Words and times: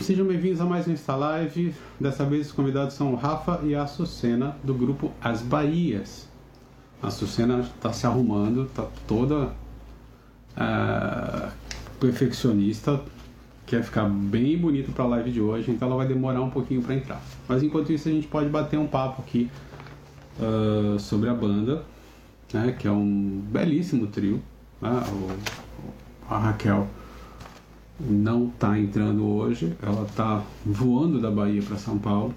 Sejam 0.00 0.26
bem-vindos 0.26 0.60
a 0.60 0.64
mais 0.64 0.86
um 0.86 0.92
Insta 0.92 1.16
Live. 1.16 1.74
Dessa 1.98 2.24
vez 2.24 2.46
os 2.46 2.52
convidados 2.52 2.94
são 2.94 3.12
o 3.12 3.16
Rafa 3.16 3.60
e 3.64 3.74
a 3.74 3.82
Açucena 3.82 4.56
do 4.62 4.74
grupo 4.74 5.10
As 5.20 5.42
Bahias. 5.42 6.28
A 7.02 7.08
Açucena 7.08 7.60
está 7.60 7.92
se 7.92 8.06
arrumando, 8.06 8.64
está 8.64 8.86
toda 9.06 9.52
uh, 10.56 11.50
perfeccionista, 11.98 13.00
quer 13.66 13.82
ficar 13.82 14.08
bem 14.08 14.56
bonito 14.56 14.92
para 14.92 15.04
a 15.04 15.08
live 15.08 15.32
de 15.32 15.40
hoje, 15.40 15.70
então 15.70 15.88
ela 15.88 15.96
vai 15.96 16.06
demorar 16.06 16.42
um 16.42 16.50
pouquinho 16.50 16.82
para 16.82 16.94
entrar. 16.94 17.20
Mas 17.48 17.62
enquanto 17.62 17.92
isso 17.92 18.08
a 18.08 18.12
gente 18.12 18.28
pode 18.28 18.48
bater 18.48 18.78
um 18.78 18.86
papo 18.86 19.22
aqui 19.22 19.50
uh, 20.38 20.98
sobre 20.98 21.28
a 21.28 21.34
banda, 21.34 21.84
né, 22.52 22.76
que 22.78 22.86
é 22.86 22.90
um 22.90 23.42
belíssimo 23.50 24.06
trio. 24.06 24.40
Né, 24.80 24.90
o, 24.90 26.32
a 26.32 26.38
Raquel 26.38 26.88
não 27.98 28.48
está 28.48 28.78
entrando 28.78 29.26
hoje, 29.26 29.74
ela 29.82 30.02
está 30.02 30.42
voando 30.64 31.20
da 31.20 31.30
Bahia 31.30 31.62
para 31.62 31.76
São 31.76 31.98
Paulo. 31.98 32.34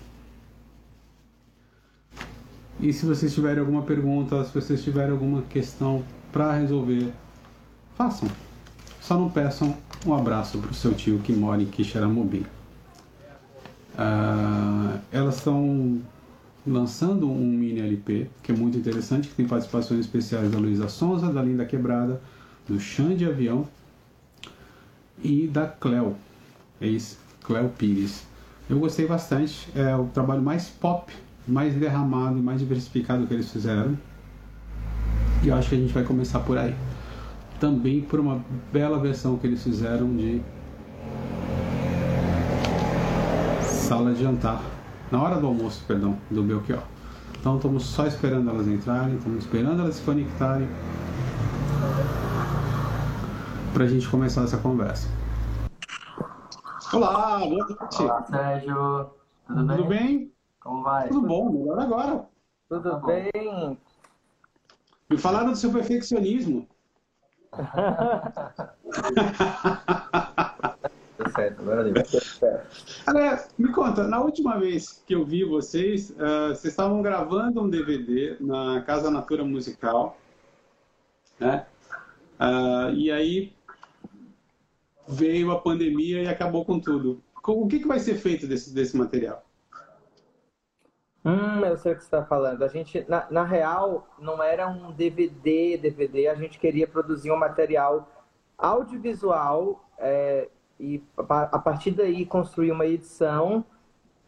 E 2.79 2.93
se 2.93 3.05
vocês 3.05 3.33
tiverem 3.33 3.59
alguma 3.59 3.81
pergunta, 3.81 4.41
se 4.45 4.53
vocês 4.53 4.81
tiverem 4.81 5.11
alguma 5.11 5.41
questão 5.43 6.03
para 6.31 6.53
resolver, 6.53 7.11
façam. 7.97 8.29
Só 9.01 9.17
não 9.17 9.29
peçam 9.29 9.75
um 10.05 10.13
abraço 10.13 10.59
para 10.59 10.71
o 10.71 10.73
seu 10.73 10.93
tio 10.93 11.19
que 11.19 11.33
mora 11.33 11.61
em 11.61 11.65
Quixeramobim. 11.65 12.45
Uh, 13.95 14.97
elas 15.11 15.37
estão 15.37 16.01
lançando 16.65 17.29
um 17.29 17.45
mini 17.45 17.81
LP 17.81 18.29
que 18.41 18.53
é 18.53 18.55
muito 18.55 18.77
interessante, 18.77 19.27
que 19.27 19.35
tem 19.35 19.45
participações 19.45 19.99
especiais 19.99 20.49
da 20.49 20.57
Luísa 20.57 20.87
Sonza, 20.87 21.33
da 21.33 21.41
Linda 21.41 21.65
Quebrada, 21.65 22.21
do 22.65 22.79
Xande 22.79 23.25
Avião 23.25 23.67
e 25.23 25.47
da 25.47 25.67
Cleo, 25.67 26.15
ex 26.79 27.17
Cleo 27.43 27.69
Pires. 27.69 28.23
Eu 28.69 28.79
gostei 28.79 29.07
bastante, 29.07 29.67
é 29.75 29.95
o 29.95 30.05
trabalho 30.05 30.41
mais 30.41 30.67
pop, 30.67 31.11
mais 31.47 31.73
derramado 31.73 32.37
e 32.37 32.41
mais 32.41 32.59
diversificado 32.59 33.25
que 33.25 33.33
eles 33.33 33.51
fizeram. 33.51 33.97
E 35.43 35.47
eu 35.47 35.55
acho 35.55 35.69
que 35.69 35.75
a 35.75 35.77
gente 35.77 35.93
vai 35.93 36.03
começar 36.03 36.39
por 36.41 36.57
aí. 36.57 36.75
Também 37.59 38.01
por 38.01 38.19
uma 38.19 38.43
bela 38.71 38.99
versão 38.99 39.37
que 39.37 39.47
eles 39.47 39.63
fizeram 39.63 40.15
de 40.15 40.41
Sala 43.63 44.13
de 44.13 44.21
Jantar, 44.21 44.61
na 45.11 45.21
hora 45.21 45.39
do 45.39 45.47
almoço, 45.47 45.83
perdão, 45.87 46.15
do 46.29 46.43
Belchior. 46.43 46.83
Então 47.39 47.55
estamos 47.55 47.83
só 47.83 48.05
esperando 48.05 48.49
elas 48.49 48.67
entrarem, 48.67 49.15
estamos 49.15 49.39
esperando 49.39 49.81
elas 49.81 49.95
se 49.95 50.01
conectarem 50.03 50.67
para 53.73 53.83
a 53.83 53.87
gente 53.87 54.09
começar 54.09 54.43
essa 54.43 54.57
conversa. 54.57 55.07
Olá, 56.93 57.39
boa 57.39 57.49
noite. 57.49 58.01
Olá, 58.01 58.23
Sérgio. 58.23 59.11
Tudo, 59.47 59.67
Tudo 59.67 59.85
bem? 59.85 60.07
bem? 60.07 60.33
Como 60.59 60.83
vai? 60.83 61.07
Tudo 61.07 61.27
bom, 61.27 61.51
melhor 61.51 61.79
agora. 61.79 62.25
Tudo 62.67 62.89
tá 62.89 62.97
bem? 62.97 63.77
Me 65.09 65.17
falaram 65.17 65.51
do 65.51 65.55
seu 65.55 65.71
perfeccionismo. 65.71 66.67
tá 67.51 68.75
certo, 71.35 71.61
agora 71.61 71.91
Aliás, 73.05 73.49
me 73.57 73.71
conta, 73.71 74.07
na 74.07 74.21
última 74.21 74.59
vez 74.59 75.03
que 75.05 75.15
eu 75.15 75.25
vi 75.25 75.43
vocês, 75.43 76.11
uh, 76.11 76.49
vocês 76.49 76.65
estavam 76.65 77.01
gravando 77.01 77.61
um 77.61 77.69
DVD 77.69 78.37
na 78.39 78.81
Casa 78.81 79.09
Natura 79.11 79.43
Musical, 79.43 80.17
né? 81.39 81.65
Uh, 82.39 82.93
e 82.93 83.11
aí 83.11 83.58
veio 85.09 85.51
a 85.51 85.59
pandemia 85.59 86.21
e 86.21 86.27
acabou 86.27 86.63
com 86.63 86.79
tudo. 86.79 87.21
O 87.47 87.67
que, 87.67 87.79
que 87.79 87.87
vai 87.87 87.99
ser 87.99 88.15
feito 88.15 88.45
desse, 88.45 88.73
desse 88.73 88.95
material? 88.95 89.43
Hum, 91.25 91.65
eu 91.65 91.77
sei 91.77 91.93
o 91.93 91.95
que 91.95 92.01
você 92.01 92.07
está 92.07 92.23
falando. 92.23 92.63
A 92.63 92.67
gente, 92.67 93.03
na, 93.09 93.25
na, 93.29 93.43
real, 93.43 94.07
não 94.19 94.41
era 94.41 94.67
um 94.67 94.91
DVD, 94.91 95.77
DVD. 95.77 96.27
A 96.27 96.35
gente 96.35 96.59
queria 96.59 96.87
produzir 96.87 97.31
um 97.31 97.37
material 97.37 98.07
audiovisual 98.57 99.83
é, 99.97 100.47
e 100.79 101.03
a 101.17 101.59
partir 101.59 101.91
daí 101.91 102.25
construir 102.25 102.71
uma 102.71 102.85
edição 102.85 103.65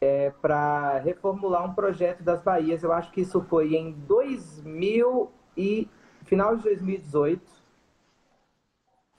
é, 0.01 0.31
para 0.41 0.97
reformular 0.99 1.63
um 1.63 1.73
projeto 1.73 2.23
das 2.23 2.41
Bahias. 2.41 2.83
Eu 2.83 2.91
acho 2.91 3.11
que 3.11 3.21
isso 3.21 3.41
foi 3.41 3.75
em 3.75 3.91
2000 3.91 5.31
e 5.55 5.87
final 6.25 6.55
de 6.57 6.63
2018. 6.63 7.41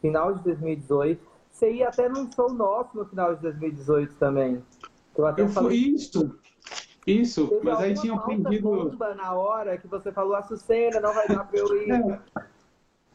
Final 0.00 0.34
de 0.34 0.42
2018. 0.42 1.31
Você 1.52 1.70
ia 1.70 1.88
até 1.88 2.08
num 2.08 2.30
show 2.32 2.52
nosso 2.52 2.96
no 2.96 3.04
final 3.04 3.34
de 3.36 3.42
2018 3.42 4.14
também. 4.14 4.64
Eu, 5.16 5.26
até 5.26 5.42
eu 5.42 5.48
falei... 5.48 5.76
isso. 5.78 6.34
Isso, 7.06 7.48
Teve 7.48 7.64
mas 7.64 7.78
aí 7.80 7.94
tinha 7.94 8.18
pedido. 8.20 8.62
bomba 8.62 9.14
na 9.14 9.32
hora 9.34 9.76
que 9.76 9.86
você 9.88 10.12
falou 10.12 10.36
a 10.36 10.42
Sucena, 10.42 11.00
não 11.00 11.12
vai 11.12 11.26
dar 11.28 11.44
pra 11.44 11.58
eu 11.58 11.76
ir. 11.76 11.92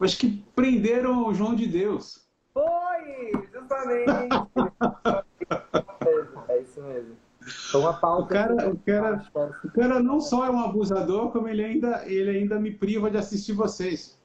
É. 0.00 0.04
Acho 0.04 0.18
que 0.18 0.44
prenderam 0.54 1.26
o 1.26 1.34
João 1.34 1.56
de 1.56 1.66
Deus. 1.66 2.28
Foi! 2.54 3.32
Justamente! 3.52 4.28
é 6.48 6.60
isso 6.60 6.80
mesmo. 6.82 7.16
Foi 7.72 7.80
uma 7.80 7.94
pauta. 7.94 8.22
O 8.22 8.28
cara, 8.28 8.70
o, 8.70 8.78
cara, 8.78 9.26
o 9.64 9.70
cara 9.72 10.00
não 10.00 10.20
só 10.20 10.46
é 10.46 10.50
um 10.50 10.60
abusador, 10.60 11.32
como 11.32 11.48
ele 11.48 11.64
ainda, 11.64 12.06
ele 12.06 12.30
ainda 12.30 12.60
me 12.60 12.70
priva 12.70 13.10
de 13.10 13.16
assistir 13.16 13.54
vocês. 13.54 14.16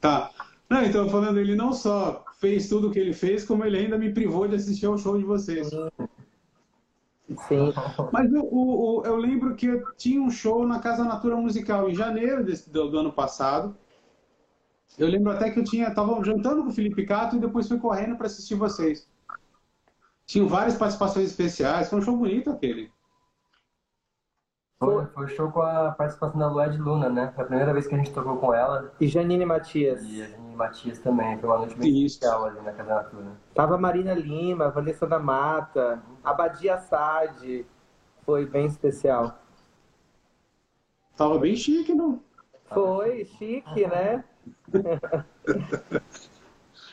Tá. 0.00 0.30
Não, 0.68 0.84
então 0.84 1.08
falando, 1.08 1.38
ele 1.38 1.54
não 1.54 1.72
só 1.72 2.24
fez 2.38 2.68
tudo 2.68 2.88
o 2.88 2.90
que 2.90 2.98
ele 2.98 3.12
fez, 3.12 3.44
como 3.44 3.64
ele 3.64 3.76
ainda 3.76 3.98
me 3.98 4.12
privou 4.12 4.48
de 4.48 4.54
assistir 4.54 4.86
ao 4.86 4.96
show 4.96 5.18
de 5.18 5.24
vocês. 5.24 5.68
Sim. 7.48 7.72
Mas 8.12 8.32
o, 8.32 8.40
o, 8.40 9.02
eu 9.04 9.16
lembro 9.16 9.54
que 9.54 9.66
eu 9.66 9.92
tinha 9.96 10.20
um 10.20 10.30
show 10.30 10.66
na 10.66 10.80
Casa 10.80 11.04
Natura 11.04 11.36
Musical 11.36 11.88
em 11.88 11.94
janeiro 11.94 12.44
desse, 12.44 12.70
do, 12.70 12.90
do, 12.90 12.98
ano 12.98 13.12
passado. 13.12 13.76
Eu 14.98 15.06
lembro 15.08 15.30
até 15.30 15.50
que 15.50 15.60
eu 15.60 15.64
tinha 15.64 15.88
estava 15.88 16.22
jantando 16.24 16.62
com 16.62 16.70
o 16.70 16.72
Felipe 16.72 17.06
Cato 17.06 17.36
e 17.36 17.40
depois 17.40 17.68
fui 17.68 17.78
correndo 17.78 18.16
para 18.16 18.26
assistir 18.26 18.54
vocês. 18.54 19.08
Tinham 20.26 20.48
várias 20.48 20.76
participações 20.76 21.26
especiais, 21.26 21.88
foi 21.88 21.98
um 21.98 22.02
show 22.02 22.16
bonito 22.16 22.50
aquele. 22.50 22.90
Foi, 24.82 25.04
foi 25.08 25.28
show 25.28 25.52
com 25.52 25.60
a 25.60 25.90
participação 25.90 26.40
da 26.40 26.48
Lued 26.48 26.78
Luna, 26.78 27.10
né? 27.10 27.30
Foi 27.34 27.44
a 27.44 27.46
primeira 27.46 27.70
vez 27.74 27.86
que 27.86 27.94
a 27.94 27.98
gente 27.98 28.14
tocou 28.14 28.38
com 28.38 28.54
ela. 28.54 28.90
E 28.98 29.06
Janine 29.06 29.44
Matias. 29.44 30.02
E 30.02 30.22
a 30.22 30.26
Janine 30.26 30.56
Matias 30.56 30.98
também. 31.00 31.38
Foi 31.38 31.50
uma 31.50 31.58
noite 31.58 31.76
bem 31.76 32.06
especial 32.06 32.46
ali 32.46 32.62
na 32.62 32.72
Casa 32.72 32.94
Natura. 32.94 33.26
Tava 33.54 33.76
Marina 33.76 34.14
Lima, 34.14 34.70
Vanessa 34.70 35.06
da 35.06 35.18
Mata, 35.18 36.02
Abadia 36.24 36.76
Assad. 36.76 37.66
Foi 38.24 38.46
bem 38.46 38.64
especial. 38.64 39.38
Tava 41.14 41.38
bem 41.38 41.54
chique, 41.54 41.92
não? 41.92 42.18
Foi, 42.72 43.26
chique, 43.26 43.86
né? 43.86 44.24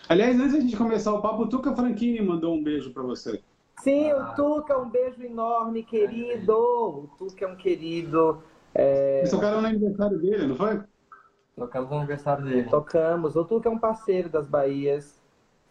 Aliás, 0.10 0.38
antes 0.38 0.54
da 0.54 0.60
gente 0.60 0.76
começar 0.76 1.14
o 1.14 1.22
papo, 1.22 1.44
o 1.44 1.48
Tuca 1.48 1.74
Franchini 1.74 2.20
mandou 2.20 2.54
um 2.54 2.62
beijo 2.62 2.92
para 2.92 3.04
você. 3.04 3.42
Sim, 3.80 4.12
ah. 4.12 4.32
o 4.32 4.36
Tuca, 4.36 4.78
um 4.78 4.90
beijo 4.90 5.22
enorme, 5.24 5.84
querido. 5.84 6.54
O 6.54 7.10
Tuca 7.18 7.46
é 7.46 7.48
um 7.48 7.56
querido. 7.56 8.42
É... 8.74 9.20
Vocês 9.20 9.32
tocaram 9.32 9.62
no 9.62 9.68
aniversário 9.68 10.18
dele, 10.18 10.48
não 10.48 10.56
foi? 10.56 10.82
Tocamos 11.56 11.90
no 11.90 11.98
aniversário 11.98 12.46
dele. 12.46 12.70
Tocamos. 12.70 13.36
O 13.36 13.46
Tuca 13.46 13.70
é 13.70 13.72
um 13.72 13.80
parceiro 13.80 14.30
das 14.30 14.48
Bahias 14.48 15.20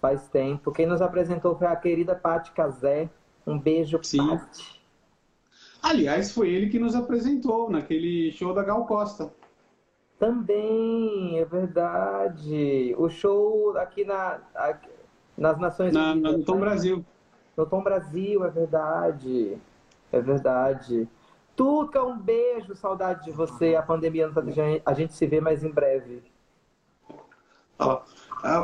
faz 0.01 0.29
tempo. 0.29 0.73
Quem 0.73 0.87
nos 0.87 1.01
apresentou 1.01 1.57
foi 1.57 1.67
a 1.67 1.77
querida 1.77 2.15
Paty 2.15 2.53
Cazé. 2.53 3.09
Um 3.47 3.59
beijo, 3.59 3.99
Sim. 4.03 4.19
Paty. 4.27 4.81
Aliás, 5.83 6.33
foi 6.33 6.51
ele 6.51 6.69
que 6.69 6.79
nos 6.79 6.95
apresentou 6.95 7.71
naquele 7.71 8.33
show 8.33 8.53
da 8.53 8.63
Gal 8.63 8.85
Costa. 8.87 9.33
Também, 10.19 11.39
é 11.39 11.45
verdade. 11.45 12.95
O 12.99 13.09
show 13.09 13.77
aqui 13.77 14.05
na, 14.05 14.41
aqui, 14.55 14.89
nas 15.37 15.59
Nações 15.59 15.93
na, 15.93 16.13
Unidas. 16.13 16.39
No 16.39 16.45
Tom 16.45 16.55
né? 16.55 16.61
Brasil. 16.61 17.05
No 17.57 17.65
Tom 17.65 17.83
Brasil, 17.83 18.45
é 18.45 18.51
verdade. 18.51 19.57
É 20.13 20.21
verdade. 20.21 21.09
Tuca, 21.57 22.05
um 22.05 22.19
beijo, 22.19 22.77
saudade 22.77 23.25
de 23.25 23.31
você. 23.31 23.75
A 23.75 23.83
pandemia 23.83 24.27
não 24.27 24.35
tá 24.35 24.43
deixando 24.43 24.83
a 24.85 24.93
gente 24.93 25.15
se 25.15 25.27
vê 25.27 25.41
mais 25.41 25.65
em 25.65 25.71
breve. 25.71 26.23
Ó, 27.79 28.03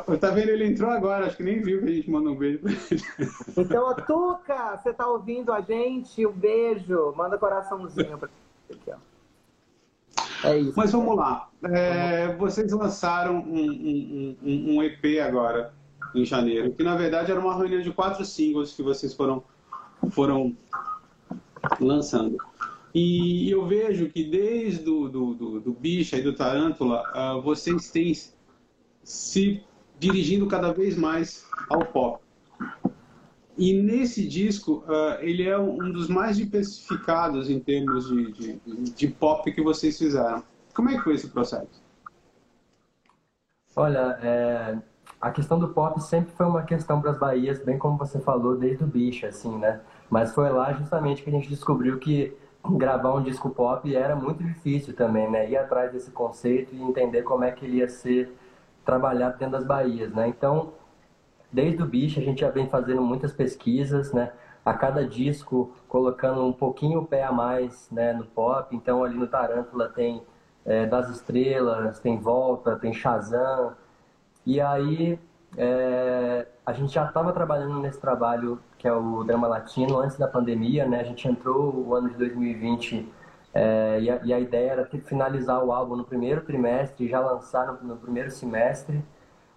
oh, 0.06 0.16
tá 0.16 0.30
vendo? 0.30 0.50
Ele 0.50 0.66
entrou 0.66 0.90
agora, 0.90 1.26
acho 1.26 1.36
que 1.36 1.42
nem 1.42 1.60
viu 1.62 1.82
que 1.82 1.88
a 1.88 1.94
gente 1.94 2.10
mandou 2.10 2.32
um 2.32 2.36
beijo 2.36 2.60
pra 2.60 2.72
ele. 2.72 3.02
Então, 3.56 3.94
Tuca, 3.94 4.76
você 4.76 4.92
tá 4.92 5.06
ouvindo 5.06 5.52
a 5.52 5.60
gente? 5.60 6.26
Um 6.26 6.32
beijo. 6.32 7.12
Manda 7.16 7.38
coraçãozinho 7.38 8.18
pra 8.18 8.28
aqui, 8.70 8.90
ó. 8.90 10.48
É 10.48 10.58
isso. 10.58 10.74
Mas 10.76 10.92
vamos 10.92 11.16
lá. 11.16 11.48
É, 11.64 12.34
vocês 12.34 12.72
lançaram 12.72 13.36
um, 13.36 13.70
um, 13.70 14.36
um, 14.42 14.76
um 14.76 14.82
EP 14.82 15.20
agora 15.24 15.72
em 16.14 16.24
janeiro, 16.24 16.72
que 16.72 16.82
na 16.82 16.96
verdade 16.96 17.30
era 17.30 17.40
uma 17.40 17.56
reunião 17.56 17.80
de 17.80 17.92
quatro 17.92 18.24
singles 18.24 18.72
que 18.72 18.82
vocês 18.82 19.14
foram, 19.14 19.42
foram 20.10 20.56
lançando. 21.80 22.36
E 22.94 23.50
eu 23.50 23.66
vejo 23.66 24.10
que 24.10 24.22
desde 24.24 24.84
do, 24.84 25.08
do, 25.08 25.34
do, 25.34 25.60
do 25.60 25.72
Bicha 25.72 26.18
e 26.18 26.22
do 26.22 26.34
Tarântula, 26.34 27.02
uh, 27.14 27.40
vocês 27.40 27.90
têm 27.90 28.12
se 29.02 29.62
dirigindo 29.98 30.46
cada 30.46 30.72
vez 30.72 30.96
mais 30.96 31.46
ao 31.70 31.86
pop. 31.86 32.22
E 33.56 33.72
nesse 33.72 34.26
disco, 34.26 34.84
uh, 34.86 35.20
ele 35.20 35.44
é 35.44 35.58
um 35.58 35.90
dos 35.90 36.08
mais 36.08 36.36
diversificados 36.36 37.48
em 37.48 37.60
termos 37.60 38.08
de, 38.08 38.32
de, 38.32 38.92
de, 38.92 39.08
pop 39.08 39.50
que 39.50 39.62
vocês 39.62 39.96
fizeram. 39.98 40.42
Como 40.74 40.90
é 40.90 40.96
que 40.96 41.04
foi 41.04 41.14
esse 41.14 41.28
processo? 41.28 41.82
Olha, 43.76 44.18
é, 44.22 44.78
a 45.22 45.30
questão 45.30 45.56
do 45.56 45.68
pop 45.68 46.02
sempre 46.02 46.32
foi 46.32 46.44
uma 46.46 46.64
questão 46.64 47.00
para 47.00 47.12
as 47.12 47.18
Bahias, 47.18 47.62
bem 47.64 47.78
como 47.78 47.96
você 47.96 48.18
falou, 48.18 48.56
desde 48.56 48.82
o 48.82 48.86
bicho, 48.88 49.24
assim, 49.24 49.56
né? 49.56 49.80
Mas 50.10 50.34
foi 50.34 50.50
lá 50.50 50.72
justamente 50.72 51.22
que 51.22 51.30
a 51.30 51.32
gente 51.32 51.48
descobriu 51.48 52.00
que 52.00 52.36
gravar 52.70 53.14
um 53.14 53.22
disco 53.22 53.48
pop 53.48 53.94
era 53.94 54.16
muito 54.16 54.42
difícil 54.42 54.94
também, 54.96 55.30
né? 55.30 55.48
Ir 55.48 55.56
atrás 55.56 55.92
desse 55.92 56.10
conceito 56.10 56.74
e 56.74 56.82
entender 56.82 57.22
como 57.22 57.44
é 57.44 57.52
que 57.52 57.64
ele 57.64 57.76
ia 57.76 57.88
ser 57.88 58.36
trabalhado 58.84 59.38
dentro 59.38 59.52
das 59.52 59.64
Bahias, 59.64 60.12
né? 60.12 60.26
Então, 60.26 60.72
desde 61.52 61.80
o 61.80 61.86
bicho 61.86 62.18
a 62.18 62.22
gente 62.22 62.40
já 62.40 62.50
vem 62.50 62.68
fazendo 62.68 63.00
muitas 63.00 63.32
pesquisas, 63.32 64.12
né? 64.12 64.32
A 64.64 64.74
cada 64.74 65.06
disco 65.06 65.72
colocando 65.86 66.44
um 66.44 66.52
pouquinho 66.52 66.98
o 67.00 67.06
pé 67.06 67.22
a 67.22 67.30
mais, 67.30 67.88
né, 67.92 68.12
no 68.12 68.24
pop. 68.24 68.74
Então 68.74 69.04
ali 69.04 69.16
no 69.16 69.28
Tarântula 69.28 69.88
tem 69.88 70.22
é, 70.64 70.84
Das 70.84 71.08
Estrelas, 71.10 72.00
tem 72.00 72.18
Volta, 72.18 72.76
tem 72.76 72.92
Shazam. 72.92 73.74
E 74.44 74.60
aí 74.60 75.18
é, 75.56 76.46
a 76.64 76.72
gente 76.72 76.92
já 76.94 77.06
estava 77.06 77.32
trabalhando 77.32 77.80
nesse 77.80 78.00
trabalho 78.00 78.58
que 78.78 78.88
é 78.88 78.92
o 78.92 79.22
drama 79.22 79.46
latino 79.46 79.98
antes 79.98 80.18
da 80.18 80.26
pandemia, 80.26 80.86
né? 80.86 81.00
A 81.00 81.04
gente 81.04 81.28
entrou 81.28 81.72
o 81.74 81.94
ano 81.94 82.10
de 82.10 82.16
2020 82.16 83.08
é, 83.54 84.00
e, 84.00 84.10
a, 84.10 84.20
e, 84.24 84.32
a, 84.32 84.40
ideia 84.40 84.70
era 84.72 84.86
finalizar 84.86 85.62
o 85.62 85.72
álbum 85.72 85.94
no 85.94 86.04
primeiro 86.04 86.40
trimestre, 86.40 87.06
já 87.06 87.20
lançar 87.20 87.66
no, 87.66 87.88
no, 87.88 87.96
primeiro 87.96 88.30
semestre. 88.30 89.04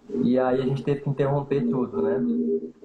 E 0.08 0.38
aí 0.38 0.60
a 0.60 0.64
gente 0.64 0.84
teve 0.84 1.00
que 1.00 1.10
interromper 1.10 1.62
tudo, 1.62 2.02
né? 2.02 2.20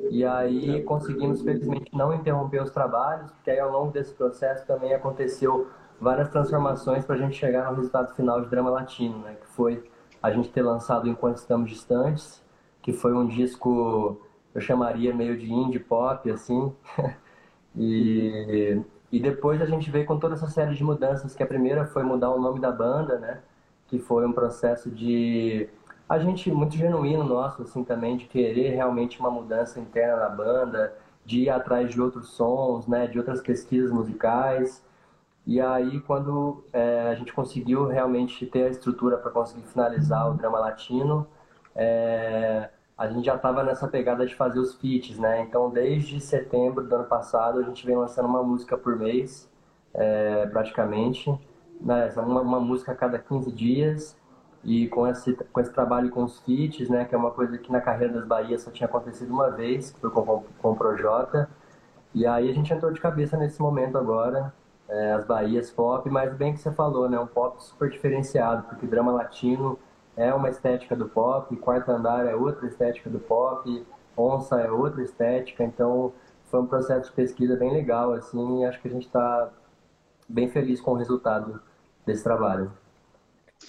E 0.09 0.25
aí 0.25 0.81
conseguimos, 0.83 1.41
felizmente, 1.43 1.95
não 1.95 2.13
interromper 2.13 2.63
os 2.63 2.71
trabalhos, 2.71 3.29
porque 3.31 3.51
aí 3.51 3.59
ao 3.59 3.71
longo 3.71 3.91
desse 3.91 4.13
processo 4.13 4.65
também 4.65 4.93
aconteceu 4.93 5.67
várias 5.99 6.29
transformações 6.29 7.05
para 7.05 7.15
a 7.15 7.19
gente 7.19 7.35
chegar 7.35 7.69
no 7.69 7.75
resultado 7.75 8.15
final 8.15 8.41
de 8.41 8.49
Drama 8.49 8.71
Latino, 8.71 9.19
né? 9.19 9.35
Que 9.39 9.47
foi 9.47 9.90
a 10.21 10.31
gente 10.31 10.49
ter 10.49 10.61
lançado 10.61 11.07
Enquanto 11.09 11.37
Estamos 11.37 11.69
Distantes, 11.69 12.43
que 12.81 12.93
foi 12.93 13.13
um 13.13 13.27
disco, 13.27 14.21
eu 14.53 14.61
chamaria 14.61 15.13
meio 15.13 15.37
de 15.37 15.51
indie 15.51 15.79
pop, 15.79 16.29
assim. 16.29 16.73
e, 17.75 18.81
e 19.11 19.19
depois 19.19 19.61
a 19.61 19.65
gente 19.65 19.89
veio 19.89 20.05
com 20.05 20.19
toda 20.19 20.35
essa 20.35 20.47
série 20.47 20.75
de 20.75 20.83
mudanças, 20.83 21.35
que 21.35 21.43
a 21.43 21.47
primeira 21.47 21.85
foi 21.85 22.03
mudar 22.03 22.29
o 22.31 22.39
nome 22.39 22.59
da 22.59 22.71
banda, 22.71 23.17
né? 23.19 23.39
Que 23.87 23.99
foi 23.99 24.25
um 24.25 24.31
processo 24.31 24.89
de 24.89 25.69
a 26.11 26.19
gente 26.19 26.51
muito 26.51 26.75
genuíno 26.75 27.23
nosso 27.23 27.61
assim 27.61 27.85
também 27.85 28.17
de 28.17 28.25
querer 28.25 28.71
realmente 28.71 29.17
uma 29.17 29.31
mudança 29.31 29.79
interna 29.79 30.17
na 30.17 30.29
banda 30.29 30.93
de 31.25 31.43
ir 31.43 31.49
atrás 31.49 31.89
de 31.89 32.01
outros 32.01 32.31
sons 32.31 32.85
né 32.85 33.07
de 33.07 33.17
outras 33.17 33.39
pesquisas 33.39 33.89
musicais 33.91 34.83
e 35.45 35.59
aí 35.59 35.99
quando 36.01 36.63
é, 36.71 37.09
a 37.09 37.15
gente 37.15 37.33
conseguiu 37.33 37.87
realmente 37.87 38.45
ter 38.45 38.65
a 38.65 38.69
estrutura 38.69 39.17
para 39.17 39.31
conseguir 39.31 39.63
finalizar 39.63 40.29
o 40.29 40.33
drama 40.33 40.59
latino 40.59 41.27
é, 41.75 42.69
a 42.97 43.07
gente 43.07 43.25
já 43.25 43.35
estava 43.35 43.63
nessa 43.63 43.87
pegada 43.87 44.25
de 44.25 44.35
fazer 44.35 44.59
os 44.59 44.75
feats 44.75 45.17
né? 45.17 45.41
Então 45.41 45.69
desde 45.69 46.19
setembro 46.21 46.87
do 46.87 46.95
ano 46.95 47.05
passado 47.05 47.59
a 47.59 47.63
gente 47.63 47.85
vem 47.85 47.95
lançando 47.95 48.27
uma 48.27 48.43
música 48.43 48.77
por 48.77 48.95
mês 48.97 49.49
é, 49.93 50.45
praticamente 50.47 51.29
né, 51.81 52.11
uma, 52.17 52.41
uma 52.41 52.59
música 52.59 52.91
a 52.91 52.95
cada 52.95 53.17
15 53.19 53.51
dias. 53.51 54.19
E 54.63 54.87
com 54.89 55.07
esse, 55.07 55.33
com 55.51 55.59
esse 55.59 55.73
trabalho 55.73 56.11
com 56.11 56.23
os 56.23 56.39
feats, 56.41 56.87
né, 56.87 57.03
que 57.05 57.15
é 57.15 57.17
uma 57.17 57.31
coisa 57.31 57.57
que 57.57 57.71
na 57.71 57.81
carreira 57.81 58.13
das 58.13 58.25
Bahias 58.25 58.61
só 58.61 58.69
tinha 58.69 58.87
acontecido 58.87 59.33
uma 59.33 59.49
vez, 59.49 59.89
que 59.89 59.99
foi 59.99 60.11
com, 60.11 60.43
com 60.61 60.71
o 60.71 60.75
Projota. 60.75 61.49
E 62.13 62.27
aí 62.27 62.49
a 62.49 62.53
gente 62.53 62.71
entrou 62.71 62.91
de 62.91 63.01
cabeça 63.01 63.35
nesse 63.37 63.59
momento 63.59 63.97
agora, 63.97 64.53
é, 64.91 65.13
as 65.13 65.25
Bahias 65.25 65.71
pop, 65.71 66.07
mas 66.09 66.33
bem 66.35 66.53
que 66.53 66.59
você 66.59 66.71
falou, 66.71 67.09
né, 67.09 67.17
um 67.17 67.27
pop 67.27 67.63
super 67.63 67.89
diferenciado, 67.89 68.63
porque 68.63 68.85
drama 68.85 69.11
latino 69.11 69.79
é 70.17 70.33
uma 70.33 70.49
estética 70.49 70.95
do 70.95 71.07
pop, 71.07 71.55
Quarto 71.57 71.89
Andar 71.89 72.25
é 72.27 72.35
outra 72.35 72.67
estética 72.67 73.09
do 73.09 73.19
pop, 73.19 73.85
Onça 74.17 74.59
é 74.59 74.69
outra 74.69 75.01
estética, 75.01 75.63
então 75.63 76.11
foi 76.49 76.59
um 76.59 76.67
processo 76.67 77.09
de 77.09 77.15
pesquisa 77.15 77.55
bem 77.55 77.71
legal, 77.71 78.11
assim, 78.11 78.61
e 78.61 78.65
acho 78.65 78.81
que 78.81 78.89
a 78.89 78.91
gente 78.91 79.05
está 79.05 79.49
bem 80.27 80.49
feliz 80.49 80.81
com 80.81 80.91
o 80.91 80.95
resultado 80.95 81.61
desse 82.05 82.23
trabalho. 82.23 82.73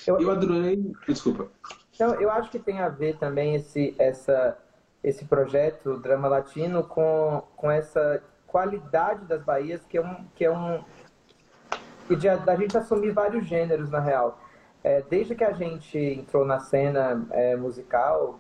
Eu, 0.07 0.21
eu 0.21 0.31
adorei. 0.31 0.93
Desculpa. 1.07 1.49
Então, 1.95 2.15
eu 2.15 2.31
acho 2.31 2.51
que 2.51 2.59
tem 2.59 2.81
a 2.81 2.89
ver 2.89 3.17
também 3.19 3.55
esse, 3.55 3.95
essa, 3.99 4.59
esse 5.05 5.25
projeto 5.27 5.99
Drama 5.99 6.27
Latino 6.27 6.83
com, 6.83 7.43
com 7.57 7.71
essa 7.71 8.23
qualidade 8.47 9.25
das 9.27 9.43
Bahias, 9.43 9.85
que 9.89 9.99
é 9.99 10.03
um. 10.03 10.25
Que 10.35 10.45
é 10.45 10.51
um 10.51 10.83
que 12.13 12.17
de, 12.17 12.37
da 12.45 12.57
gente 12.57 12.77
assumir 12.77 13.11
vários 13.11 13.47
gêneros, 13.47 13.91
na 13.91 14.01
real. 14.01 14.39
É, 14.85 15.03
desde 15.03 15.35
que 15.35 15.45
a 15.45 15.53
gente 15.53 15.99
entrou 15.99 16.45
na 16.45 16.59
cena 16.59 17.27
é, 17.31 17.57
musical, 17.57 18.39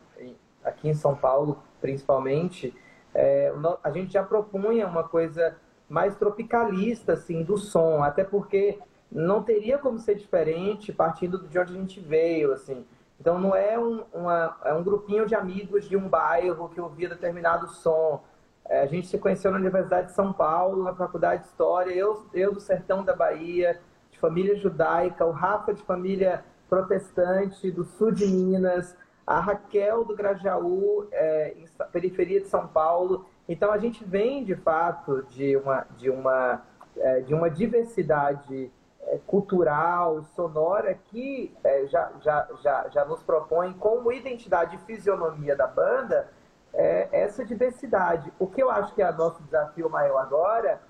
aqui 0.64 0.88
em 0.88 0.94
São 0.94 1.14
Paulo 1.14 1.62
principalmente, 1.80 2.74
é, 3.14 3.52
a 3.82 3.90
gente 3.90 4.12
já 4.12 4.22
propunha 4.22 4.86
uma 4.86 5.02
coisa 5.02 5.56
mais 5.88 6.14
tropicalista 6.16 7.14
assim, 7.14 7.42
do 7.42 7.58
som, 7.58 8.02
até 8.02 8.24
porque 8.24 8.78
não 9.10 9.42
teria 9.42 9.76
como 9.76 9.98
ser 9.98 10.14
diferente 10.14 10.92
partindo 10.92 11.46
de 11.46 11.58
onde 11.58 11.72
a 11.72 11.76
gente 11.76 12.00
veio, 12.00 12.52
assim. 12.52 12.86
Então 13.20 13.38
não 13.38 13.54
é 13.54 13.78
um, 13.78 14.04
uma, 14.12 14.56
é 14.64 14.72
um 14.72 14.82
grupinho 14.82 15.26
de 15.26 15.34
amigos 15.34 15.88
de 15.88 15.96
um 15.96 16.08
bairro 16.08 16.69
que 16.69 16.80
ouvia 16.80 17.08
determinado 17.08 17.69
som. 17.69 18.22
É, 18.68 18.82
a 18.82 18.86
gente 18.86 19.06
se 19.06 19.18
conheceu 19.18 19.50
na 19.50 19.58
Universidade 19.58 20.08
de 20.08 20.12
São 20.12 20.32
Paulo, 20.32 20.84
na 20.84 20.94
Faculdade 20.94 21.42
de 21.42 21.48
História, 21.48 21.92
eu, 21.92 22.26
eu 22.32 22.52
do 22.52 22.60
sertão 22.60 23.04
da 23.04 23.14
Bahia, 23.14 23.80
de 24.10 24.18
família 24.18 24.56
judaica, 24.56 25.26
o 25.26 25.32
Rafa 25.32 25.74
de 25.74 25.82
família 25.82 26.44
protestante 26.68 27.70
do 27.70 27.84
sul 27.84 28.12
de 28.12 28.26
Minas, 28.26 28.96
a 29.26 29.40
Raquel 29.40 30.04
do 30.04 30.16
Grajaú, 30.16 31.06
é, 31.12 31.54
em 31.56 31.66
periferia 31.90 32.40
de 32.40 32.46
São 32.46 32.66
Paulo. 32.66 33.26
Então 33.48 33.72
a 33.72 33.78
gente 33.78 34.04
vem 34.04 34.44
de 34.44 34.54
fato 34.54 35.22
de 35.24 35.56
uma, 35.56 35.86
de 35.98 36.08
uma, 36.08 36.62
é, 36.96 37.20
de 37.20 37.34
uma 37.34 37.50
diversidade 37.50 38.70
é, 39.02 39.18
cultural, 39.26 40.22
sonora, 40.34 40.94
que 41.06 41.54
é, 41.62 41.86
já, 41.86 42.10
já, 42.20 42.48
já, 42.62 42.88
já 42.88 43.04
nos 43.04 43.22
propõe 43.22 43.72
como 43.74 44.12
identidade 44.12 44.76
e 44.76 44.78
fisionomia 44.78 45.54
da 45.54 45.66
banda 45.66 46.28
é, 46.74 47.08
essa 47.12 47.44
diversidade. 47.44 48.32
O 48.38 48.46
que 48.46 48.62
eu 48.62 48.70
acho 48.70 48.94
que 48.94 49.02
é 49.02 49.10
o 49.10 49.17
nosso 49.17 49.43
desafio 49.43 49.88
maior 49.91 50.19
agora 50.19 50.81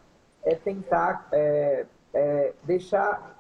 é 0.45 0.55
tentar 0.55 1.29
é, 1.33 1.87
é, 2.13 2.53
deixar 2.65 3.37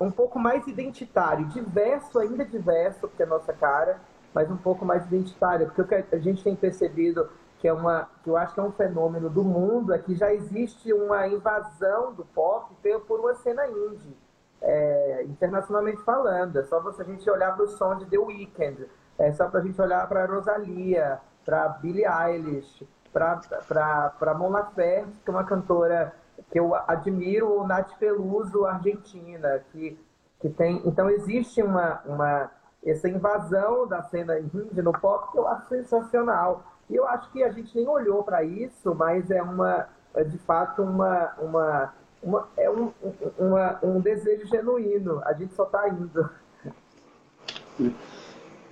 um 0.00 0.10
pouco 0.10 0.38
mais 0.38 0.66
identitário, 0.66 1.46
diverso, 1.46 2.18
ainda 2.18 2.44
diverso, 2.44 3.00
porque 3.00 3.22
é 3.22 3.26
a 3.26 3.28
nossa 3.28 3.52
cara, 3.52 4.00
mas 4.32 4.50
um 4.50 4.56
pouco 4.56 4.84
mais 4.84 5.04
identitário, 5.04 5.66
porque 5.66 5.82
o 5.82 5.86
que 5.86 6.14
a 6.14 6.18
gente 6.18 6.42
tem 6.42 6.56
percebido 6.56 7.30
que 7.58 7.68
é 7.68 7.72
uma 7.72 8.10
que 8.22 8.28
eu 8.28 8.36
acho 8.36 8.52
que 8.52 8.60
é 8.60 8.62
um 8.62 8.72
fenômeno 8.72 9.30
do 9.30 9.42
mundo 9.42 9.94
é 9.94 9.98
que 9.98 10.14
já 10.14 10.34
existe 10.34 10.92
uma 10.92 11.26
invasão 11.26 12.12
do 12.12 12.24
pop 12.24 12.74
por 13.06 13.20
uma 13.20 13.34
cena 13.34 13.66
indie 13.66 14.14
é, 14.60 15.24
internacionalmente 15.24 16.02
falando. 16.02 16.58
É 16.58 16.64
só 16.64 16.80
você 16.80 17.02
a 17.02 17.04
gente 17.04 17.28
olhar 17.30 17.54
para 17.54 17.64
o 17.64 17.68
som 17.68 17.96
de 17.96 18.06
The 18.06 18.18
Weeknd. 18.18 18.86
É 19.18 19.32
só 19.32 19.48
para 19.48 19.60
a 19.60 19.62
gente 19.62 19.80
olhar 19.80 20.08
para 20.08 20.26
Rosalia 20.26 21.20
para 21.44 21.68
Billie 21.68 22.06
Eilish 22.06 22.86
para 23.12 24.34
Mon 24.36 24.50
Laferte 24.50 25.12
que 25.24 25.30
é 25.30 25.32
uma 25.32 25.44
cantora 25.44 26.14
que 26.50 26.58
eu 26.58 26.74
admiro 26.74 27.48
ou 27.48 27.66
Nath 27.66 27.96
Peluso 27.98 28.64
argentina 28.66 29.60
que 29.70 29.98
que 30.40 30.48
tem 30.48 30.82
então 30.84 31.08
existe 31.10 31.62
uma 31.62 32.00
uma 32.04 32.50
essa 32.84 33.08
invasão 33.08 33.86
da 33.86 34.02
cena 34.02 34.38
indie 34.38 34.82
no 34.82 34.92
pop 34.92 35.32
que 35.32 35.38
eu 35.38 35.48
acho 35.48 35.68
sensacional 35.68 36.64
e 36.88 36.96
eu 36.96 37.06
acho 37.08 37.30
que 37.30 37.42
a 37.42 37.50
gente 37.50 37.74
nem 37.74 37.88
olhou 37.88 38.22
para 38.22 38.42
isso, 38.44 38.94
mas 38.94 39.30
é 39.30 39.42
uma, 39.42 39.88
é 40.14 40.22
de 40.22 40.38
fato, 40.38 40.82
uma, 40.82 41.32
uma, 41.38 41.94
uma 42.22 42.48
é 42.56 42.70
um, 42.70 42.92
uma, 43.38 43.78
um 43.82 44.00
desejo 44.00 44.46
genuíno. 44.46 45.22
A 45.24 45.32
gente 45.32 45.54
só 45.54 45.64
está 45.64 45.88
indo. 45.88 46.30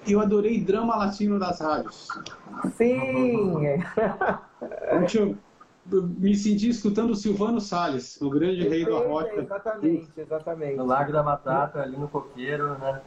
Eu 0.06 0.20
adorei 0.20 0.60
drama 0.60 0.96
latino 0.96 1.38
das 1.38 1.60
rádios. 1.60 2.08
Sim! 2.76 3.66
eu 4.94 5.36
me 5.90 6.34
senti 6.34 6.68
escutando 6.68 7.10
o 7.10 7.16
Silvano 7.16 7.60
Salles, 7.60 8.20
o 8.20 8.30
grande 8.30 8.68
rei 8.68 8.84
do 8.84 8.96
rock. 8.98 9.38
Exatamente, 9.38 10.12
exatamente. 10.16 10.76
No 10.76 10.86
Lago 10.86 11.12
da 11.12 11.22
Batata, 11.22 11.82
ali 11.82 11.96
no 11.96 12.08
coqueiro, 12.08 12.78
né? 12.78 13.02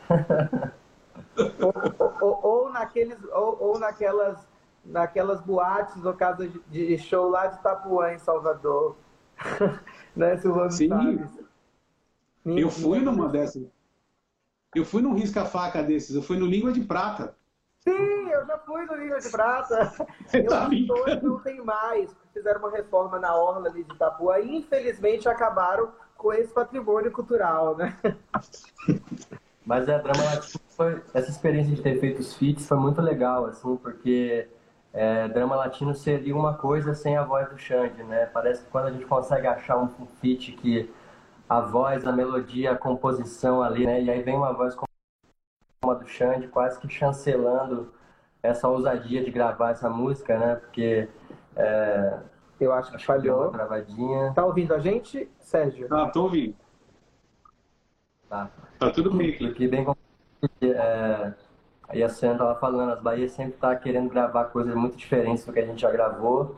ou, 1.62 1.74
ou, 2.22 2.40
ou, 2.44 2.72
naqueles, 2.72 3.18
ou, 3.32 3.58
ou 3.62 3.80
naquelas 3.80 4.38
naquelas 4.86 5.42
boates 5.42 6.06
ou 6.06 6.14
casas 6.14 6.52
de 6.70 6.98
show 6.98 7.30
lá 7.30 7.48
de 7.48 7.58
Itapuã, 7.58 8.14
em 8.14 8.20
Salvador. 8.20 8.96
né, 10.16 10.38
Silvano 10.38 10.72
Sim. 10.72 10.90
Salles. 10.90 11.32
Eu 12.46 12.70
fui 12.70 13.00
numa 13.00 13.28
dessas. 13.28 13.64
Eu 14.76 14.84
fui 14.84 15.02
num 15.02 15.14
risca-faca 15.14 15.82
desses, 15.82 16.16
eu 16.16 16.22
fui 16.22 16.38
no 16.38 16.46
Língua 16.46 16.74
de 16.74 16.82
Prata. 16.82 17.34
Sim, 17.80 18.30
eu 18.30 18.46
já 18.46 18.58
fui 18.58 18.86
no 18.86 18.96
Rio 18.96 19.20
de 19.20 19.30
Prata. 19.30 19.94
Eu 20.34 20.48
tá 20.48 20.68
hoje 20.68 21.22
não 21.24 21.40
tem 21.40 21.64
mais. 21.64 22.16
Fizeram 22.34 22.60
uma 22.60 22.72
reforma 22.72 23.20
na 23.20 23.36
orla 23.36 23.70
ali 23.70 23.84
de 23.84 23.94
Itapuã 23.94 24.40
e 24.40 24.58
infelizmente 24.58 25.30
acabaram 25.30 25.92
com 26.18 26.34
esse 26.34 26.52
patrimônio 26.52 27.12
cultural, 27.12 27.78
né? 27.78 27.96
Mas 29.64 29.88
é, 29.88 30.00
Drama 30.00 30.24
Latino 30.24 30.64
foi, 30.70 31.02
essa 31.14 31.30
experiência 31.30 31.76
de 31.76 31.82
ter 31.82 32.00
feito 32.00 32.20
os 32.20 32.36
feats 32.36 32.68
foi 32.68 32.78
muito 32.78 33.02
legal, 33.02 33.46
assim, 33.46 33.76
porque 33.78 34.48
é, 34.94 35.28
Drama 35.28 35.56
Latino 35.56 35.94
seria 35.94 36.36
uma 36.36 36.56
coisa 36.56 36.94
sem 36.94 37.18
a 37.18 37.24
voz 37.24 37.50
do 37.50 37.58
Xande, 37.58 38.04
né? 38.04 38.28
Parece 38.28 38.64
que 38.64 38.70
quando 38.70 38.88
a 38.88 38.92
gente 38.92 39.06
consegue 39.06 39.48
achar 39.48 39.78
um 39.78 39.90
feat 40.20 40.52
que 40.54 40.92
a 41.48 41.62
voz, 41.62 42.06
a 42.06 42.12
melodia, 42.12 42.72
a 42.72 42.78
composição 42.78 43.62
ali, 43.62 43.86
né? 43.86 44.02
E 44.02 44.10
aí 44.10 44.22
vem 44.22 44.36
uma 44.36 44.54
voz 44.54 44.76
como 44.76 44.88
a 45.92 45.94
do 45.94 46.08
Xande, 46.08 46.48
quase 46.48 46.80
que 46.80 46.90
chancelando 46.90 47.94
essa 48.42 48.68
ousadia 48.68 49.24
de 49.24 49.32
gravar 49.32 49.72
essa 49.72 49.90
música, 49.90 50.38
né? 50.38 50.56
Porque 50.56 51.08
é, 51.56 52.20
eu 52.60 52.74
acho 52.74 52.90
que 52.90 52.96
acho 52.96 53.06
falhou. 53.06 53.48
Que 53.48 53.58
travadinha. 53.58 54.34
Tá 54.34 54.46
ouvindo 54.46 54.74
a 54.74 54.80
gente, 54.80 55.30
Sérgio? 55.40 55.88
Ah, 55.92 56.10
tô 56.10 56.24
ouvindo. 56.24 56.56
Tá. 58.28 58.50
Tá 58.80 58.92
tudo 58.92 59.12
bem. 59.12 59.38
Porque 59.38 59.68
bem 59.68 59.86
é, 60.62 61.34
aí 61.88 62.04
a 62.04 62.10
Sandra 62.10 62.40
tava 62.40 62.60
falando, 62.60 62.94
as 62.94 63.02
Bahias 63.02 63.32
sempre 63.32 63.54
tá 63.54 63.76
querendo 63.76 64.10
gravar 64.10 64.46
coisas 64.46 64.74
muito 64.74 64.98
diferentes 64.98 65.46
do 65.46 65.54
que 65.54 65.60
a 65.60 65.66
gente 65.66 65.82
já 65.82 65.92
gravou. 65.92 66.56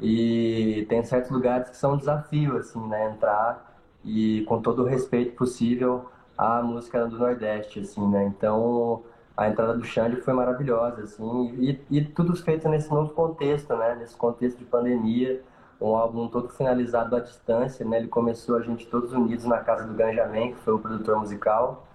E 0.00 0.86
tem 0.88 1.02
certos 1.02 1.30
lugares 1.30 1.68
que 1.70 1.76
são 1.76 1.94
um 1.94 1.96
desafio, 1.96 2.56
assim, 2.56 2.80
né? 2.86 3.10
Entrar 3.10 3.67
e 4.04 4.44
com 4.48 4.60
todo 4.60 4.82
o 4.82 4.86
respeito 4.86 5.34
possível 5.36 6.06
à 6.36 6.62
música 6.62 7.06
do 7.06 7.18
Nordeste, 7.18 7.80
assim, 7.80 8.06
né? 8.08 8.24
Então, 8.26 9.02
a 9.36 9.48
entrada 9.48 9.74
do 9.76 9.84
Xande 9.84 10.20
foi 10.20 10.34
maravilhosa, 10.34 11.02
assim, 11.02 11.54
e, 11.58 11.80
e 11.90 12.04
tudo 12.04 12.34
feito 12.36 12.68
nesse 12.68 12.90
novo 12.90 13.12
contexto, 13.12 13.74
né? 13.76 13.96
Nesse 13.96 14.16
contexto 14.16 14.58
de 14.58 14.64
pandemia, 14.64 15.42
um 15.80 15.96
álbum 15.96 16.28
todo 16.28 16.48
finalizado 16.48 17.14
à 17.16 17.20
distância, 17.20 17.84
né? 17.86 17.98
Ele 17.98 18.08
começou 18.08 18.56
a 18.56 18.62
gente 18.62 18.86
todos 18.86 19.12
unidos 19.12 19.44
na 19.44 19.58
casa 19.58 19.86
do 19.86 19.94
Ganjamin, 19.94 20.52
que 20.52 20.58
foi 20.58 20.74
o 20.74 20.78
produtor 20.78 21.18
musical, 21.18 21.86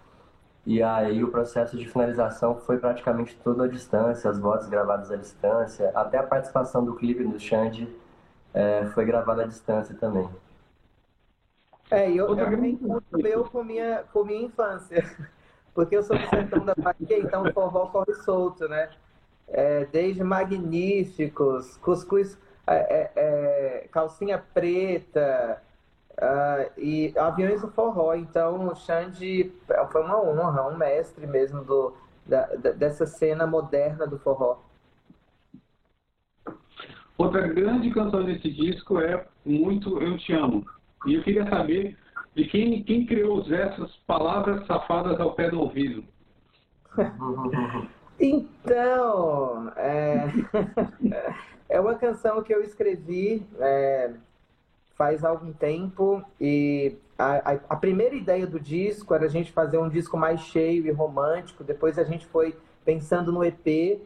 e 0.66 0.82
aí 0.82 1.22
o 1.24 1.28
processo 1.30 1.78
de 1.78 1.88
finalização 1.88 2.56
foi 2.56 2.78
praticamente 2.78 3.36
todo 3.44 3.64
à 3.64 3.68
distância, 3.68 4.30
as 4.30 4.40
vozes 4.40 4.70
gravadas 4.70 5.12
à 5.12 5.18
distância, 5.18 5.92
até 5.94 6.18
a 6.18 6.24
participação 6.24 6.86
do 6.86 6.96
clipe 6.96 7.24
do 7.24 7.38
Xande 7.38 7.88
é, 8.54 8.86
foi 8.94 9.04
gravada 9.06 9.44
à 9.44 9.48
distância 9.48 9.94
também. 9.96 10.30
É, 11.94 12.10
eu, 12.10 12.28
eu 12.28 12.36
também 12.36 12.76
curto 12.76 13.18
meu 13.20 13.44
com 13.44 13.64
minha, 13.64 14.04
com 14.12 14.24
minha 14.24 14.42
infância. 14.42 15.04
Porque 15.76 15.96
eu 15.96 16.02
sou 16.02 16.18
do 16.18 16.28
sertão 16.28 16.66
da 16.66 16.74
Bahia, 16.76 17.20
então 17.20 17.44
o 17.44 17.54
forró 17.54 17.88
corre 17.88 18.14
solto, 18.16 18.68
né? 18.68 18.90
É, 19.48 19.86
desde 19.86 20.24
magníficos, 20.24 21.78
cuscuz, 21.78 22.38
é, 22.66 22.76
é, 22.76 23.12
é 23.16 23.88
calcinha 23.92 24.44
preta 24.54 25.62
uh, 26.14 26.72
e 26.80 27.14
aviões 27.16 27.62
do 27.62 27.70
forró. 27.70 28.16
Então 28.16 28.68
o 28.68 28.76
Xande 28.76 29.52
foi 29.92 30.02
uma 30.02 30.20
honra, 30.20 30.68
um 30.68 30.78
mestre 30.78 31.28
mesmo 31.28 31.64
do, 31.64 31.94
da, 32.26 32.46
dessa 32.76 33.06
cena 33.06 33.46
moderna 33.46 34.08
do 34.08 34.18
forró. 34.18 34.58
Outra 37.18 37.48
grande 37.48 37.92
canção 37.92 38.26
desse 38.26 38.50
disco 38.50 39.00
é 39.00 39.28
Muito 39.46 40.02
Eu 40.02 40.18
Te 40.18 40.34
Amo. 40.34 40.66
E 41.06 41.16
eu 41.16 41.24
queria 41.24 41.48
saber 41.50 41.98
de 42.36 42.46
quem, 42.46 42.84
quem 42.84 43.06
criou 43.06 43.42
essas 43.54 43.96
palavras 44.08 44.66
safadas 44.66 45.20
ao 45.20 45.34
pé 45.34 45.50
do 45.50 45.60
ouvido. 45.60 46.04
então, 48.20 49.72
é... 49.76 50.28
é 51.70 51.80
uma 51.80 51.96
canção 51.96 52.42
que 52.42 52.54
eu 52.54 52.64
escrevi 52.64 53.46
é... 53.60 54.12
faz 54.96 55.24
algum 55.24 55.52
tempo 55.52 56.24
e 56.40 56.96
a, 57.18 57.52
a, 57.52 57.60
a, 57.70 57.76
primeira 57.76 58.16
ideia 58.16 58.48
do 58.48 58.60
disco 58.60 59.14
era 59.14 59.26
a 59.26 59.30
gente 59.30 59.52
fazer 59.52 59.78
um 59.78 59.90
disco 59.90 60.18
mais 60.18 60.42
cheio 60.42 60.86
e 60.86 60.92
romântico. 60.92 61.64
Depois 61.64 62.00
a 62.00 62.04
gente 62.04 62.26
foi 62.26 62.56
pensando 62.84 63.32
no 63.32 63.44
EP 63.44 64.02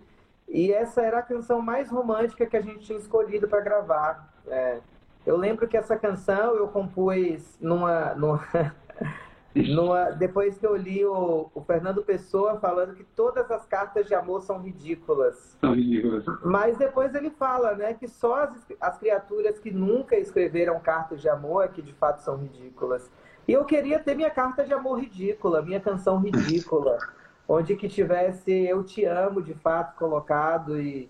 e 0.49 0.71
essa 0.71 1.01
era 1.01 1.19
a 1.19 1.23
canção 1.23 1.61
mais 1.61 1.89
romântica 1.89 2.45
que 2.45 2.57
a 2.57 2.61
gente 2.61 2.79
tinha 2.79 2.99
escolhido 2.99 3.47
para 3.47 3.61
gravar. 3.61 4.33
É... 4.47 4.79
Eu 5.27 5.35
lembro 5.35 5.67
que 5.67 5.75
essa 5.75 5.97
canção 5.97 6.55
eu 6.55 6.69
compus 6.69 7.57
numa, 7.59 8.15
numa, 8.15 8.41
numa 9.53 10.11
depois 10.11 10.57
que 10.57 10.65
eu 10.65 10.73
li 10.73 11.05
o, 11.05 11.51
o, 11.53 11.61
Fernando 11.63 12.01
Pessoa 12.01 12.57
falando 12.61 12.95
que 12.95 13.03
todas 13.03 13.51
as 13.51 13.65
cartas 13.65 14.07
de 14.07 14.15
amor 14.15 14.41
são 14.41 14.61
ridículas. 14.61 15.57
São 15.59 15.75
ridículas. 15.75 16.23
Mas 16.45 16.77
depois 16.77 17.13
ele 17.13 17.29
fala, 17.29 17.75
né, 17.75 17.93
que 17.93 18.07
só 18.07 18.43
as, 18.43 18.65
as 18.79 18.97
criaturas 18.97 19.59
que 19.59 19.69
nunca 19.69 20.15
escreveram 20.15 20.79
cartas 20.79 21.19
de 21.19 21.27
amor 21.27 21.65
é 21.65 21.67
que 21.67 21.81
de 21.81 21.91
fato 21.91 22.21
são 22.21 22.37
ridículas. 22.37 23.11
E 23.45 23.51
eu 23.51 23.65
queria 23.65 23.99
ter 23.99 24.15
minha 24.15 24.31
carta 24.31 24.63
de 24.63 24.73
amor 24.73 24.97
ridícula, 24.97 25.61
minha 25.61 25.81
canção 25.81 26.21
ridícula, 26.21 26.97
onde 27.49 27.75
que 27.75 27.89
tivesse 27.89 28.49
eu 28.49 28.81
te 28.81 29.03
amo 29.03 29.41
de 29.41 29.53
fato 29.55 29.93
colocado 29.97 30.79
e, 30.79 31.09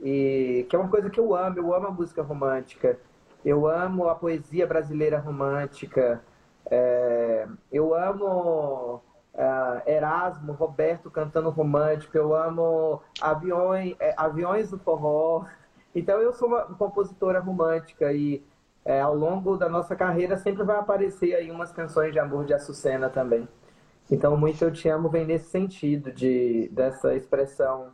e 0.00 0.64
que 0.68 0.76
é 0.76 0.78
uma 0.78 0.88
coisa 0.88 1.10
que 1.10 1.18
eu 1.18 1.34
amo, 1.34 1.58
eu 1.58 1.74
amo 1.74 1.88
a 1.88 1.90
música 1.90 2.22
romântica. 2.22 2.96
Eu 3.46 3.68
amo 3.68 4.08
a 4.08 4.16
poesia 4.16 4.66
brasileira 4.66 5.20
romântica. 5.20 6.20
É, 6.68 7.46
eu 7.70 7.94
amo 7.94 9.00
uh, 9.32 9.88
Erasmo, 9.88 10.52
Roberto 10.52 11.08
cantando 11.12 11.48
romântico. 11.50 12.18
Eu 12.18 12.34
amo 12.34 13.00
aviões, 13.20 13.94
é, 14.00 14.12
aviões 14.16 14.70
do 14.72 14.78
forró. 14.80 15.44
Então 15.94 16.20
eu 16.20 16.32
sou 16.32 16.48
uma 16.48 16.62
compositora 16.62 17.38
romântica 17.38 18.12
e 18.12 18.44
é, 18.84 19.00
ao 19.00 19.14
longo 19.14 19.56
da 19.56 19.68
nossa 19.68 19.94
carreira 19.94 20.36
sempre 20.36 20.64
vai 20.64 20.80
aparecer 20.80 21.36
aí 21.36 21.48
umas 21.48 21.70
canções 21.70 22.12
de 22.12 22.18
amor 22.18 22.46
de 22.46 22.52
Açucena 22.52 23.08
também. 23.08 23.48
Então 24.10 24.36
muito 24.36 24.60
eu 24.64 24.72
te 24.72 24.88
amo 24.88 25.08
vem 25.08 25.24
nesse 25.24 25.50
sentido 25.50 26.10
de 26.10 26.68
dessa 26.72 27.14
expressão 27.14 27.92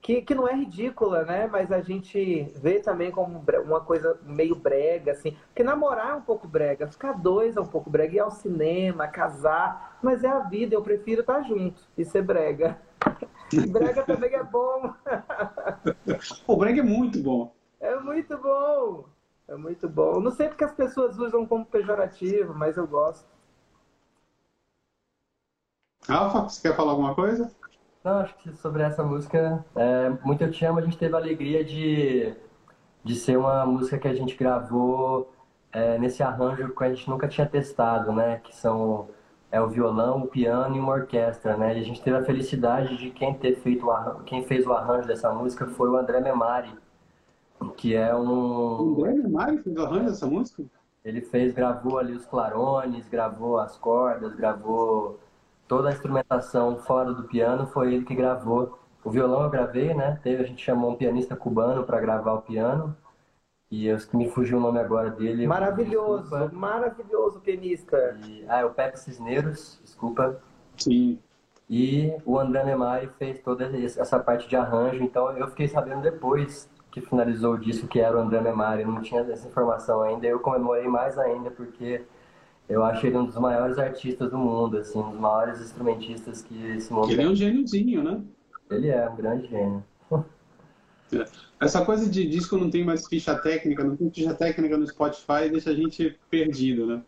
que, 0.00 0.22
que 0.22 0.34
não 0.34 0.46
é 0.46 0.54
ridícula, 0.54 1.24
né? 1.24 1.46
Mas 1.46 1.72
a 1.72 1.80
gente 1.80 2.44
vê 2.56 2.78
também 2.78 3.10
como 3.10 3.44
uma 3.64 3.80
coisa 3.80 4.18
meio 4.22 4.54
brega, 4.54 5.12
assim. 5.12 5.36
Porque 5.48 5.64
namorar 5.64 6.10
é 6.10 6.14
um 6.14 6.22
pouco 6.22 6.46
brega, 6.46 6.86
ficar 6.86 7.12
dois 7.12 7.56
é 7.56 7.60
um 7.60 7.66
pouco 7.66 7.90
brega, 7.90 8.14
ir 8.14 8.20
ao 8.20 8.30
cinema, 8.30 9.08
casar, 9.08 9.98
mas 10.02 10.22
é 10.22 10.28
a 10.28 10.40
vida, 10.40 10.74
eu 10.74 10.82
prefiro 10.82 11.22
estar 11.22 11.42
junto 11.42 11.82
e 11.98 12.04
ser 12.04 12.22
brega. 12.22 12.78
E 13.52 13.60
brega 13.66 14.02
também 14.04 14.34
é 14.34 14.42
bom. 14.42 14.94
o 16.46 16.56
brega 16.56 16.80
é 16.80 16.84
muito 16.84 17.22
bom. 17.22 17.54
É 17.80 17.96
muito 17.96 18.38
bom. 18.38 19.08
É 19.48 19.56
muito 19.56 19.88
bom. 19.88 20.20
Não 20.20 20.30
sei 20.30 20.48
porque 20.48 20.64
as 20.64 20.72
pessoas 20.72 21.18
usam 21.18 21.46
como 21.46 21.64
pejorativo, 21.64 22.52
mas 22.54 22.76
eu 22.76 22.86
gosto. 22.86 23.26
Alfa, 26.08 26.42
você 26.42 26.68
quer 26.68 26.76
falar 26.76 26.92
alguma 26.92 27.14
coisa? 27.14 27.52
Não, 28.06 28.20
acho 28.20 28.36
que 28.36 28.52
sobre 28.52 28.84
essa 28.84 29.02
música, 29.02 29.64
é, 29.74 30.10
Muito 30.24 30.40
Eu 30.44 30.52
Te 30.52 30.64
Amo, 30.64 30.78
a 30.78 30.82
gente 30.82 30.96
teve 30.96 31.12
a 31.12 31.18
alegria 31.18 31.64
de, 31.64 32.32
de 33.02 33.16
ser 33.16 33.36
uma 33.36 33.66
música 33.66 33.98
que 33.98 34.06
a 34.06 34.14
gente 34.14 34.36
gravou 34.36 35.32
é, 35.72 35.98
nesse 35.98 36.22
arranjo 36.22 36.72
que 36.72 36.84
a 36.84 36.94
gente 36.94 37.10
nunca 37.10 37.26
tinha 37.26 37.44
testado, 37.48 38.12
né? 38.12 38.38
Que 38.44 38.54
são 38.54 39.08
é 39.50 39.60
o 39.60 39.66
violão, 39.68 40.22
o 40.22 40.28
piano 40.28 40.76
e 40.76 40.78
uma 40.78 40.92
orquestra, 40.92 41.56
né? 41.56 41.76
E 41.76 41.80
a 41.80 41.82
gente 41.82 42.00
teve 42.00 42.16
a 42.16 42.24
felicidade 42.24 42.96
de 42.96 43.10
quem 43.10 43.34
ter 43.34 43.56
feito 43.56 43.86
o 43.86 43.90
arranjo, 43.90 44.22
quem 44.22 44.44
fez 44.44 44.64
o 44.64 44.72
arranjo 44.72 45.08
dessa 45.08 45.32
música 45.32 45.66
foi 45.66 45.90
o 45.90 45.96
André 45.96 46.20
Memari, 46.20 46.70
que 47.76 47.96
é 47.96 48.14
um 48.14 48.98
o 49.00 49.04
André 49.04 49.14
Memari 49.14 49.58
fez 49.58 49.76
o 49.76 49.82
arranjo 49.82 50.04
dessa 50.04 50.26
música? 50.28 50.62
Ele 51.04 51.20
fez, 51.22 51.52
gravou 51.52 51.98
ali 51.98 52.12
os 52.12 52.24
clarones, 52.24 53.08
gravou 53.08 53.58
as 53.58 53.76
cordas, 53.76 54.32
gravou 54.36 55.18
toda 55.68 55.88
a 55.88 55.92
instrumentação 55.92 56.76
fora 56.78 57.12
do 57.12 57.24
piano 57.24 57.66
foi 57.66 57.94
ele 57.94 58.04
que 58.04 58.14
gravou. 58.14 58.78
O 59.04 59.10
violão 59.10 59.42
eu 59.42 59.50
gravei, 59.50 59.94
né? 59.94 60.18
Teve, 60.22 60.42
a 60.42 60.46
gente 60.46 60.64
chamou 60.64 60.90
um 60.90 60.96
pianista 60.96 61.36
cubano 61.36 61.84
para 61.84 62.00
gravar 62.00 62.32
o 62.34 62.42
piano. 62.42 62.96
E 63.70 63.86
eu 63.86 63.96
que 63.98 64.16
me 64.16 64.30
fugiu 64.30 64.58
o 64.58 64.60
nome 64.60 64.78
agora 64.78 65.10
dele. 65.10 65.46
Maravilhoso, 65.46 66.30
desculpa. 66.30 66.50
maravilhoso 66.54 67.40
pianista. 67.40 68.16
E, 68.26 68.44
ah, 68.48 68.60
é 68.60 68.64
o 68.64 68.70
Pepe 68.70 68.98
Cisneros, 68.98 69.80
desculpa. 69.82 70.40
Sim. 70.76 71.18
E 71.68 72.16
o 72.24 72.38
André 72.38 72.64
Nemari 72.64 73.08
fez 73.18 73.40
toda 73.40 73.68
essa 73.76 74.20
parte 74.20 74.48
de 74.48 74.54
arranjo, 74.54 75.02
então 75.02 75.36
eu 75.36 75.48
fiquei 75.48 75.66
sabendo 75.66 76.00
depois 76.00 76.70
que 76.92 77.00
finalizou 77.00 77.54
o 77.54 77.58
disco 77.58 77.88
que 77.88 77.98
era 77.98 78.16
o 78.16 78.20
André 78.20 78.40
Nemari, 78.40 78.82
eu 78.82 78.88
não 78.88 79.02
tinha 79.02 79.20
essa 79.22 79.48
informação 79.48 80.00
ainda, 80.00 80.26
eu 80.26 80.38
comemorei 80.38 80.86
mais 80.86 81.18
ainda 81.18 81.50
porque 81.50 82.06
eu 82.68 82.84
acho 82.84 83.06
ele 83.06 83.16
um 83.16 83.24
dos 83.24 83.36
maiores 83.36 83.78
artistas 83.78 84.30
do 84.30 84.38
mundo, 84.38 84.78
assim, 84.78 84.98
um 84.98 85.10
dos 85.10 85.20
maiores 85.20 85.60
instrumentistas 85.60 86.42
que 86.42 86.66
esse 86.72 86.92
mundo 86.92 87.10
Ele 87.10 87.22
é 87.22 87.28
um 87.28 87.34
gêniozinho, 87.34 88.02
né? 88.02 88.20
Ele 88.70 88.88
é 88.88 89.08
um 89.08 89.16
grande 89.16 89.46
gênio. 89.48 89.84
É. 91.12 91.24
Essa 91.60 91.84
coisa 91.84 92.10
de 92.10 92.26
disco 92.26 92.58
não 92.58 92.68
tem 92.68 92.84
mais 92.84 93.06
ficha 93.06 93.32
técnica, 93.36 93.84
não 93.84 93.94
tem 93.94 94.10
ficha 94.10 94.34
técnica 94.34 94.76
no 94.76 94.84
Spotify, 94.84 95.48
deixa 95.48 95.70
a 95.70 95.72
gente 95.72 96.18
perdido, 96.28 96.84
né? 96.84 97.00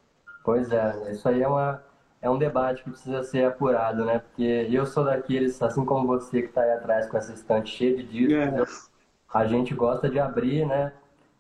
Pois 0.45 0.71
é, 0.71 1.11
isso 1.11 1.29
aí 1.29 1.43
é 1.43 1.49
uma, 1.49 1.83
é 2.23 2.31
um 2.31 2.39
debate 2.39 2.85
que 2.85 2.91
precisa 2.91 3.25
ser 3.25 3.45
apurado, 3.45 4.05
né? 4.05 4.21
Porque 4.21 4.69
eu 4.71 4.87
sou 4.87 5.05
daqueles, 5.05 5.61
assim 5.61 5.85
como 5.85 6.07
você 6.07 6.43
que 6.43 6.49
está 6.49 6.63
aí 6.63 6.71
atrás 6.71 7.07
com 7.09 7.17
essa 7.17 7.33
estante 7.33 7.77
cheia 7.77 7.97
de 7.97 8.05
discos, 8.05 8.89
é. 9.35 9.37
a 9.37 9.45
gente 9.47 9.75
gosta 9.75 10.09
de 10.09 10.21
abrir, 10.21 10.65
né? 10.65 10.93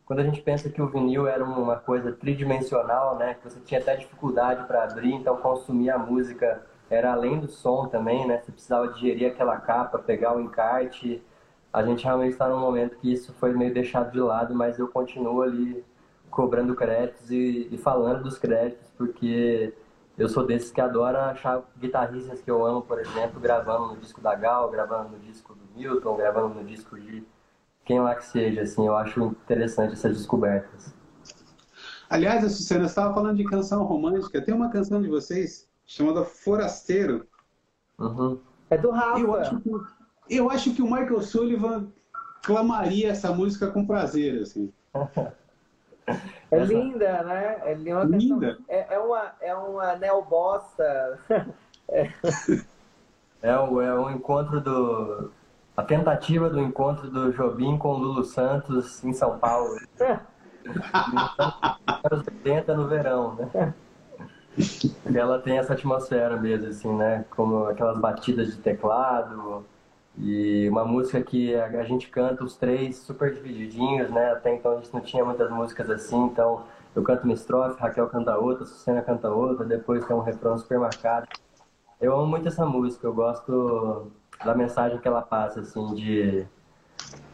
Quando 0.08 0.20
a 0.20 0.24
gente 0.24 0.40
pensa 0.40 0.70
que 0.70 0.80
o 0.80 0.88
vinil 0.88 1.28
era 1.28 1.44
uma 1.44 1.76
coisa 1.76 2.10
tridimensional, 2.10 3.18
né? 3.18 3.34
Que 3.34 3.44
você 3.44 3.60
tinha 3.60 3.78
até 3.78 3.94
dificuldade 3.94 4.66
para 4.66 4.84
abrir, 4.84 5.12
então 5.12 5.36
consumir 5.36 5.90
a 5.90 5.98
música 5.98 6.64
era 6.88 7.12
além 7.12 7.38
do 7.38 7.46
som 7.46 7.86
também, 7.88 8.26
né? 8.26 8.38
Você 8.38 8.50
precisava 8.50 8.88
digerir 8.88 9.30
aquela 9.30 9.58
capa, 9.58 9.98
pegar 9.98 10.34
o 10.34 10.40
encarte. 10.40 11.22
A 11.70 11.82
gente 11.82 12.04
realmente 12.04 12.32
está 12.32 12.48
num 12.48 12.58
momento 12.58 12.96
que 12.96 13.12
isso 13.12 13.34
foi 13.34 13.52
meio 13.52 13.74
deixado 13.74 14.10
de 14.10 14.18
lado, 14.18 14.54
mas 14.54 14.78
eu 14.78 14.88
continuo 14.88 15.42
ali 15.42 15.84
cobrando 16.30 16.74
créditos 16.74 17.30
e, 17.30 17.68
e 17.70 17.76
falando 17.76 18.22
dos 18.22 18.38
créditos, 18.38 18.90
porque 18.96 19.74
eu 20.16 20.26
sou 20.26 20.46
desses 20.46 20.70
que 20.70 20.80
adora 20.80 21.26
achar 21.26 21.62
guitarristas 21.76 22.40
que 22.40 22.50
eu 22.50 22.64
amo, 22.64 22.80
por 22.80 22.98
exemplo, 22.98 23.38
gravando 23.38 23.88
no 23.88 23.96
disco 23.98 24.22
da 24.22 24.34
Gal, 24.34 24.70
gravando 24.70 25.10
no 25.10 25.18
disco 25.18 25.54
do 25.54 25.78
Milton, 25.78 26.16
gravando 26.16 26.54
no 26.54 26.64
disco 26.64 26.98
de 26.98 27.22
quem 27.88 27.98
lá 27.98 28.14
que 28.14 28.26
seja, 28.26 28.60
assim, 28.60 28.86
eu 28.86 28.94
acho 28.94 29.18
interessante 29.28 29.94
essas 29.94 30.14
descobertas. 30.14 30.94
Aliás, 32.10 32.44
a 32.44 32.50
Sucena 32.50 32.84
estava 32.84 33.14
falando 33.14 33.38
de 33.38 33.44
canção 33.44 33.82
romântica, 33.82 34.42
tem 34.42 34.54
uma 34.54 34.68
canção 34.68 35.00
de 35.00 35.08
vocês 35.08 35.66
chamada 35.86 36.22
Forasteiro. 36.22 37.26
Uhum. 37.98 38.38
É 38.68 38.76
do 38.76 38.90
Rafa. 38.90 39.18
Eu 39.18 39.34
acho, 39.34 39.60
que, 39.60 39.70
eu 40.28 40.50
acho 40.50 40.74
que 40.74 40.82
o 40.82 40.84
Michael 40.84 41.22
Sullivan 41.22 41.88
clamaria 42.42 43.08
essa 43.08 43.32
música 43.32 43.68
com 43.70 43.86
prazer, 43.86 44.42
assim. 44.42 44.70
É 46.50 46.58
linda, 46.64 47.22
né? 47.22 47.60
É 47.64 47.74
linda. 47.74 48.04
linda. 48.04 48.58
É, 48.66 48.94
é, 48.94 48.98
uma, 48.98 49.32
é 49.42 49.54
uma 49.54 49.94
neobossa. 49.96 51.18
é. 51.86 52.10
É, 53.42 53.58
o, 53.58 53.78
é 53.82 53.94
um 54.00 54.10
encontro 54.10 54.58
do. 54.58 55.30
A 55.78 55.82
tentativa 55.84 56.50
do 56.50 56.58
encontro 56.58 57.08
do 57.08 57.32
Jobim 57.32 57.78
com 57.78 57.90
o 57.90 57.98
Lulu 57.98 58.24
Santos 58.24 59.04
em 59.04 59.12
São 59.12 59.38
Paulo. 59.38 59.78
anos 62.10 62.26
80 62.26 62.74
no 62.74 62.88
verão, 62.88 63.36
né? 63.36 63.72
Ela 65.14 65.38
tem 65.38 65.56
essa 65.56 65.74
atmosfera 65.74 66.36
mesmo, 66.36 66.66
assim, 66.66 66.92
né? 66.92 67.24
Como 67.30 67.66
aquelas 67.66 67.96
batidas 67.96 68.48
de 68.48 68.56
teclado, 68.56 69.64
e 70.16 70.68
uma 70.68 70.84
música 70.84 71.22
que 71.22 71.54
a, 71.54 71.84
gente 71.84 72.08
canta 72.08 72.42
os 72.42 72.56
três 72.56 72.96
super 72.96 73.32
divididinhos, 73.32 74.10
né? 74.10 74.32
Até 74.32 74.56
então 74.56 74.72
a 74.72 74.76
gente 74.78 74.92
não 74.92 75.00
tinha 75.00 75.24
muitas 75.24 75.48
músicas 75.48 75.88
assim, 75.90 76.24
então 76.24 76.64
eu 76.92 77.04
canto 77.04 77.22
uma 77.22 77.34
estrofe, 77.34 77.80
Raquel 77.80 78.08
canta 78.08 78.36
outra, 78.36 78.64
Sucena 78.64 79.00
canta 79.00 79.30
outra, 79.30 79.64
depois 79.64 80.04
tem 80.04 80.16
um 80.16 80.22
refrão 80.22 80.58
super 80.58 80.80
marcado. 80.80 81.28
Eu 82.00 82.16
amo 82.16 82.26
muito 82.26 82.48
essa 82.48 82.66
música, 82.66 83.06
eu 83.06 83.14
gosto 83.14 84.10
da 84.44 84.54
mensagem 84.54 84.98
que 84.98 85.08
ela 85.08 85.22
passa, 85.22 85.60
assim, 85.60 85.94
de 85.94 86.46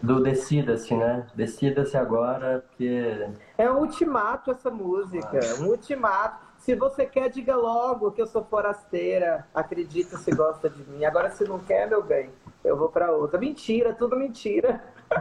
do 0.03 0.23
decida-se, 0.23 0.95
né? 0.95 1.27
Decida-se 1.35 1.97
agora, 1.97 2.65
porque. 2.69 3.27
É 3.57 3.71
um 3.71 3.79
ultimato 3.79 4.51
essa 4.51 4.71
música, 4.71 5.41
ah. 5.43 5.63
um 5.63 5.69
ultimato. 5.69 6.45
Se 6.59 6.75
você 6.75 7.05
quer, 7.07 7.29
diga 7.29 7.57
logo 7.57 8.13
que 8.13 8.21
eu 8.21 8.27
sou 8.27 8.45
forasteira. 8.45 9.47
Acredita 9.55 10.17
se 10.19 10.31
gosta 10.31 10.69
de 10.69 10.83
mim. 10.91 11.05
Agora, 11.05 11.31
se 11.31 11.45
não 11.45 11.59
quer, 11.59 11.89
meu 11.89 12.03
bem, 12.03 12.31
eu 12.63 12.77
vou 12.77 12.89
para 12.89 13.13
outra. 13.13 13.39
Mentira, 13.39 13.95
tudo 13.95 14.17
mentira. 14.17 14.83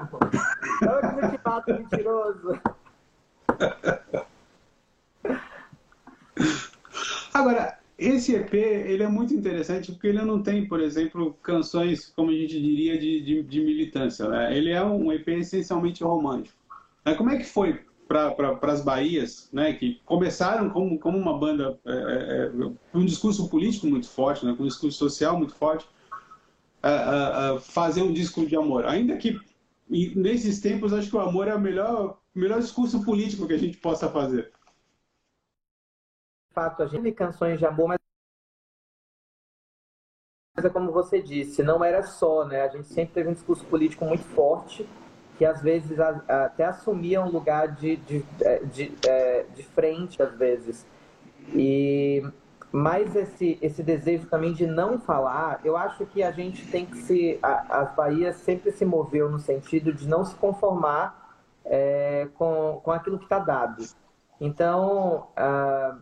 Olha 0.82 1.10
que 1.10 1.26
ultimato 1.26 1.74
mentiroso. 1.74 2.60
Agora, 7.34 7.78
esse 8.08 8.36
EP 8.36 8.54
ele 8.54 9.04
é 9.04 9.08
muito 9.08 9.34
interessante 9.34 9.92
porque 9.92 10.08
ele 10.08 10.22
não 10.24 10.42
tem, 10.42 10.68
por 10.68 10.80
exemplo, 10.80 11.34
canções, 11.42 12.12
como 12.16 12.32
a 12.32 12.34
gente 12.34 12.60
diria, 12.60 12.98
de, 13.00 13.22
de, 13.22 13.44
de 13.44 13.62
militância. 13.62 14.28
Né? 14.28 14.58
Ele 14.58 14.72
é 14.72 14.84
um 14.84 15.12
EP 15.12 15.28
essencialmente 15.30 16.04
romântico. 16.04 16.58
Como 17.18 17.30
é 17.30 17.38
que 17.38 17.44
foi 17.44 17.80
para 18.08 18.72
as 18.72 18.84
Bahias, 18.84 19.50
né, 19.52 19.74
que 19.74 20.00
começaram 20.06 20.70
como, 20.70 21.00
como 21.00 21.18
uma 21.18 21.38
banda 21.38 21.80
é, 21.86 21.92
é, 21.92 22.46
é, 22.46 22.50
com 22.92 23.00
um 23.00 23.06
discurso 23.06 23.50
político 23.50 23.88
muito 23.88 24.08
forte, 24.08 24.46
né, 24.46 24.54
com 24.56 24.64
um 24.64 24.68
discurso 24.68 24.98
social 24.98 25.38
muito 25.38 25.56
forte, 25.56 25.88
fazer 27.62 28.04
um 28.04 28.14
disco 28.14 28.46
de 28.46 28.56
amor. 28.56 28.86
Ainda 28.86 29.18
que 29.18 29.40
nesses 29.90 30.60
tempos 30.60 30.94
acho 30.94 31.10
que 31.10 31.16
o 31.16 31.22
amor 31.22 31.48
é 31.48 31.56
o 31.56 31.60
melhor, 31.60 32.20
melhor 32.36 32.60
discurso 32.60 33.04
político 33.04 33.48
que 33.48 33.54
a 33.54 33.60
gente 33.60 33.78
possa 33.78 34.10
fazer. 34.10 34.52
Fato, 36.54 36.84
a 36.84 36.88
gente 36.88 37.04
tem 37.04 37.14
canções 37.14 37.60
de 37.60 37.66
amor, 37.66 37.88
mas 37.88 38.00
é 40.66 40.70
como 40.70 40.92
você 40.92 41.22
disse, 41.22 41.64
não 41.64 41.84
era 41.84 42.04
só, 42.04 42.46
né? 42.46 42.62
A 42.62 42.68
gente 42.68 42.88
sempre 42.88 43.14
teve 43.14 43.30
um 43.30 43.34
discurso 43.34 43.66
político 43.66 44.06
muito 44.06 44.24
forte 44.24 44.88
que 45.38 45.46
às 45.46 45.62
vezes 45.62 46.00
até 46.00 46.66
assumia 46.66 47.22
um 47.22 47.30
lugar 47.30 47.70
de, 47.70 47.96
de, 47.98 48.26
é, 48.42 48.60
de, 48.60 48.96
é, 49.08 49.46
de 49.56 49.64
frente, 49.64 50.22
às 50.22 50.34
vezes. 50.36 50.86
E 51.50 52.24
mas 52.72 53.16
esse, 53.16 53.60
esse 53.62 53.84
desejo 53.84 54.28
também 54.28 54.52
de 54.52 54.66
não 54.66 55.00
falar, 55.00 55.62
eu 55.64 55.78
acho 55.78 56.08
que 56.08 56.24
a 56.24 56.32
gente 56.32 56.66
tem 56.68 56.88
que 56.88 56.98
se. 56.98 57.40
A, 57.42 57.82
as 57.82 57.96
Bahias 57.96 58.38
sempre 58.38 58.72
se 58.72 58.84
moveu 58.84 59.30
no 59.30 59.38
sentido 59.38 59.94
de 59.94 60.08
não 60.08 60.26
se 60.26 60.34
conformar 60.36 61.38
é, 61.64 62.28
com, 62.36 62.82
com 62.84 62.92
aquilo 62.92 63.20
que 63.20 63.26
está 63.26 63.38
dado. 63.38 63.84
Então, 64.42 65.28
a, 65.36 65.98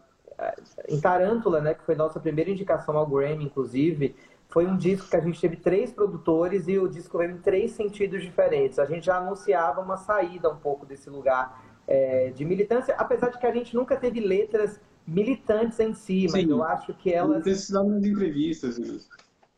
em 0.87 0.99
Tarântula, 0.99 1.61
né, 1.61 1.73
que 1.73 1.83
foi 1.83 1.95
nossa 1.95 2.19
primeira 2.19 2.49
indicação 2.49 2.97
ao 2.97 3.05
Grammy, 3.05 3.45
inclusive, 3.45 4.15
foi 4.49 4.65
um 4.65 4.75
disco 4.75 5.09
que 5.09 5.15
a 5.15 5.21
gente 5.21 5.39
teve 5.39 5.55
três 5.55 5.91
produtores 5.91 6.67
e 6.67 6.77
o 6.77 6.87
disco 6.87 7.17
veio 7.17 7.31
em 7.31 7.37
três 7.37 7.71
sentidos 7.71 8.21
diferentes. 8.21 8.79
A 8.79 8.85
gente 8.85 9.05
já 9.05 9.17
anunciava 9.17 9.81
uma 9.81 9.97
saída 9.97 10.49
um 10.49 10.57
pouco 10.57 10.85
desse 10.85 11.09
lugar 11.09 11.63
é, 11.87 12.31
de 12.31 12.43
militância, 12.43 12.93
apesar 12.97 13.29
de 13.29 13.39
que 13.39 13.47
a 13.47 13.53
gente 13.53 13.73
nunca 13.75 13.95
teve 13.95 14.19
letras 14.19 14.79
militantes 15.07 15.79
em 15.79 15.93
si, 15.93 16.27
mas 16.31 16.43
Sim, 16.43 16.51
eu 16.51 16.63
acho 16.63 16.93
que 16.93 17.13
elas. 17.13 17.43
Precisamos 17.43 18.01
de 18.01 18.09
entrevistas. 18.09 18.77
Né? 18.77 18.97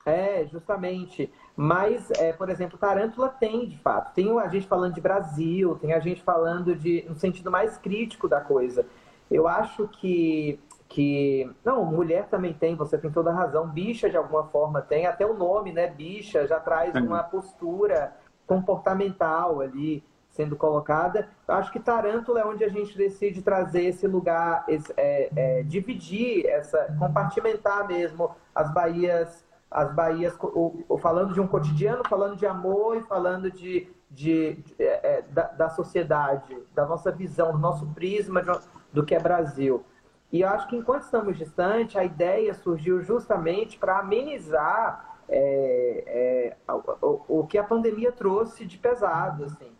É, 0.05 0.45
justamente. 0.45 1.31
Mas, 1.55 2.09
é, 2.11 2.33
por 2.33 2.49
exemplo, 2.49 2.77
Tarântula 2.77 3.29
tem, 3.29 3.67
de 3.67 3.77
fato. 3.77 4.13
Tem 4.13 4.39
a 4.39 4.47
gente 4.47 4.67
falando 4.67 4.93
de 4.93 5.01
Brasil, 5.01 5.75
tem 5.75 5.93
a 5.93 5.99
gente 5.99 6.21
falando 6.21 6.75
de 6.75 7.05
no 7.07 7.15
sentido 7.15 7.49
mais 7.49 7.77
crítico 7.77 8.27
da 8.27 8.41
coisa. 8.41 8.85
Eu 9.29 9.47
acho 9.47 9.87
que 9.87 10.59
que 10.93 11.51
não, 11.65 11.83
mulher 11.83 12.27
também 12.27 12.53
tem, 12.53 12.75
você 12.75 12.99
tem 12.99 13.11
toda 13.11 13.31
a 13.31 13.33
razão. 13.33 13.67
Bicha 13.67 14.07
de 14.07 14.15
alguma 14.15 14.43
forma 14.45 14.79
tem, 14.79 15.07
até 15.07 15.25
o 15.25 15.33
nome, 15.33 15.73
né? 15.73 15.87
Bicha 15.87 16.45
já 16.45 16.59
traz 16.59 16.93
uma 16.93 17.23
postura 17.23 18.13
comportamental 18.45 19.59
ali 19.59 20.03
sendo 20.29 20.55
colocada. 20.55 21.27
Acho 21.47 21.71
que 21.71 21.79
Tarântula 21.79 22.41
é 22.41 22.45
onde 22.45 22.63
a 22.63 22.69
gente 22.69 22.95
decide 22.95 23.41
trazer 23.41 23.85
esse 23.85 24.05
lugar, 24.05 24.65
esse, 24.67 24.93
é, 24.95 25.31
é, 25.35 25.63
dividir 25.63 26.45
essa, 26.45 26.95
compartimentar 26.99 27.87
mesmo 27.87 28.29
as 28.53 28.71
Bahias, 28.71 29.43
as 29.71 29.91
Bahias, 29.95 30.37
o, 30.39 30.83
o, 30.87 30.97
falando 30.99 31.33
de 31.33 31.41
um 31.41 31.47
cotidiano, 31.47 32.03
falando 32.07 32.35
de 32.35 32.45
amor 32.45 32.97
e 32.97 33.01
falando 33.01 33.49
de, 33.49 33.91
de, 34.11 34.53
de 34.53 34.75
é, 34.77 35.17
é 35.17 35.21
da, 35.23 35.47
da, 35.47 35.69
sociedade, 35.69 36.55
da 36.75 36.85
nossa 36.85 37.11
visão, 37.11 37.51
do 37.51 37.57
nosso 37.57 37.87
prisma 37.87 38.43
de, 38.43 38.51
do 38.91 39.03
que 39.03 39.15
é 39.15 39.19
Brasil. 39.19 39.83
E 40.33 40.41
eu 40.41 40.49
acho 40.49 40.67
que 40.67 40.75
enquanto 40.75 41.03
estamos 41.03 41.37
distantes, 41.37 41.95
a 41.95 42.03
ideia 42.03 42.55
surgiu 42.55 43.03
justamente 43.03 43.77
para 43.77 43.99
amenizar 43.99 45.19
é, 45.29 46.55
é, 46.67 46.73
o, 46.99 47.41
o, 47.41 47.47
que 47.47 47.55
a 47.55 47.63
pandemia 47.63 48.11
trouxe 48.11 48.65
de 48.65 48.79
pesado. 48.79 49.45
Assim. 49.45 49.71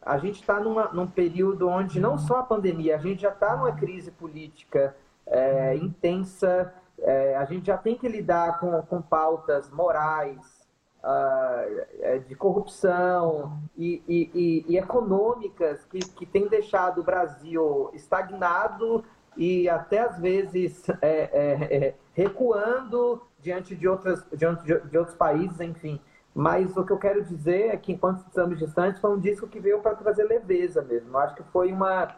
A 0.00 0.16
gente 0.16 0.40
está 0.40 0.58
num 0.58 1.06
período 1.06 1.68
onde 1.68 2.00
não 2.00 2.16
só 2.16 2.38
a 2.38 2.42
pandemia, 2.42 2.96
a 2.96 2.98
gente 2.98 3.20
já 3.20 3.28
está 3.28 3.54
numa 3.54 3.72
crise 3.72 4.10
política 4.10 4.96
é, 5.26 5.76
intensa, 5.76 6.72
é, 6.98 7.36
a 7.36 7.44
gente 7.44 7.66
já 7.66 7.76
tem 7.76 7.94
que 7.94 8.08
lidar 8.08 8.58
com, 8.58 8.80
com 8.80 9.02
pautas 9.02 9.70
morais, 9.70 10.60
uh, 11.02 12.20
de 12.26 12.34
corrupção 12.34 13.58
e, 13.76 14.02
e, 14.08 14.30
e, 14.34 14.64
e 14.68 14.78
econômicas 14.78 15.84
que, 15.84 15.98
que 15.98 16.26
têm 16.26 16.48
deixado 16.48 17.00
o 17.00 17.04
Brasil 17.04 17.90
estagnado 17.94 19.04
e 19.36 19.68
até 19.68 20.00
às 20.00 20.18
vezes 20.18 20.88
é, 21.00 21.30
é, 21.32 21.76
é, 21.76 21.94
recuando 22.14 23.22
diante 23.40 23.74
de, 23.74 23.88
outras, 23.88 24.24
diante 24.32 24.64
de, 24.64 24.98
outros 24.98 25.16
países, 25.16 25.60
enfim. 25.60 26.00
Mas 26.34 26.76
o 26.76 26.84
que 26.84 26.92
eu 26.92 26.98
quero 26.98 27.24
dizer 27.24 27.74
é 27.74 27.76
que, 27.76 27.92
enquanto 27.92 28.24
estamos 28.26 28.58
distantes, 28.58 29.00
foi 29.00 29.10
um 29.10 29.18
disco 29.18 29.48
que 29.48 29.58
veio 29.58 29.80
para 29.80 29.96
trazer 29.96 30.24
leveza 30.24 30.82
mesmo. 30.82 31.10
Eu 31.10 31.18
acho 31.18 31.34
que 31.34 31.42
foi 31.44 31.72
uma, 31.72 32.14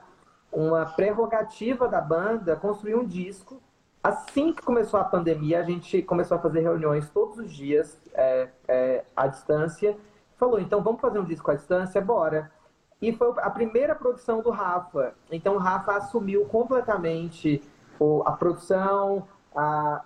uma 0.51 0.85
prerrogativa 0.85 1.88
da 1.88 2.01
banda 2.01 2.57
construir 2.57 2.94
um 2.94 3.07
disco. 3.07 3.61
Assim 4.03 4.53
que 4.53 4.62
começou 4.62 4.98
a 4.98 5.05
pandemia, 5.05 5.61
a 5.61 5.62
gente 5.62 6.03
começou 6.03 6.37
a 6.37 6.40
fazer 6.40 6.61
reuniões 6.61 7.09
todos 7.11 7.38
os 7.38 7.53
dias 7.53 7.98
é, 8.12 8.48
é, 8.66 9.05
à 9.16 9.29
distância. 9.29 9.96
Falou, 10.37 10.61
então 10.61 10.83
vamos 10.83 11.01
fazer 11.01 11.20
um 11.20 11.25
disco 11.25 11.51
à 11.51 11.55
distância? 11.55 12.01
Bora. 12.01 12.51
E 13.02 13.12
foi 13.12 13.34
a 13.38 13.50
primeira 13.50 13.96
produção 13.96 14.40
do 14.40 14.50
Rafa. 14.50 15.12
Então 15.30 15.56
o 15.56 15.58
Rafa 15.58 15.96
assumiu 15.96 16.44
completamente 16.44 17.60
a 18.24 18.32
produção, 18.32 19.26
a, 19.54 20.04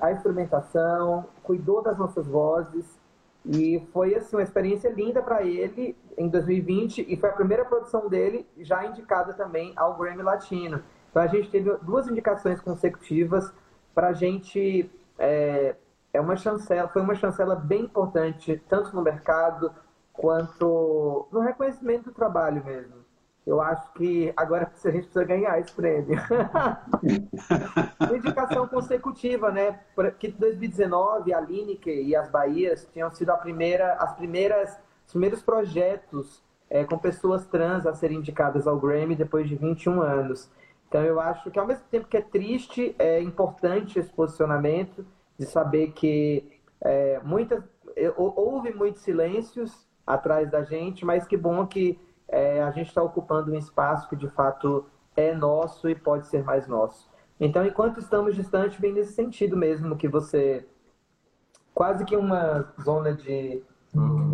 a 0.00 0.12
instrumentação, 0.12 1.24
cuidou 1.42 1.82
das 1.82 1.98
nossas 1.98 2.26
vozes 2.26 2.98
e 3.44 3.82
foi 3.92 4.14
assim 4.14 4.36
uma 4.36 4.42
experiência 4.42 4.90
linda 4.90 5.22
para 5.22 5.42
ele 5.42 5.96
em 6.16 6.28
2020 6.28 7.06
e 7.08 7.16
foi 7.16 7.30
a 7.30 7.32
primeira 7.32 7.64
produção 7.64 8.08
dele 8.08 8.46
já 8.58 8.84
indicada 8.84 9.32
também 9.32 9.72
ao 9.74 9.96
Grammy 9.96 10.22
Latino. 10.22 10.82
Então 11.10 11.22
a 11.22 11.26
gente 11.26 11.50
teve 11.50 11.74
duas 11.78 12.06
indicações 12.08 12.60
consecutivas 12.60 13.52
para 13.94 14.08
a 14.08 14.12
gente 14.12 14.90
é, 15.18 15.74
é 16.12 16.20
uma 16.20 16.36
chancela, 16.36 16.88
foi 16.88 17.02
uma 17.02 17.14
chancela 17.14 17.54
bem 17.54 17.84
importante 17.84 18.62
tanto 18.68 18.94
no 18.94 19.02
mercado 19.02 19.72
quanto 20.16 21.28
no 21.30 21.40
reconhecimento 21.40 22.04
do 22.04 22.12
trabalho 22.12 22.64
mesmo. 22.64 23.06
Eu 23.46 23.60
acho 23.60 23.92
que 23.92 24.32
agora 24.36 24.64
a 24.64 24.90
gente 24.90 25.04
precisa 25.04 25.24
ganhar 25.24 25.60
esse 25.60 25.72
prêmio. 25.72 26.18
indicação 28.12 28.66
consecutiva, 28.66 29.52
né? 29.52 29.78
Que 30.18 30.32
2019 30.32 31.32
a 31.32 31.40
Lineker 31.40 32.04
e 32.04 32.16
as 32.16 32.28
Bahias 32.28 32.88
tinham 32.92 33.08
sido 33.12 33.30
a 33.30 33.36
primeira, 33.36 33.94
as 33.94 34.14
primeiras, 34.14 34.76
os 35.06 35.12
primeiros 35.12 35.42
projetos 35.42 36.42
é, 36.68 36.82
com 36.84 36.98
pessoas 36.98 37.46
trans 37.46 37.86
a 37.86 37.94
serem 37.94 38.18
indicadas 38.18 38.66
ao 38.66 38.80
Grammy 38.80 39.14
depois 39.14 39.48
de 39.48 39.54
21 39.54 40.02
anos. 40.02 40.50
Então 40.88 41.04
eu 41.04 41.20
acho 41.20 41.48
que 41.48 41.58
ao 41.58 41.66
mesmo 41.66 41.84
tempo 41.88 42.08
que 42.08 42.16
é 42.16 42.22
triste, 42.22 42.96
é 42.98 43.20
importante 43.20 43.96
esse 43.96 44.10
posicionamento 44.10 45.06
de 45.38 45.46
saber 45.46 45.92
que 45.92 46.60
é, 46.80 47.20
muitas 47.22 47.62
houve 48.16 48.74
muitos 48.74 49.02
silêncios 49.02 49.85
atrás 50.06 50.50
da 50.50 50.62
gente, 50.62 51.04
mas 51.04 51.26
que 51.26 51.36
bom 51.36 51.66
que 51.66 51.98
é, 52.28 52.62
a 52.62 52.70
gente 52.70 52.88
está 52.88 53.02
ocupando 53.02 53.52
um 53.52 53.58
espaço 53.58 54.08
que 54.08 54.16
de 54.16 54.28
fato 54.28 54.86
é 55.16 55.34
nosso 55.34 55.88
e 55.88 55.94
pode 55.94 56.26
ser 56.26 56.44
mais 56.44 56.66
nosso. 56.66 57.10
Então, 57.40 57.64
enquanto 57.66 58.00
estamos 58.00 58.34
distantes, 58.34 58.78
vem 58.78 58.92
nesse 58.92 59.12
sentido 59.12 59.56
mesmo, 59.56 59.96
que 59.96 60.08
você. 60.08 60.66
quase 61.74 62.04
que 62.04 62.16
uma 62.16 62.72
zona 62.82 63.12
de, 63.12 63.62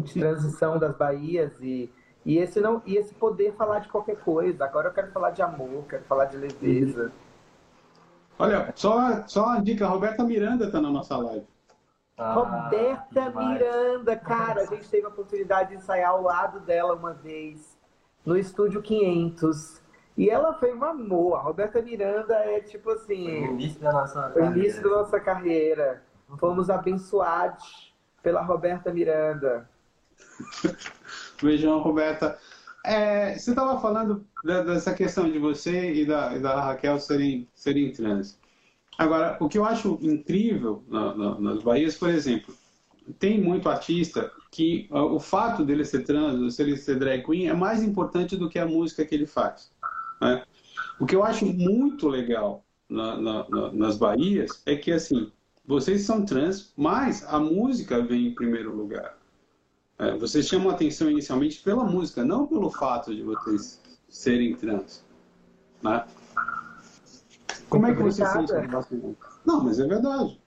de 0.04 0.14
transição 0.14 0.78
das 0.78 0.96
Bahias 0.96 1.52
e, 1.61 1.90
e, 2.24 2.38
esse 2.38 2.61
não, 2.61 2.80
e 2.87 2.96
esse 2.96 3.14
poder 3.14 3.54
falar 3.54 3.80
de 3.80 3.88
qualquer 3.88 4.16
coisa. 4.16 4.64
Agora 4.64 4.88
eu 4.88 4.92
quero 4.92 5.11
falar 5.11 5.30
de 5.30 5.42
amor, 5.42 5.85
quero 5.88 6.04
falar 6.04 6.26
de 6.26 6.37
leveza. 6.37 7.11
Olha, 8.38 8.72
só, 8.74 9.26
só 9.26 9.46
uma 9.46 9.61
dica: 9.61 9.85
a 9.85 9.88
Roberta 9.88 10.22
Miranda 10.22 10.66
está 10.66 10.80
na 10.80 10.90
nossa 10.90 11.16
live. 11.16 11.46
Ah, 12.16 12.35
Roberta 12.35 13.31
Miranda, 13.31 14.16
cara, 14.16 14.62
a 14.62 14.66
gente 14.66 14.88
teve 14.88 15.07
a 15.07 15.09
oportunidade 15.09 15.70
de 15.70 15.77
ensaiar 15.77 16.11
ao 16.11 16.22
lado 16.22 16.61
dela 16.61 16.94
uma 16.94 17.14
vez 17.14 17.77
no 18.25 18.37
estúdio 18.37 18.83
500. 18.83 19.81
E 20.16 20.29
ela 20.29 20.53
foi 20.55 20.75
um 20.75 20.85
amor. 20.85 21.37
A 21.37 21.40
Roberta 21.40 21.81
Miranda 21.81 22.35
é 22.35 22.61
tipo 22.61 22.90
assim. 22.90 23.25
Foi 23.25 23.48
o 23.48 23.53
início 23.53 23.81
da 23.81 23.92
nossa 23.92 24.22
carreira. 24.22 24.59
Início 24.59 24.83
da 24.83 24.90
nossa 24.90 25.20
carreira. 25.20 26.03
Fomos 26.38 26.70
abençoados 26.70 27.94
pela 28.22 28.42
Roberta 28.42 28.92
Miranda. 28.92 29.68
Beijão, 31.42 31.81
Roberta. 31.81 32.38
É, 32.85 33.38
você 33.38 33.51
estava 33.51 33.81
falando 33.81 34.27
dessa 34.44 34.92
questão 34.92 35.31
de 35.31 35.38
você 35.38 35.92
e 35.94 36.07
da, 36.07 36.35
e 36.35 36.40
da 36.40 36.61
Raquel 36.61 36.98
serem, 36.98 37.48
serem 37.55 37.92
trans. 37.92 38.38
Agora, 39.02 39.36
o 39.40 39.48
que 39.48 39.58
eu 39.58 39.64
acho 39.64 39.98
incrível 40.00 40.84
na, 40.88 41.14
na, 41.14 41.40
nas 41.40 41.62
Bahias, 41.62 41.96
por 41.96 42.08
exemplo, 42.08 42.54
tem 43.18 43.40
muito 43.40 43.68
artista 43.68 44.30
que 44.50 44.86
o 44.90 45.18
fato 45.18 45.64
dele 45.64 45.84
ser 45.84 46.04
trans, 46.04 46.40
ou 46.40 46.64
ele 46.64 46.76
ser 46.76 46.98
drag 46.98 47.24
queen, 47.24 47.48
é 47.48 47.54
mais 47.54 47.82
importante 47.82 48.36
do 48.36 48.48
que 48.48 48.60
a 48.60 48.66
música 48.66 49.04
que 49.04 49.14
ele 49.14 49.26
faz. 49.26 49.72
Né? 50.20 50.44
O 51.00 51.06
que 51.06 51.16
eu 51.16 51.24
acho 51.24 51.44
muito 51.46 52.06
legal 52.06 52.64
na, 52.88 53.16
na, 53.16 53.72
nas 53.72 53.96
Bahias 53.96 54.62
é 54.66 54.76
que, 54.76 54.92
assim, 54.92 55.32
vocês 55.66 56.02
são 56.02 56.24
trans, 56.24 56.72
mas 56.76 57.24
a 57.26 57.40
música 57.40 58.00
vem 58.00 58.28
em 58.28 58.34
primeiro 58.34 58.72
lugar. 58.72 59.18
É, 59.98 60.16
vocês 60.16 60.46
chamam 60.46 60.70
atenção 60.70 61.10
inicialmente 61.10 61.60
pela 61.60 61.84
música, 61.84 62.24
não 62.24 62.46
pelo 62.46 62.70
fato 62.70 63.12
de 63.12 63.22
vocês 63.22 63.80
serem 64.08 64.54
trans. 64.54 65.04
Né? 65.82 66.04
Como 67.72 67.87
é 67.87 67.94
que 67.94 68.02
você 68.02 68.24
sente? 68.26 68.52
Não, 69.44 69.64
mas 69.64 69.78
é 69.80 69.87
verdade. 69.87 70.40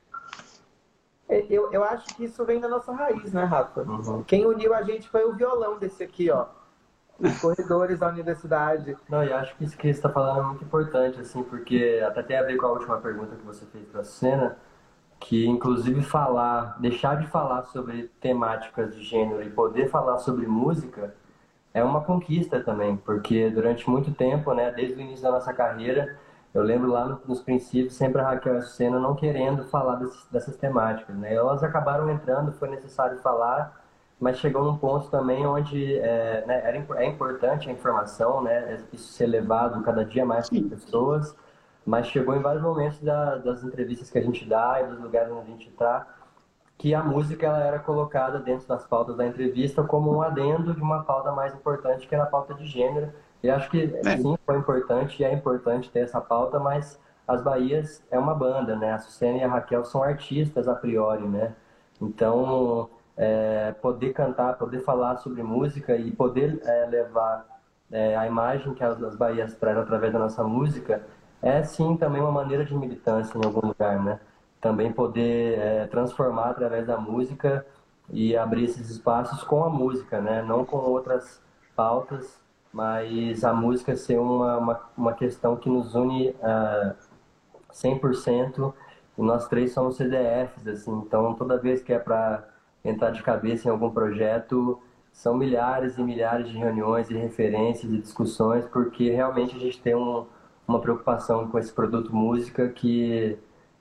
É, 1.28 1.44
eu, 1.50 1.72
eu 1.72 1.84
acho 1.84 2.06
que 2.16 2.26
isso 2.26 2.46
vem 2.46 2.60
da 2.60 2.68
nossa 2.68 2.94
raiz, 2.94 3.34
né, 3.34 3.44
Rafa? 3.44 3.82
Uhum. 3.82 4.24
Quem 4.24 4.46
uniu 4.46 4.74
a 4.76 4.84
gente 4.84 5.10
foi 5.10 5.26
o 5.26 5.34
violão 5.34 5.80
desse 5.80 6.04
aqui, 6.04 6.30
ó. 6.30 6.46
Os 7.20 7.42
corredores 7.42 8.00
da 8.00 8.10
universidade. 8.10 8.96
Não, 9.10 9.24
e 9.24 9.34
acho 9.34 9.56
que 9.56 9.64
isso 9.64 9.76
que 9.76 9.88
você 9.88 9.92
está 9.92 10.10
falando 10.10 10.40
é 10.40 10.44
muito 10.44 10.64
importante, 10.64 11.20
assim, 11.20 11.42
porque 11.44 12.04
até 12.06 12.22
tem 12.22 12.38
a 12.38 12.44
ver 12.44 12.58
com 12.58 12.68
a 12.68 12.72
última 12.74 12.98
pergunta 12.98 13.36
que 13.36 13.46
você 13.46 13.66
fez 13.66 13.88
para 13.88 14.02
a 14.02 14.04
cena, 14.04 14.58
que 15.20 15.48
inclusive 15.48 16.04
falar, 16.04 16.78
deixar 16.80 17.16
de 17.16 17.26
falar 17.28 17.64
sobre 17.64 18.12
temáticas 18.20 18.94
de 18.94 19.02
gênero 19.02 19.42
e 19.42 19.50
poder 19.50 19.90
falar 19.90 20.20
sobre 20.20 20.46
música 20.46 21.16
é 21.74 21.84
uma 21.84 22.02
conquista 22.02 22.62
também, 22.62 22.96
porque 22.96 23.50
durante 23.50 23.90
muito 23.90 24.10
tempo, 24.14 24.54
né, 24.54 24.72
desde 24.72 24.96
o 24.96 25.02
início 25.02 25.24
da 25.24 25.32
nossa 25.32 25.54
carreira, 25.54 26.18
eu 26.56 26.64
lembro 26.64 26.90
lá 26.90 27.20
nos 27.28 27.42
princípios, 27.42 27.96
sempre 27.96 28.22
a 28.22 28.30
Raquel 28.30 28.56
e 28.56 28.58
a 28.60 28.62
Sucena 28.62 28.98
não 28.98 29.14
querendo 29.14 29.66
falar 29.66 29.96
dessas, 29.98 30.26
dessas 30.32 30.56
temáticas, 30.56 31.14
né? 31.18 31.36
Elas 31.36 31.62
acabaram 31.62 32.10
entrando, 32.10 32.54
foi 32.54 32.70
necessário 32.70 33.20
falar, 33.20 33.84
mas 34.18 34.38
chegou 34.38 34.64
num 34.64 34.78
ponto 34.78 35.10
também 35.10 35.46
onde 35.46 36.00
é, 36.00 36.46
né, 36.48 36.62
era, 36.64 37.04
é 37.04 37.06
importante 37.06 37.70
a 37.70 37.74
informação, 37.74 38.42
né? 38.42 38.82
Isso 38.94 39.12
ser 39.12 39.28
levado 39.28 39.84
cada 39.84 40.06
dia 40.06 40.26
mais 40.26 40.50
para 40.50 40.60
as 40.60 40.66
pessoas, 40.66 41.36
mas 41.86 42.08
chegou 42.08 42.34
em 42.34 42.42
vários 42.42 42.64
momentos 42.64 43.02
da, 43.02 43.36
das 43.36 43.62
entrevistas 43.62 44.10
que 44.10 44.18
a 44.18 44.24
gente 44.24 44.48
dá 44.48 44.82
e 44.82 44.88
dos 44.88 45.02
lugares 45.02 45.30
onde 45.34 45.42
a 45.42 45.52
gente 45.52 45.68
está, 45.68 46.08
que 46.78 46.96
a 46.96 47.04
música 47.04 47.48
ela 47.48 47.60
era 47.60 47.80
colocada 47.80 48.40
dentro 48.40 48.66
das 48.66 48.88
pautas 48.88 49.18
da 49.18 49.28
entrevista 49.28 49.84
como 49.84 50.10
um 50.10 50.22
adendo 50.22 50.74
de 50.74 50.82
uma 50.82 51.04
pauta 51.04 51.34
mais 51.34 51.54
importante 51.54 52.08
que 52.08 52.16
era 52.16 52.24
a 52.24 52.28
pauta 52.28 52.54
de 52.54 52.66
gênero, 52.66 53.12
e 53.46 53.50
acho 53.52 53.70
que 53.70 53.96
é. 54.04 54.18
sim, 54.18 54.36
foi 54.44 54.58
importante 54.58 55.22
e 55.22 55.24
é 55.24 55.32
importante 55.32 55.92
ter 55.92 56.00
essa 56.00 56.20
pauta, 56.20 56.60
mas 56.60 57.00
as 57.28 57.44
Bahias 57.44 58.04
é 58.10 58.18
uma 58.18 58.34
banda, 58.34 58.76
né? 58.76 58.94
A 58.94 58.98
Sucena 58.98 59.38
e 59.38 59.44
a 59.44 59.48
Raquel 59.48 59.86
são 59.86 60.02
artistas 60.02 60.68
a 60.68 60.74
priori, 60.74 61.28
né? 61.28 61.54
Então, 62.02 62.90
é, 63.16 63.72
poder 63.84 64.14
cantar, 64.14 64.58
poder 64.58 64.80
falar 64.80 65.18
sobre 65.18 65.44
música 65.44 65.96
e 65.96 66.10
poder 66.10 66.60
é, 66.66 66.88
levar 66.88 67.46
é, 67.92 68.16
a 68.18 68.26
imagem 68.26 68.74
que 68.74 68.84
as, 68.84 69.02
as 69.04 69.16
Bahias 69.16 69.56
trazem 69.56 69.84
através 69.84 70.12
da 70.12 70.18
nossa 70.18 70.44
música 70.44 71.04
é 71.40 71.62
sim 71.64 71.96
também 71.98 72.22
uma 72.22 72.32
maneira 72.32 72.66
de 72.66 72.74
militância 72.74 73.38
em 73.38 73.46
algum 73.46 73.68
lugar, 73.68 74.04
né? 74.04 74.20
Também 74.60 74.92
poder 74.92 75.60
é, 75.60 75.86
transformar 75.86 76.50
através 76.50 76.88
da 76.88 76.98
música 76.98 77.64
e 78.10 78.36
abrir 78.36 78.64
esses 78.64 78.90
espaços 78.90 79.44
com 79.44 79.64
a 79.64 79.70
música, 79.70 80.20
né? 80.20 80.42
Não 80.42 80.66
com 80.66 80.78
outras 80.78 81.40
pautas 81.76 82.44
mas 82.76 83.46
a 83.46 83.54
música 83.54 83.96
ser 83.96 84.20
uma, 84.20 84.58
uma, 84.58 84.82
uma 84.98 85.14
questão 85.14 85.56
que 85.56 85.70
nos 85.70 85.96
une 85.96 86.32
uh, 86.32 86.94
100% 87.72 88.74
e 89.18 89.22
nós 89.22 89.48
três 89.48 89.72
somos 89.72 89.96
CDFs, 89.96 90.68
assim, 90.68 90.92
então 90.92 91.34
toda 91.36 91.58
vez 91.58 91.82
que 91.82 91.94
é 91.94 92.00
para 92.00 92.46
entrar 92.84 93.12
de 93.12 93.24
cabeça 93.24 93.70
em 93.70 93.72
algum 93.72 93.90
projeto, 93.90 94.78
são 95.14 95.38
milhares 95.38 95.98
e 95.98 96.04
milhares 96.04 96.50
de 96.50 96.58
reuniões 96.58 97.10
e 97.10 97.14
referências 97.14 97.94
e 97.94 97.98
discussões, 97.98 98.66
porque 98.66 99.10
realmente 99.10 99.56
a 99.56 99.60
gente 99.60 99.82
tem 99.82 99.96
um, 99.96 100.26
uma 100.68 100.82
preocupação 100.82 101.48
com 101.48 101.58
esse 101.58 101.72
produto 101.72 102.14
música 102.14 102.68
que 102.68 103.40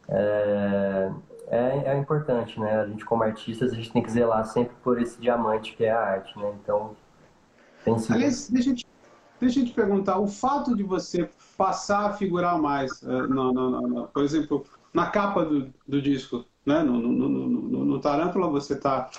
é, 0.09 1.11
é, 1.49 1.83
é, 1.87 1.99
importante, 1.99 2.61
né? 2.61 2.81
A 2.81 2.87
gente 2.87 3.05
como 3.05 3.25
artistas, 3.25 3.73
a 3.73 3.75
gente 3.75 3.93
tem 3.93 4.03
que 4.05 4.13
zelar 4.13 4.45
sempre 4.47 4.77
por 4.85 5.03
esse 5.03 5.21
diamante 5.21 5.75
que 5.75 5.85
é 5.85 5.91
a 5.91 6.01
arte, 6.01 6.39
né? 6.39 6.55
Então, 6.63 6.95
Aliás, 8.11 8.49
deixa 8.49 8.71
eu, 8.71 8.75
te, 8.75 8.87
deixa 9.41 9.61
eu 9.61 9.65
te 9.65 9.73
perguntar, 9.73 10.19
o 10.19 10.27
fato 10.27 10.75
de 10.75 10.83
você 10.83 11.29
passar 11.57 12.07
a 12.07 12.13
figurar 12.13 12.61
mais, 12.61 13.03
uh, 13.03 13.29
no, 13.29 13.53
no, 13.53 13.81
no, 13.81 14.09
por 14.09 14.23
exemplo, 14.23 14.65
na 14.93 15.07
capa 15.07 15.45
do, 15.45 15.73
do 15.87 16.01
disco, 16.01 16.45
né? 16.65 16.83
no, 16.83 16.99
no, 16.99 18.01
Tarântula 18.01 18.49
você 18.49 18.75
está 18.75 19.11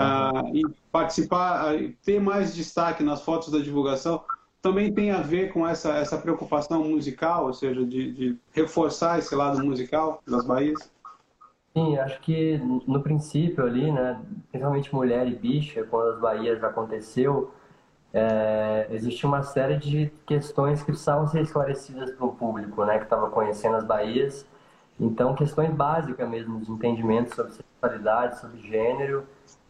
uh, 0.00 0.54
e 0.54 0.62
participar, 0.90 1.74
uh, 1.74 1.92
ter 2.04 2.20
mais 2.20 2.54
destaque 2.54 3.02
nas 3.02 3.22
fotos 3.22 3.50
da 3.50 3.58
divulgação, 3.58 4.22
também 4.60 4.92
tem 4.92 5.12
a 5.12 5.20
ver 5.20 5.52
com 5.52 5.66
essa, 5.66 5.92
essa 5.94 6.18
preocupação 6.18 6.82
musical, 6.84 7.46
ou 7.46 7.54
seja, 7.54 7.84
de, 7.84 8.12
de 8.12 8.38
reforçar 8.52 9.18
esse 9.18 9.34
lado 9.34 9.64
musical 9.64 10.22
das 10.26 10.44
Bahias? 10.44 10.90
Sim, 11.72 11.96
acho 11.98 12.18
que 12.20 12.58
no 12.86 13.02
princípio 13.02 13.64
ali, 13.64 13.92
né, 13.92 14.18
principalmente 14.50 14.94
Mulher 14.94 15.28
e 15.28 15.34
Bicha, 15.34 15.84
quando 15.84 16.14
as 16.14 16.20
Bahias 16.20 16.64
aconteceu, 16.64 17.52
é, 18.12 18.86
existia 18.90 19.28
uma 19.28 19.42
série 19.42 19.76
de 19.76 20.12
questões 20.26 20.80
que 20.80 20.86
precisavam 20.86 21.28
ser 21.28 21.42
esclarecidas 21.42 22.10
para 22.12 22.26
o 22.26 22.32
público, 22.32 22.84
né, 22.84 22.98
que 22.98 23.04
estava 23.04 23.30
conhecendo 23.30 23.76
as 23.76 23.84
Bahias. 23.84 24.46
Então, 24.98 25.34
questões 25.34 25.70
básicas 25.70 26.28
mesmo, 26.28 26.60
de 26.60 26.70
entendimento 26.70 27.34
sobre 27.34 27.52
sexualidade, 27.52 28.40
sobre 28.40 28.58
gênero, 28.60 29.24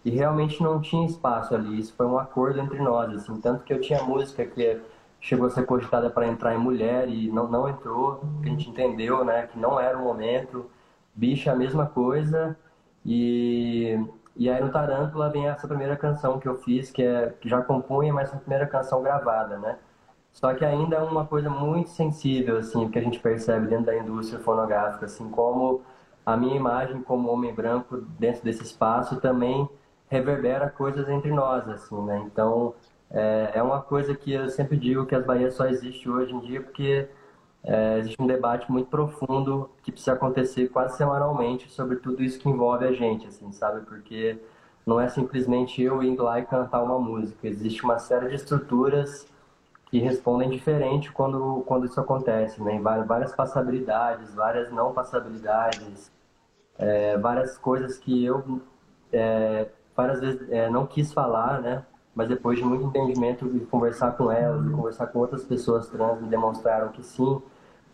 e 0.05 0.11
realmente 0.11 0.63
não 0.63 0.81
tinha 0.81 1.07
espaço 1.07 1.55
ali. 1.55 1.81
Isso 1.81 1.93
foi 1.97 2.07
um 2.07 2.19
acordo 2.19 2.61
entre 2.61 2.79
nós, 2.79 3.13
assim, 3.13 3.41
tanto 3.41 3.65
que 3.65 3.73
eu 3.73 3.81
tinha 3.81 4.03
música 4.03 4.47
que 4.47 4.81
chegou 5.21 5.49
a 5.49 5.51
ser 5.51 5.67
cogitada 5.67 6.09
para 6.09 6.29
entrar 6.29 6.55
em 6.55 6.59
mulher 6.59 7.09
e 7.09 7.29
não, 7.33 7.49
não 7.49 7.69
entrou, 7.69 8.21
que 8.43 8.49
a 8.49 8.53
gente 8.53 8.71
entendeu, 8.71 9.25
né, 9.25 9.49
que 9.49 9.59
não 9.59 9.81
era 9.81 9.99
o 9.99 10.05
momento. 10.05 10.71
Bicha, 11.15 11.51
a 11.51 11.57
mesma 11.57 11.87
coisa. 11.87 12.57
E, 13.05 13.99
e 14.37 14.51
aí 14.51 14.63
no 14.63 14.71
Tarântula 14.71 15.31
vem 15.31 15.49
essa 15.49 15.67
primeira 15.67 15.97
canção 15.97 16.39
que 16.39 16.49
eu 16.49 16.57
fiz, 16.57 16.91
que, 16.91 17.03
é, 17.03 17.31
que 17.41 17.49
já 17.49 17.63
compunha, 17.63 18.13
mas 18.13 18.33
a 18.33 18.37
primeira 18.37 18.67
canção 18.67 19.03
gravada, 19.03 19.59
né? 19.59 19.79
Só 20.33 20.53
que 20.55 20.65
ainda 20.65 20.97
é 20.97 21.01
uma 21.01 21.27
coisa 21.27 21.49
muito 21.49 21.89
sensível, 21.91 22.59
assim, 22.59 22.91
que 22.91 22.99
a 22.99 23.03
gente 23.03 23.19
percebe 23.19 23.67
dentro 23.69 23.87
da 23.87 23.97
indústria 23.97 24.39
fonográfica, 24.39 25.07
assim, 25.07 25.31
como 25.31 25.83
a 26.27 26.37
minha 26.37 26.57
imagem 26.57 27.03
como 27.03 27.31
homem 27.31 27.55
branco 27.55 27.99
dentro 28.19 28.45
desse 28.45 28.63
espaço 28.63 29.21
também 29.21 29.69
reverbera 30.09 30.69
coisas 30.69 31.09
entre 31.09 31.31
nós, 31.33 31.69
assim, 31.69 32.01
né? 32.05 32.23
Então, 32.27 32.75
é, 33.11 33.53
é 33.55 33.63
uma 33.63 33.81
coisa 33.81 34.15
que 34.15 34.33
eu 34.33 34.49
sempre 34.51 34.77
digo 34.77 35.07
que 35.07 35.15
as 35.15 35.25
Bahias 35.25 35.55
só 35.55 35.67
existe 35.67 36.09
hoje 36.09 36.35
em 36.35 36.41
dia 36.41 36.61
porque 36.63 37.09
é, 37.67 37.99
existe 37.99 38.23
um 38.23 38.27
debate 38.27 38.71
muito 38.71 38.89
profundo 38.89 39.69
que 39.83 39.91
precisa 39.91 40.13
acontecer 40.13 40.69
quase 40.69 40.97
semanalmente 40.97 41.69
sobre 41.71 41.97
tudo 41.97 42.23
isso 42.23 42.39
que 42.39 42.49
envolve 42.49 42.87
a 42.87 42.93
gente, 42.93 43.27
assim, 43.27 43.51
sabe? 43.51 43.85
Porque 43.85 44.39
não 44.87 45.01
é 45.01 45.09
simplesmente 45.09 45.83
eu 45.83 46.01
indo 46.01 46.23
lá 46.23 46.39
e 46.39 46.47
cantar 46.47 46.81
uma 46.81 46.99
música. 46.99 47.49
Existe 47.49 47.83
uma 47.83 47.99
série 47.99 48.29
de 48.29 48.37
estruturas 48.37 49.27
que 49.91 49.99
respondem 49.99 50.49
diferente 50.49 51.11
quando, 51.11 51.65
quando 51.67 51.87
isso 51.87 52.01
acontece, 52.01 52.63
né? 52.63 52.81
Várias 52.81 53.35
passabilidades, 53.35 54.33
várias 54.33 54.71
não 54.71 54.93
passabilidades, 54.93 56.13
é, 56.79 57.19
várias 57.19 57.59
coisas 57.59 57.99
que 57.99 58.25
eu 58.25 58.61
é, 59.13 59.69
várias 59.97 60.21
vezes 60.21 60.49
é, 60.51 60.71
não 60.71 60.87
quis 60.87 61.13
falar, 61.13 61.61
né? 61.61 61.85
Mas 62.15 62.29
depois 62.29 62.59
de 62.59 62.65
muito 62.65 62.87
entendimento 62.87 63.47
e 63.57 63.61
conversar 63.67 64.13
com 64.13 64.31
elas, 64.31 64.71
conversar 64.71 65.09
com 65.09 65.19
outras 65.19 65.45
pessoas 65.45 65.89
trans, 65.89 66.21
me 66.21 66.29
demonstraram 66.29 66.89
que 66.89 67.03
sim, 67.03 67.43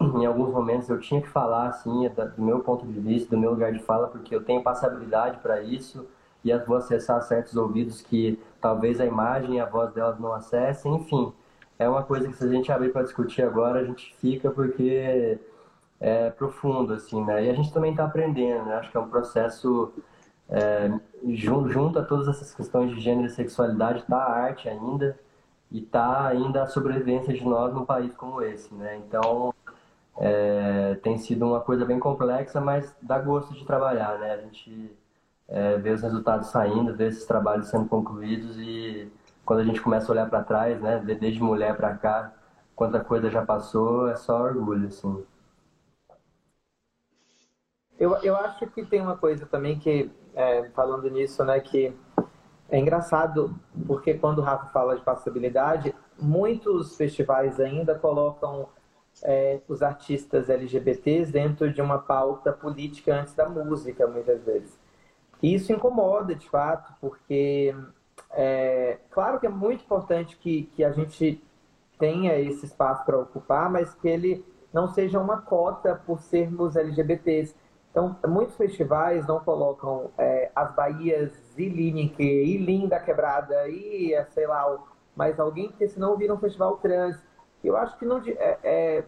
em 0.03 0.27
alguns 0.27 0.51
momentos 0.51 0.89
eu 0.89 0.99
tinha 1.01 1.21
que 1.21 1.29
falar 1.29 1.69
assim, 1.69 2.09
do 2.37 2.43
meu 2.43 2.61
ponto 2.61 2.87
de 2.87 2.99
vista, 2.99 3.31
do 3.31 3.39
meu 3.39 3.51
lugar 3.51 3.73
de 3.73 3.81
fala, 3.81 4.09
porque 4.09 4.35
eu 4.35 4.43
tenho 4.43 4.63
passabilidade 4.63 5.39
para 5.39 5.63
isso 5.63 6.07
e 6.45 6.57
vou 6.59 6.77
acessar 6.77 7.23
certos 7.23 7.57
ouvidos 7.57 8.01
que 8.01 8.39
talvez 8.61 9.01
a 9.01 9.07
imagem 9.07 9.57
e 9.57 9.61
a 9.61 9.67
voz 9.67 9.93
delas 9.93 10.19
não 10.19 10.33
acessem, 10.33 10.95
enfim. 10.95 11.33
É 11.79 11.89
uma 11.89 12.03
coisa 12.03 12.29
que 12.29 12.37
se 12.37 12.45
a 12.45 12.49
gente 12.49 12.71
abrir 12.71 12.93
para 12.93 13.03
discutir 13.03 13.43
agora, 13.43 13.81
a 13.81 13.85
gente 13.85 14.15
fica 14.17 14.51
porque 14.51 15.39
é 16.01 16.31
profundo, 16.31 16.95
assim, 16.95 17.25
né? 17.25 17.45
E 17.45 17.51
a 17.51 17.55
gente 17.55 17.73
também 17.73 17.93
está 17.93 18.05
aprendendo, 18.05 18.65
né? 18.65 18.75
Acho 18.75 18.91
que 18.91 18.97
é 18.97 19.01
um 19.01 19.09
processo 19.09 19.93
é, 20.49 20.91
junto, 21.29 21.69
junto 21.69 21.99
a 21.99 22.05
todas 22.05 22.29
essas 22.29 22.53
questões 22.55 22.91
de 22.91 23.01
gênero 23.01 23.27
e 23.27 23.31
sexualidade 23.31 24.01
está 24.01 24.17
a 24.17 24.33
arte 24.33 24.69
ainda 24.69 25.19
e 25.71 25.79
está 25.79 26.27
ainda 26.27 26.63
a 26.63 26.67
sobrevivência 26.67 27.33
de 27.33 27.45
nós 27.45 27.73
num 27.73 27.85
país 27.85 28.15
como 28.15 28.43
esse, 28.43 28.75
né? 28.75 29.01
Então 29.07 29.52
é, 30.19 30.95
tem 31.03 31.19
sido 31.19 31.47
uma 31.47 31.61
coisa 31.61 31.85
bem 31.85 31.99
complexa, 31.99 32.61
mas 32.61 32.95
dá 33.01 33.19
gosto 33.19 33.55
de 33.55 33.65
trabalhar, 33.65 34.19
né? 34.19 34.33
A 34.35 34.37
gente 34.39 34.97
é, 35.49 35.77
vê 35.79 35.91
os 35.91 36.03
resultados 36.03 36.49
saindo, 36.49 36.95
vê 36.95 37.09
esses 37.09 37.25
trabalhos 37.25 37.69
sendo 37.69 37.89
concluídos 37.89 38.57
e 38.59 39.11
quando 39.45 39.61
a 39.61 39.65
gente 39.65 39.81
começa 39.81 40.11
a 40.11 40.13
olhar 40.13 40.29
para 40.29 40.45
trás, 40.45 40.81
né? 40.81 40.99
Desde 40.99 41.43
mulher 41.43 41.77
para 41.77 41.97
cá, 41.97 42.33
quanta 42.75 43.01
coisa 43.01 43.31
já 43.31 43.45
passou, 43.45 44.09
é 44.09 44.17
só 44.17 44.43
orgulho, 44.43 44.89
assim. 44.89 45.25
Eu, 47.99 48.17
eu 48.17 48.35
acho 48.37 48.67
que 48.69 48.85
tem 48.85 49.01
uma 49.01 49.17
coisa 49.17 49.47
também 49.47 49.79
que, 49.79 50.11
é, 50.35 50.69
falando 50.71 51.09
nisso, 51.09 51.45
né, 51.45 51.61
que 51.61 51.95
é 52.69 52.79
engraçado, 52.79 53.55
porque 53.87 54.15
quando 54.15 54.39
o 54.39 54.43
Rafa 54.43 54.67
fala 54.73 54.97
de 54.97 55.03
passabilidade, 55.03 55.95
muitos 56.19 56.97
festivais 56.97 57.61
ainda 57.61 57.95
colocam 57.95 58.69
é, 59.23 59.61
os 59.69 59.83
artistas 59.83 60.49
LGBTs 60.49 61.33
dentro 61.33 61.73
de 61.73 61.81
uma 61.81 61.99
pauta 61.99 62.53
política 62.53 63.15
antes 63.21 63.35
da 63.35 63.49
música, 63.49 64.07
muitas 64.07 64.43
vezes. 64.45 64.79
E 65.43 65.55
isso 65.55 65.73
incomoda, 65.73 66.35
de 66.35 66.49
fato, 66.49 66.95
porque 67.01 67.75
é, 68.31 68.99
claro 69.11 69.41
que 69.41 69.47
é 69.47 69.51
muito 69.51 69.85
importante 69.85 70.37
que, 70.37 70.65
que 70.75 70.85
a 70.85 70.93
gente 70.93 71.43
tenha 71.99 72.39
esse 72.39 72.67
espaço 72.67 73.05
para 73.05 73.19
ocupar, 73.19 73.71
mas 73.71 73.95
que 73.95 74.09
ele 74.09 74.45
não 74.73 74.89
seja 74.89 75.21
uma 75.21 75.41
cota 75.43 75.95
por 76.07 76.21
sermos 76.21 76.77
LGBTs. 76.77 77.55
Então, 77.91 78.17
muitos 78.27 78.57
festivais 78.57 79.27
não 79.27 79.41
colocam 79.41 80.11
é, 80.17 80.51
as 80.55 80.75
Bahias 80.75 81.33
Ilinique, 81.59 82.23
Ilim 82.23 82.89
da 82.89 82.99
Quebrada 82.99 83.69
e, 83.69 84.15
sei 84.31 84.47
lá, 84.47 84.83
mais 85.15 85.39
alguém, 85.39 85.69
porque 85.69 85.87
senão 85.87 86.17
vira 86.17 86.33
um 86.33 86.39
festival 86.39 86.79
trans. 86.79 87.23
Eu 87.63 87.77
acho 87.77 87.97
que 87.99 88.05
não, 88.05 88.19
é, 88.19 88.59
é, 88.63 89.05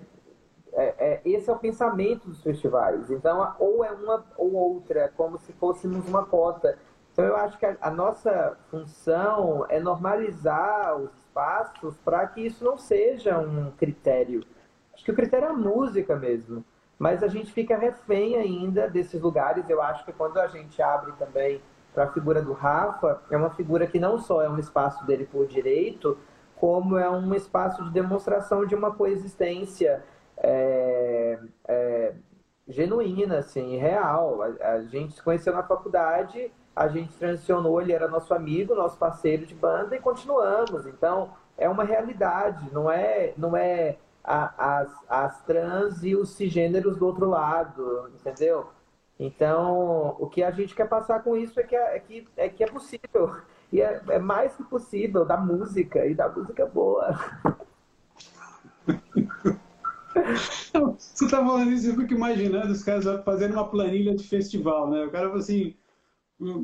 é, 0.73 0.95
é, 0.99 1.21
esse 1.25 1.51
é 1.51 1.53
o 1.53 1.59
pensamento 1.59 2.29
dos 2.29 2.43
festivais. 2.43 3.11
Então, 3.11 3.55
ou 3.59 3.85
é 3.85 3.91
uma 3.91 4.25
ou 4.37 4.53
outra, 4.53 5.13
como 5.17 5.39
se 5.39 5.53
fôssemos 5.55 6.09
uma 6.09 6.25
cota. 6.25 6.79
Então, 7.13 7.25
eu 7.25 7.37
acho 7.37 7.59
que 7.59 7.67
a, 7.67 7.77
a 7.81 7.91
nossa 7.91 8.57
função 8.71 9.67
é 9.69 9.79
normalizar 9.81 10.97
os 10.97 11.13
espaços 11.19 11.97
para 12.05 12.27
que 12.27 12.41
isso 12.41 12.65
não 12.65 12.77
seja 12.77 13.39
um 13.39 13.71
critério. 13.73 14.45
Acho 14.93 15.05
que 15.05 15.11
o 15.11 15.17
critério 15.17 15.49
é 15.49 15.51
a 15.51 15.55
música 15.55 16.15
mesmo 16.17 16.65
mas 16.99 17.23
a 17.23 17.29
gente 17.29 17.53
fica 17.53 17.77
refém 17.77 18.37
ainda 18.37 18.89
desses 18.89 19.21
lugares. 19.21 19.69
Eu 19.69 19.83
acho 19.83 20.05
que 20.05 20.13
quando 20.13 20.39
a 20.39 20.47
gente 20.47 20.81
abre 20.81 21.13
também 21.19 21.61
para 21.93 22.05
a 22.05 22.13
figura 22.13 22.43
do 22.43 22.53
Rafa, 22.53 23.21
é 23.31 23.37
uma 23.37 23.51
figura 23.51 23.87
que 23.87 23.99
não 23.99 24.19
só 24.19 24.43
é 24.43 24.49
um 24.49 24.59
espaço 24.59 25.05
dele 25.07 25.29
por 25.31 25.47
direito, 25.47 26.19
como 26.59 26.97
é 26.97 27.09
um 27.11 27.35
espaço 27.35 27.85
de 27.85 27.91
demonstração 27.91 28.67
de 28.67 28.75
uma 28.75 28.95
coexistência 28.95 30.03
é, 30.37 31.39
é, 31.67 32.15
genuína, 32.69 33.39
assim, 33.39 33.77
real. 33.77 34.43
A, 34.43 34.69
a, 34.73 34.83
gente 34.83 35.15
se 35.15 35.23
conheceu 35.23 35.53
na 35.53 35.63
faculdade, 35.63 36.53
a 36.75 36.89
gente 36.89 37.17
transicionou, 37.17 37.81
ele 37.81 37.93
era 37.93 38.09
nosso 38.09 38.35
amigo, 38.35 38.75
nosso 38.75 38.99
parceiro 38.99 39.47
de 39.47 39.55
banda 39.55 39.95
e 39.95 40.01
continuamos. 40.01 40.87
Então, 40.87 41.33
é 41.57 41.69
uma 41.69 41.85
realidade, 41.85 42.73
não 42.73 42.91
é, 42.91 43.33
não 43.37 43.57
é 43.57 43.97
a, 44.23 44.79
as, 44.79 44.93
as 45.09 45.43
trans 45.43 46.03
e 46.03 46.17
os 46.17 46.31
cisgêneros 46.31 46.97
do 46.97 47.07
outro 47.07 47.29
lado, 47.29 48.11
entendeu? 48.15 48.69
Então, 49.19 50.17
o 50.19 50.29
que 50.29 50.43
a 50.43 50.51
gente 50.51 50.75
quer 50.75 50.89
passar 50.89 51.23
com 51.23 51.37
isso 51.37 51.61
é 51.61 51.63
que 51.63 51.77
é, 51.77 51.97
é 51.97 52.01
que, 52.01 52.29
é, 52.37 52.49
que 52.49 52.65
é 52.65 52.67
possível. 52.67 53.43
E 53.73 53.81
é, 53.81 54.01
é 54.09 54.19
mais 54.19 54.55
que 54.55 54.63
possível 54.65 55.25
da 55.25 55.37
música, 55.37 56.07
e 56.07 56.15
da 56.15 56.29
música 56.29 56.67
boa. 56.67 57.19
Você 60.97 61.29
tá 61.29 61.39
falando 61.39 61.73
isso, 61.73 61.89
eu 61.89 61.97
fico 61.97 62.15
imaginando 62.15 62.73
os 62.73 62.83
caras 62.83 63.05
fazendo 63.25 63.55
uma 63.55 63.69
planilha 63.69 64.15
de 64.15 64.27
festival, 64.29 64.91
né? 64.91 65.05
O 65.05 65.11
cara 65.11 65.29
fala 65.29 65.41
assim, 65.41 65.75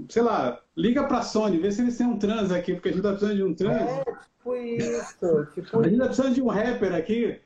sei 0.09 0.23
lá, 0.23 0.61
liga 0.77 1.05
pra 1.05 1.23
Sony, 1.23 1.59
vê 1.59 1.71
se 1.71 1.83
eles 1.83 1.97
têm 1.97 2.07
um 2.07 2.19
trans 2.19 2.51
aqui, 2.51 2.75
porque 2.75 2.89
a 2.91 2.93
gente 2.93 3.03
tá 3.03 3.11
precisando 3.11 3.37
de 3.37 3.45
um 3.45 3.55
trans. 3.55 3.83
É, 3.83 4.05
tipo 4.05 4.57
isso. 4.57 5.47
Tipo 5.55 5.81
a 5.81 5.89
gente 5.89 5.99
tá 5.99 6.07
precisando 6.07 6.35
de 6.35 6.43
um 6.43 6.49
rapper 6.49 6.95
aqui. 6.95 7.41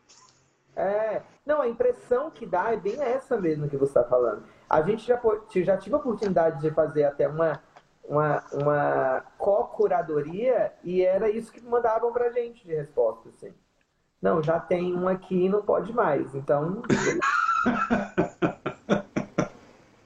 É. 0.76 1.22
Não, 1.46 1.60
a 1.60 1.68
impressão 1.68 2.30
que 2.30 2.46
dá 2.46 2.72
é 2.72 2.76
bem 2.76 3.00
essa 3.00 3.38
mesmo 3.38 3.68
que 3.68 3.76
você 3.76 3.98
está 3.98 4.04
falando. 4.04 4.42
A 4.68 4.80
gente 4.82 5.06
já, 5.06 5.20
já 5.56 5.76
tive 5.76 5.94
a 5.94 5.98
oportunidade 5.98 6.60
de 6.60 6.70
fazer 6.70 7.04
até 7.04 7.28
uma, 7.28 7.60
uma, 8.08 8.44
uma 8.52 9.24
co-curadoria 9.38 10.72
e 10.82 11.02
era 11.02 11.30
isso 11.30 11.52
que 11.52 11.62
mandavam 11.62 12.12
pra 12.12 12.30
gente 12.30 12.66
de 12.66 12.74
resposta, 12.74 13.28
assim. 13.30 13.54
Não, 14.20 14.42
já 14.42 14.58
tem 14.58 14.94
um 14.94 15.06
aqui 15.06 15.44
e 15.44 15.48
não 15.48 15.62
pode 15.62 15.92
mais. 15.92 16.34
Então. 16.34 16.82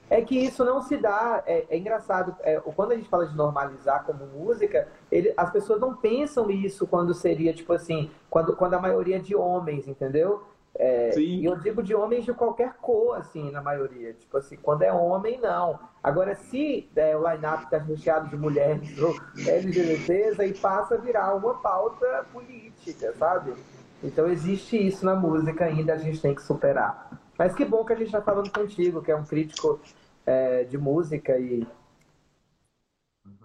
é 0.09 0.21
que 0.21 0.37
isso 0.37 0.65
não 0.65 0.81
se 0.81 0.97
dá. 0.97 1.41
É, 1.45 1.65
é 1.69 1.77
engraçado. 1.77 2.35
É, 2.41 2.59
quando 2.59 2.91
a 2.91 2.95
gente 2.95 3.07
fala 3.07 3.25
de 3.25 3.35
normalizar 3.35 4.03
como 4.03 4.25
música, 4.25 4.89
ele, 5.09 5.33
as 5.37 5.49
pessoas 5.51 5.79
não 5.79 5.95
pensam 5.95 6.51
isso 6.51 6.85
quando 6.85 7.13
seria, 7.13 7.53
tipo 7.53 7.71
assim, 7.71 8.11
quando, 8.29 8.55
quando 8.55 8.73
a 8.73 8.81
maioria 8.81 9.17
é 9.17 9.19
de 9.19 9.35
homens, 9.35 9.87
entendeu? 9.87 10.43
É, 10.75 11.17
e 11.19 11.43
eu 11.43 11.57
digo 11.57 11.83
de 11.83 11.93
homens 11.93 12.23
de 12.23 12.33
qualquer 12.33 12.73
cor, 12.75 13.17
assim, 13.17 13.51
na 13.51 13.61
maioria. 13.61 14.13
Tipo 14.13 14.37
assim, 14.37 14.55
quando 14.55 14.83
é 14.83 14.93
homem, 14.93 15.39
não. 15.39 15.79
Agora, 16.01 16.35
se 16.35 16.89
é, 16.95 17.15
o 17.15 17.29
line-up 17.29 17.65
está 17.65 17.77
recheado 17.77 18.29
de 18.29 18.37
mulheres 18.37 18.97
ou 19.01 19.13
LGBTs, 19.35 20.41
aí 20.41 20.53
passa 20.53 20.95
a 20.95 20.97
virar 20.97 21.35
uma 21.35 21.55
pauta 21.55 22.25
política, 22.31 23.13
sabe? 23.13 23.53
Então 24.01 24.29
existe 24.29 24.77
isso 24.77 25.05
na 25.05 25.15
música 25.15 25.65
ainda, 25.65 25.93
a 25.93 25.97
gente 25.97 26.21
tem 26.21 26.33
que 26.33 26.41
superar. 26.41 27.19
Mas 27.37 27.53
que 27.53 27.65
bom 27.65 27.83
que 27.83 27.93
a 27.93 27.95
gente 27.95 28.07
está 28.07 28.21
falando 28.21 28.51
contigo, 28.51 29.01
que 29.01 29.11
é 29.11 29.15
um 29.15 29.25
crítico 29.25 29.79
é, 30.25 30.63
de 30.63 30.77
música 30.77 31.37
e 31.37 31.67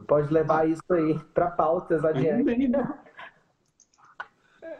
pode 0.06 0.32
levar 0.32 0.68
isso 0.68 0.82
aí 0.90 1.18
para 1.32 1.50
pautas 1.50 2.04
adiante. 2.04 2.70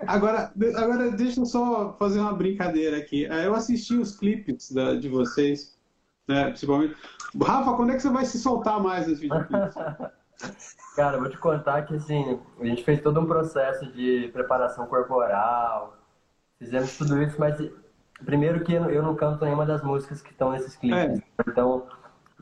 Agora, 0.07 0.53
agora, 0.77 1.11
deixa 1.11 1.41
eu 1.41 1.47
só 1.47 1.95
fazer 1.99 2.21
uma 2.21 2.33
brincadeira 2.33 2.97
aqui. 2.97 3.27
É, 3.27 3.47
eu 3.47 3.55
assisti 3.55 3.97
os 3.97 4.17
clipes 4.17 4.71
da, 4.73 4.95
de 4.95 5.09
vocês, 5.09 5.77
né, 6.29 6.47
principalmente. 6.47 6.97
Rafa, 7.43 7.75
quando 7.75 7.91
é 7.91 7.97
que 7.97 8.03
você 8.03 8.11
vai 8.11 8.25
se 8.25 8.39
soltar 8.39 8.81
mais 8.81 9.07
nos 9.07 9.21
videoclipes? 9.21 9.75
Cara, 10.97 11.19
vou 11.19 11.29
te 11.29 11.39
contar 11.39 11.83
que 11.83 11.95
assim, 11.97 12.39
a 12.61 12.65
gente 12.65 12.85
fez 12.85 13.01
todo 13.01 13.19
um 13.21 13.27
processo 13.27 13.87
de 13.93 14.31
preparação 14.33 14.87
corporal, 14.87 15.99
fizemos 16.59 16.97
tudo 16.97 17.21
isso, 17.21 17.35
mas 17.39 17.59
Primeiro 18.25 18.63
que 18.63 18.73
eu 18.73 19.03
não 19.03 19.15
canto 19.15 19.45
nenhuma 19.45 19.67
das 19.67 19.83
músicas 19.83 20.23
que 20.23 20.31
estão 20.31 20.53
nesses 20.53 20.77
clipes. 20.77 21.21
É. 21.21 21.23
Então, 21.49 21.87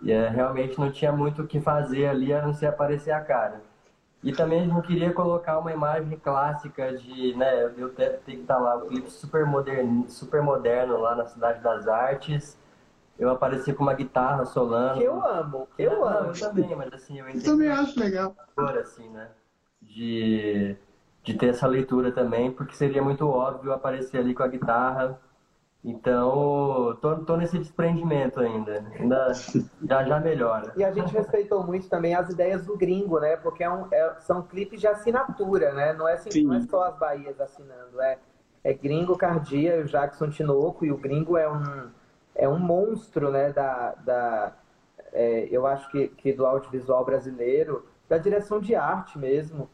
é, 0.07 0.29
realmente 0.29 0.79
não 0.79 0.91
tinha 0.91 1.13
muito 1.13 1.43
o 1.43 1.47
que 1.47 1.61
fazer 1.61 2.07
ali, 2.07 2.33
a 2.33 2.43
não 2.43 2.53
ser 2.53 2.67
aparecer 2.67 3.11
a 3.11 3.21
cara. 3.21 3.63
E 4.23 4.33
também 4.33 4.61
a 4.61 4.63
gente 4.63 4.73
não 4.73 4.83
queria 4.83 5.13
colocar 5.13 5.59
uma 5.59 5.73
imagem 5.73 6.17
clássica 6.17 6.97
de, 6.97 7.35
né, 7.35 7.65
eu 7.77 7.93
tenho 7.93 8.19
que 8.21 8.33
estar 8.33 8.59
lá, 8.59 8.77
o 8.77 8.87
clipe 8.87 9.11
super 9.11 9.45
moderno, 9.45 10.09
super 10.09 10.41
moderno 10.43 10.97
lá 10.99 11.17
na 11.17 11.27
Cidade 11.27 11.61
das 11.61 11.89
Artes. 11.89 12.57
Eu 13.19 13.31
apareci 13.31 13.73
com 13.73 13.83
uma 13.83 13.95
guitarra 13.95 14.45
solando. 14.45 14.99
Que 14.99 15.05
eu 15.05 15.25
amo, 15.27 15.69
eu 15.77 15.91
não, 15.97 16.05
amo. 16.05 16.29
Eu 16.29 16.41
também, 16.41 16.75
mas 16.77 16.93
assim, 16.93 17.19
eu 17.19 17.29
Eu 17.29 17.43
também 17.43 17.69
acho 17.69 17.99
legal. 17.99 18.35
Assim, 18.57 19.09
né? 19.09 19.29
De, 19.81 20.77
de 21.25 21.35
ter 21.35 21.49
essa 21.49 21.67
leitura 21.67 22.13
também, 22.13 22.51
porque 22.53 22.77
seria 22.77 23.03
muito 23.03 23.29
óbvio 23.29 23.73
aparecer 23.73 24.19
ali 24.19 24.35
com 24.35 24.43
a 24.45 24.49
guitarra 24.49 25.21
então, 25.85 26.97
tô, 27.01 27.17
tô 27.25 27.37
nesse 27.37 27.59
desprendimento 27.59 28.39
ainda. 28.39 28.85
ainda 28.97 29.33
já, 29.83 30.05
já 30.05 30.21
melhora. 30.21 30.73
E 30.77 30.85
a 30.85 30.93
gente 30.93 31.13
respeitou 31.13 31.65
muito 31.65 31.89
também 31.89 32.15
as 32.15 32.31
ideias 32.31 32.65
do 32.65 32.77
gringo, 32.77 33.19
né? 33.19 33.37
Porque 33.37 33.65
é 33.65 33.71
um, 33.71 33.89
é, 33.91 34.15
são 34.21 34.43
clipes 34.43 34.81
de 34.81 34.87
assinatura, 34.87 35.73
né? 35.73 35.93
Não 35.93 36.07
é, 36.07 36.13
assim, 36.13 36.45
não 36.45 36.55
é 36.55 36.61
só 36.61 36.85
as 36.85 36.97
Bahias 36.97 37.41
assinando. 37.41 38.01
É, 38.01 38.19
é 38.63 38.73
Gringo 38.73 39.19
Cardia, 39.19 39.81
o 39.81 39.85
Jackson 39.85 40.31
Tinoco, 40.31 40.85
e 40.85 40.93
o 40.93 40.97
Gringo 40.97 41.37
é 41.37 41.51
um, 41.51 41.91
é 42.37 42.49
um 42.49 42.61
monstro, 42.61 43.33
né? 43.33 43.53
Da, 43.53 43.95
da, 44.05 44.53
é, 45.13 45.49
eu 45.51 45.67
acho 45.67 45.91
que, 45.91 46.07
que 46.09 46.33
do 46.33 46.47
audiovisual 46.47 47.05
brasileiro, 47.05 47.85
da 48.09 48.19
direção 48.19 48.61
de 48.61 48.77
arte 48.77 49.19
mesmo. 49.19 49.69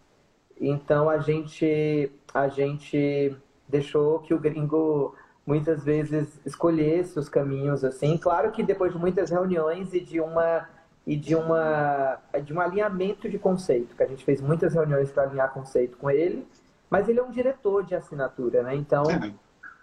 Então, 0.59 1.11
a 1.11 1.19
gente, 1.19 2.11
a 2.33 2.49
gente 2.49 3.37
deixou 3.69 4.21
que 4.21 4.33
o 4.33 4.39
Gringo 4.39 5.15
muitas 5.49 5.83
vezes 5.83 6.39
escolhesse 6.45 7.19
os 7.19 7.27
caminhos 7.27 7.83
assim. 7.83 8.19
Claro 8.19 8.53
que 8.53 8.63
depois 8.63 8.93
de 8.93 8.99
muitas 8.99 9.31
reuniões 9.31 9.95
e 9.95 10.01
de 10.01 10.21
uma 10.21 10.69
e 11.07 11.17
de 11.17 11.35
uma 11.35 12.19
de 12.45 12.53
um 12.53 12.61
alinhamento 12.61 13.31
de 13.31 13.39
conceito, 13.39 13.97
que 13.97 14.03
a 14.03 14.07
gente 14.07 14.23
fez 14.27 14.43
muitas 14.43 14.75
reuniões 14.75 15.11
para 15.11 15.23
alinhar 15.23 15.51
conceito 15.55 15.97
com 15.97 16.11
ele, 16.11 16.47
mas 16.91 17.09
ele 17.09 17.19
é 17.19 17.23
um 17.23 17.31
diretor 17.31 17.83
de 17.83 17.95
assinatura, 17.95 18.63
né? 18.63 18.77
Então 18.77 19.05
é. 19.11 19.33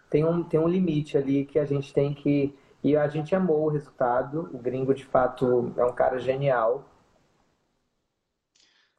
tem 0.07 0.23
um 0.23 0.43
tem 0.43 0.59
um 0.59 0.67
limite 0.67 1.17
ali 1.17 1.45
que 1.45 1.57
a 1.57 1.65
gente 1.65 1.91
tem 1.91 2.13
que 2.13 2.55
e 2.83 2.95
a 2.95 3.07
gente 3.07 3.33
amou 3.33 3.65
o 3.65 3.69
resultado. 3.69 4.47
O 4.53 4.59
gringo 4.59 4.93
de 4.93 5.03
fato 5.03 5.73
é 5.77 5.83
um 5.83 5.93
cara 5.93 6.19
genial 6.19 6.85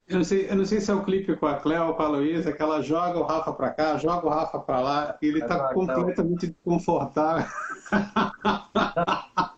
eu 0.09 0.17
não, 0.17 0.25
sei, 0.25 0.49
eu 0.49 0.55
não 0.55 0.65
sei 0.65 0.81
se 0.81 0.91
é 0.91 0.95
o 0.95 1.03
clipe 1.03 1.35
com 1.37 1.47
a 1.47 1.57
Cléo 1.57 1.89
ou 1.89 1.95
com 1.95 2.03
a 2.03 2.09
Luísa, 2.09 2.53
que 2.53 2.63
ela 2.63 2.81
joga 2.81 3.19
o 3.19 3.25
Rafa 3.25 3.53
para 3.53 3.71
cá, 3.71 3.97
joga 3.97 4.27
o 4.27 4.31
Rafa 4.31 4.61
para 4.61 4.81
lá, 4.81 5.19
e 5.21 5.27
ele 5.27 5.41
está 5.41 5.75
completamente 5.75 6.47
desconfortável. 6.47 7.47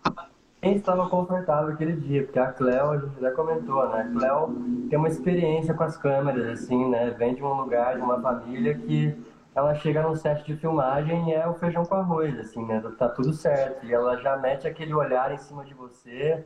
Quem 0.61 0.75
estava 0.77 1.09
confortável 1.09 1.73
aquele 1.73 1.93
dia, 1.93 2.25
porque 2.25 2.39
a 2.39 2.47
Cléo, 2.49 2.91
a 2.91 2.99
gente 2.99 3.21
já 3.21 3.31
comentou, 3.31 3.89
né? 3.91 4.01
A 4.01 4.19
Cléo 4.19 4.55
tem 4.89 4.99
uma 4.99 5.09
experiência 5.09 5.73
com 5.75 5.85
as 5.85 5.97
câmeras, 5.97 6.47
assim, 6.49 6.89
né? 6.89 7.11
Vem 7.11 7.35
de 7.35 7.43
um 7.43 7.53
lugar, 7.53 7.97
de 7.97 8.03
uma 8.03 8.21
família 8.21 8.75
que 8.75 9.15
ela 9.55 9.75
chega 9.75 10.03
num 10.03 10.17
set 10.17 10.45
de 10.45 10.57
filmagem 10.57 11.31
e 11.31 11.35
é 11.35 11.47
o 11.47 11.55
feijão 11.55 11.85
com 11.85 11.95
arroz, 11.95 12.37
assim, 12.39 12.65
né? 12.65 12.83
Tá 12.99 13.09
tudo 13.09 13.33
certo. 13.33 13.87
E 13.87 13.93
ela 13.93 14.17
já 14.17 14.37
mete 14.37 14.67
aquele 14.67 14.95
olhar 14.95 15.31
em 15.33 15.39
cima 15.39 15.65
de 15.65 15.75
você 15.75 16.45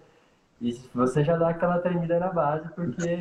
e 0.63 0.81
você 0.95 1.25
já 1.25 1.37
dá 1.37 1.49
aquela 1.49 1.81
tremida 1.81 2.21
na 2.21 2.29
base, 2.29 2.69
porque 2.69 3.19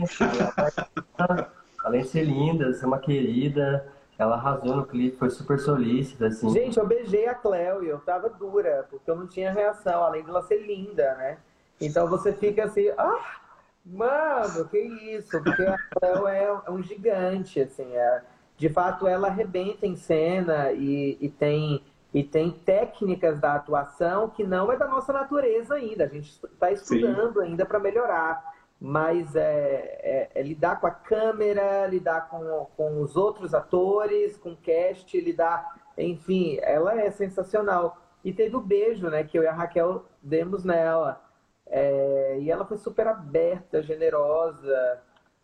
além 1.84 2.04
de 2.04 2.08
ser 2.08 2.24
linda, 2.24 2.72
ser 2.74 2.86
uma 2.86 3.00
querida, 3.00 3.84
ela 4.16 4.36
arrasou 4.36 4.76
no 4.76 4.86
clipe, 4.86 5.18
foi 5.18 5.32
super 5.32 5.58
solícita, 5.58 6.28
assim. 6.28 6.48
Gente, 6.52 6.78
eu 6.78 6.86
beijei 6.86 7.28
a 7.28 7.34
Cleo 7.34 7.84
e 7.84 7.90
eu 7.90 7.98
tava 8.00 8.30
dura, 8.30 8.86
porque 8.88 9.10
eu 9.10 9.16
não 9.16 9.26
tinha 9.26 9.52
reação, 9.52 10.04
além 10.04 10.24
de 10.24 10.30
ela 10.30 10.44
ser 10.44 10.66
linda, 10.66 11.16
né? 11.16 11.38
Então 11.80 12.08
você 12.08 12.32
fica 12.32 12.66
assim, 12.66 12.90
ah, 12.96 13.40
mano, 13.84 14.66
que 14.70 14.78
isso? 14.78 15.42
Porque 15.42 15.64
a 15.64 15.78
Cleo 16.00 16.28
é, 16.28 16.70
um 16.70 16.84
gigante, 16.84 17.60
assim, 17.60 17.92
é, 17.96 18.22
de 18.56 18.70
fato 18.70 19.08
ela 19.08 19.30
arrebenta 19.30 19.88
em 19.88 19.96
cena 19.96 20.72
e, 20.72 21.18
e 21.20 21.28
tem 21.28 21.84
e 22.14 22.24
tem 22.24 22.52
técnicas 22.52 23.40
da 23.40 23.56
atuação 23.56 24.30
que 24.30 24.44
não 24.44 24.72
é 24.72 24.78
da 24.78 24.88
nossa 24.88 25.14
natureza 25.14 25.76
ainda. 25.76 26.04
A 26.04 26.08
gente 26.08 26.30
está 26.30 26.72
estudando 26.72 27.40
Sim. 27.40 27.48
ainda 27.48 27.66
para 27.66 27.80
melhorar. 27.80 28.62
Mas 28.84 29.36
é, 29.36 30.00
é, 30.02 30.30
é, 30.34 30.42
lidar 30.42 30.82
com 30.82 30.88
a 30.88 30.92
câmera, 30.92 31.86
lidar 31.86 32.28
com, 32.30 32.68
com 32.76 33.02
os 33.02 33.16
outros 33.16 33.54
atores, 33.54 34.38
com 34.38 34.54
o 34.54 34.58
cast, 34.58 35.20
lidar. 35.22 35.80
Enfim, 35.98 36.58
ela 36.62 37.00
é 37.00 37.12
sensacional. 37.12 37.98
E 38.26 38.34
teve 38.34 38.56
o 38.56 38.62
beijo, 38.62 39.08
né, 39.08 39.24
que 39.24 39.38
eu 39.38 39.44
e 39.44 39.48
a 39.48 39.54
Raquel 39.54 40.06
demos 40.22 40.66
nela. 40.66 41.24
É, 41.68 42.40
e 42.42 42.52
ela 42.52 42.66
foi 42.66 42.78
super 42.78 43.08
aberta, 43.08 43.82
generosa. 43.82 45.00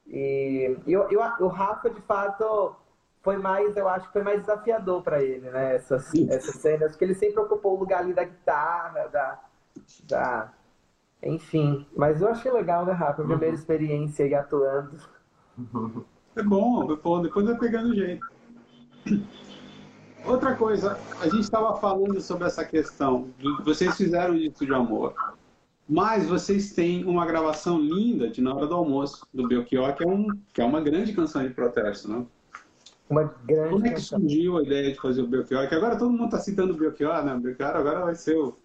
E, 0.06 0.76
e 0.86 0.94
eu, 0.94 1.08
eu, 1.12 1.22
o 1.40 1.48
Rafa, 1.48 1.90
de 1.90 2.02
fato, 2.02 2.76
foi 3.22 3.38
mais, 3.38 3.76
eu 3.76 3.88
acho 3.90 4.08
que 4.08 4.14
foi 4.14 4.24
mais 4.24 4.42
desafiador 4.42 5.02
para 5.02 5.22
ele, 5.22 5.50
né? 5.50 5.76
Essas, 5.76 6.14
essas 6.30 6.56
cenas, 6.56 6.92
porque 6.92 7.06
ele 7.06 7.16
sempre 7.16 7.40
ocupou 7.42 7.76
o 7.76 7.80
lugar 7.80 8.00
ali 8.00 8.14
da 8.14 8.24
guitarra, 8.24 9.08
da, 9.08 9.40
da... 10.04 10.54
Enfim, 11.22 11.86
mas 11.96 12.22
eu 12.22 12.30
achei 12.30 12.52
legal, 12.52 12.86
né, 12.86 12.94
Rafa? 12.94 13.22
A 13.22 13.26
primeira 13.26 13.48
uhum. 13.48 13.60
experiência 13.60 14.26
aí 14.26 14.34
atuando. 14.34 14.98
É 16.36 16.44
bom, 16.44 16.92
é 16.92 16.96
bom, 16.96 17.22
depois 17.22 17.46
vai 17.46 17.58
pegando 17.58 17.96
jeito. 17.96 18.26
Outra 20.26 20.56
coisa, 20.56 21.00
a 21.22 21.26
gente 21.26 21.42
estava 21.42 21.76
falando 21.80 22.20
sobre 22.20 22.46
essa 22.48 22.64
questão, 22.64 23.34
vocês 23.64 23.96
fizeram 23.96 24.36
isso 24.36 24.66
de 24.66 24.74
amor, 24.74 25.16
mas 25.88 26.28
vocês 26.28 26.74
têm 26.74 27.06
uma 27.06 27.26
gravação 27.26 27.80
linda 27.80 28.30
de 28.30 28.42
Na 28.42 28.54
Hora 28.54 28.68
do 28.68 28.76
Almoço, 28.76 29.26
do 29.34 29.48
Belchior, 29.48 29.96
que 29.96 30.04
é, 30.04 30.08
um, 30.08 30.28
que 30.54 30.62
é 30.62 30.66
uma 30.66 30.82
grande 30.82 31.14
canção 31.14 31.42
de 31.44 31.54
protesto, 31.54 32.10
né? 32.12 32.26
Uma 33.10 33.24
grande 33.46 33.70
Como 33.70 33.88
é 33.88 33.94
que 33.94 34.02
surgiu 34.02 34.58
a 34.58 34.64
ideia 34.64 34.92
de 34.92 35.00
fazer 35.00 35.22
o 35.22 35.28
Belchior? 35.28 35.68
Que 35.68 35.76
agora 35.76 35.98
todo 35.98 36.12
mundo 36.12 36.26
está 36.26 36.40
citando 36.40 36.74
o 36.74 36.78
Belchior, 36.78 37.24
né? 37.24 37.34
O 37.34 37.40
Belchior 37.40 37.76
agora 37.76 38.02
vai 38.02 38.16
ser 38.16 38.36
o... 38.38 38.58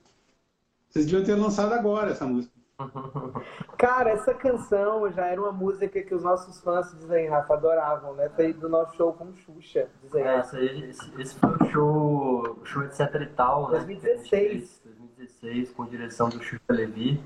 Vocês 0.89 1.07
deviam 1.07 1.25
ter 1.25 1.35
lançado 1.35 1.73
agora 1.73 2.11
essa 2.11 2.27
música. 2.27 2.53
Cara, 3.79 4.11
essa 4.11 4.35
canção 4.35 5.11
já 5.13 5.27
era 5.27 5.41
uma 5.41 5.53
música 5.53 6.03
que 6.03 6.15
os 6.15 6.23
nossos 6.23 6.61
fãs, 6.61 6.93
dizem, 6.99 7.29
Rafa, 7.29 7.55
adoravam, 7.55 8.15
né? 8.15 8.29
Foi 8.31 8.53
do 8.53 8.69
nosso 8.69 8.97
show 8.97 9.13
com 9.13 9.33
Xuxa, 9.35 9.89
dizem. 10.03 10.23
É, 10.23 10.41
esse, 10.41 11.21
esse, 11.21 11.35
foi 11.37 11.51
o 11.51 11.65
show, 11.71 12.59
o 12.61 12.65
show 12.65 12.83
etc 12.85 13.01
e 13.21 13.27
tal, 13.27 13.71
né? 13.71 13.79
2016. 13.79 14.83
2016, 14.85 15.71
com 15.71 15.87
direção 15.87 16.29
do 16.29 16.43
Xuxa 16.43 16.61
Levi. 16.71 17.23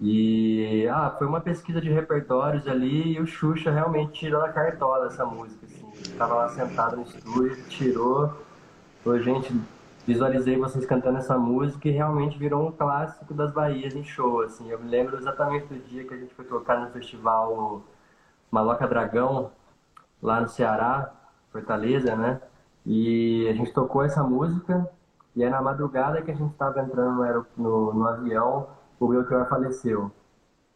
E 0.00 0.88
ah, 0.88 1.14
foi 1.18 1.26
uma 1.26 1.40
pesquisa 1.40 1.80
de 1.80 1.90
repertórios 1.90 2.66
ali 2.66 3.12
e 3.12 3.20
o 3.20 3.26
Xuxa 3.26 3.70
realmente 3.70 4.12
tirou 4.12 4.42
a 4.42 4.48
cartola 4.48 5.06
essa 5.06 5.26
música. 5.26 5.66
Assim. 5.66 5.89
Estava 6.02 6.34
lá 6.34 6.48
sentado 6.48 6.96
no 6.96 7.02
estúdio, 7.02 7.62
tirou. 7.68 8.32
Falou, 9.02 9.18
gente, 9.20 9.54
visualizei 10.06 10.56
vocês 10.56 10.84
cantando 10.86 11.18
essa 11.18 11.38
música 11.38 11.88
e 11.88 11.92
realmente 11.92 12.38
virou 12.38 12.68
um 12.68 12.72
clássico 12.72 13.32
das 13.34 13.52
Bahias 13.52 13.94
em 13.94 14.04
show. 14.04 14.42
Assim. 14.42 14.70
Eu 14.70 14.78
me 14.78 14.90
lembro 14.90 15.16
exatamente 15.16 15.66
do 15.66 15.78
dia 15.88 16.04
que 16.04 16.14
a 16.14 16.16
gente 16.16 16.34
foi 16.34 16.44
tocar 16.44 16.80
no 16.80 16.90
festival 16.90 17.82
Maloca 18.50 18.86
Dragão, 18.86 19.52
lá 20.22 20.40
no 20.40 20.48
Ceará, 20.48 21.12
Fortaleza, 21.52 22.14
né? 22.16 22.40
E 22.84 23.46
a 23.48 23.52
gente 23.52 23.72
tocou 23.72 24.02
essa 24.02 24.22
música 24.22 24.88
e 25.36 25.42
é 25.42 25.50
na 25.50 25.62
madrugada 25.62 26.22
que 26.22 26.30
a 26.30 26.34
gente 26.34 26.52
estava 26.52 26.80
entrando 26.80 27.16
no, 27.16 27.46
no, 27.56 27.94
no 27.94 28.06
avião 28.06 28.66
o 29.00 29.08
Belchior 29.08 29.48
faleceu. 29.48 30.12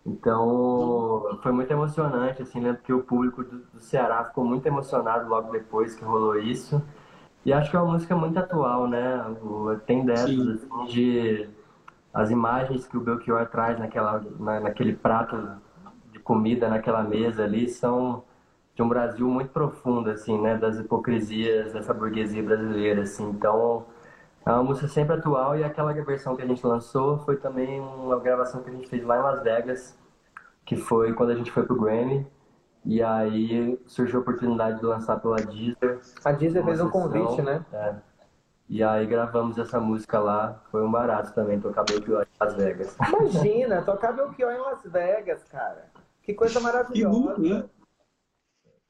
Então, 0.06 1.38
foi 1.42 1.50
muito 1.52 1.70
emocionante, 1.70 2.42
assim, 2.42 2.60
lembro 2.60 2.82
que 2.82 2.92
o 2.92 3.02
público 3.02 3.42
do, 3.42 3.58
do, 3.72 3.80
Ceará 3.80 4.24
ficou 4.24 4.44
muito 4.44 4.66
emocionado 4.66 5.28
logo 5.28 5.50
depois 5.50 5.94
que 5.94 6.04
rolou 6.04 6.38
isso. 6.38 6.82
E 7.44 7.52
acho 7.52 7.70
que 7.70 7.76
é 7.76 7.80
uma 7.80 7.92
música 7.92 8.14
muito 8.14 8.38
atual, 8.38 8.86
né? 8.86 9.24
Tem 9.86 10.04
dessas, 10.04 10.48
assim, 10.48 10.84
de... 10.86 11.48
As 12.12 12.30
imagens 12.30 12.86
que 12.86 12.96
o 12.96 13.00
Belchior 13.00 13.46
traz 13.46 13.78
naquela, 13.78 14.24
na, 14.38 14.60
naquele 14.60 14.94
prato 14.94 15.36
de 16.12 16.18
comida, 16.20 16.68
naquela 16.68 17.02
mesa 17.02 17.42
ali, 17.42 17.68
são 17.68 18.22
de 18.74 18.82
um 18.82 18.88
Brasil 18.88 19.26
muito 19.28 19.50
profundo, 19.50 20.10
assim, 20.10 20.40
né? 20.40 20.56
Das 20.56 20.78
hipocrisias 20.78 21.72
dessa 21.72 21.94
burguesia 21.94 22.42
brasileira, 22.42 23.02
assim. 23.02 23.28
Então, 23.30 23.86
é 24.46 24.50
uma 24.50 24.62
música 24.62 24.86
sempre 24.88 25.16
atual 25.16 25.56
e 25.56 25.64
aquela 25.64 25.92
versão 25.92 26.36
que 26.36 26.42
a 26.42 26.46
gente 26.46 26.64
lançou 26.66 27.18
foi 27.20 27.36
também 27.36 27.80
uma 27.80 28.18
gravação 28.20 28.62
que 28.62 28.68
a 28.68 28.72
gente 28.72 28.88
fez 28.88 29.02
lá 29.04 29.18
em 29.18 29.22
Las 29.22 29.42
Vegas, 29.42 29.98
que 30.66 30.76
foi 30.76 31.14
quando 31.14 31.30
a 31.30 31.34
gente 31.34 31.50
foi 31.50 31.64
pro 31.64 31.80
Grammy. 31.80 32.26
E 32.84 33.02
aí 33.02 33.80
surgiu 33.86 34.18
a 34.18 34.22
oportunidade 34.22 34.78
de 34.78 34.84
lançar 34.84 35.18
pela 35.18 35.36
Deezer. 35.36 36.00
A 36.22 36.32
Deezer 36.32 36.62
fez 36.62 36.80
um 36.82 36.90
convite, 36.90 37.40
né? 37.40 37.64
É. 37.72 37.94
E 38.68 38.82
aí 38.82 39.06
gravamos 39.06 39.56
essa 39.56 39.80
música 39.80 40.18
lá. 40.18 40.62
Foi 40.70 40.82
um 40.82 40.90
barato 40.90 41.32
também 41.32 41.58
tocar 41.58 41.84
Belchior 41.84 42.22
em 42.22 42.44
Las 42.44 42.54
Vegas. 42.54 42.96
Imagina, 43.08 43.80
tocar 43.80 44.12
Belchior 44.12 44.52
em 44.52 44.60
Las 44.60 44.82
Vegas, 44.84 45.42
cara. 45.44 45.86
Que 46.22 46.34
coisa 46.34 46.60
maravilhosa. 46.60 47.34
Que 47.34 47.54
né? 47.54 47.64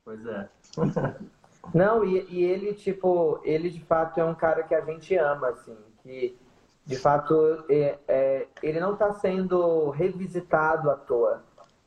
Pois 0.05 0.27
é. 0.27 0.49
Não, 1.73 2.05
e, 2.05 2.27
e, 2.29 2.45
ele, 2.45 2.75
tipo, 2.75 3.41
ele 3.45 3.71
de 3.71 3.81
fato 3.85 4.19
é 4.19 4.25
um 4.25 4.35
cara 4.35 4.63
que 4.63 4.75
a 4.75 4.81
gente 4.81 5.17
ama, 5.17 5.49
assim, 5.49 5.77
que 6.03 6.37
de 6.85 6.97
fato 6.97 7.65
é, 7.69 7.99
é, 8.07 8.47
ele 8.63 8.79
não 8.79 8.93
está 8.93 9.13
sendo 9.15 9.91
revisitado 9.91 10.91
à 10.91 10.97
toa. 10.97 11.43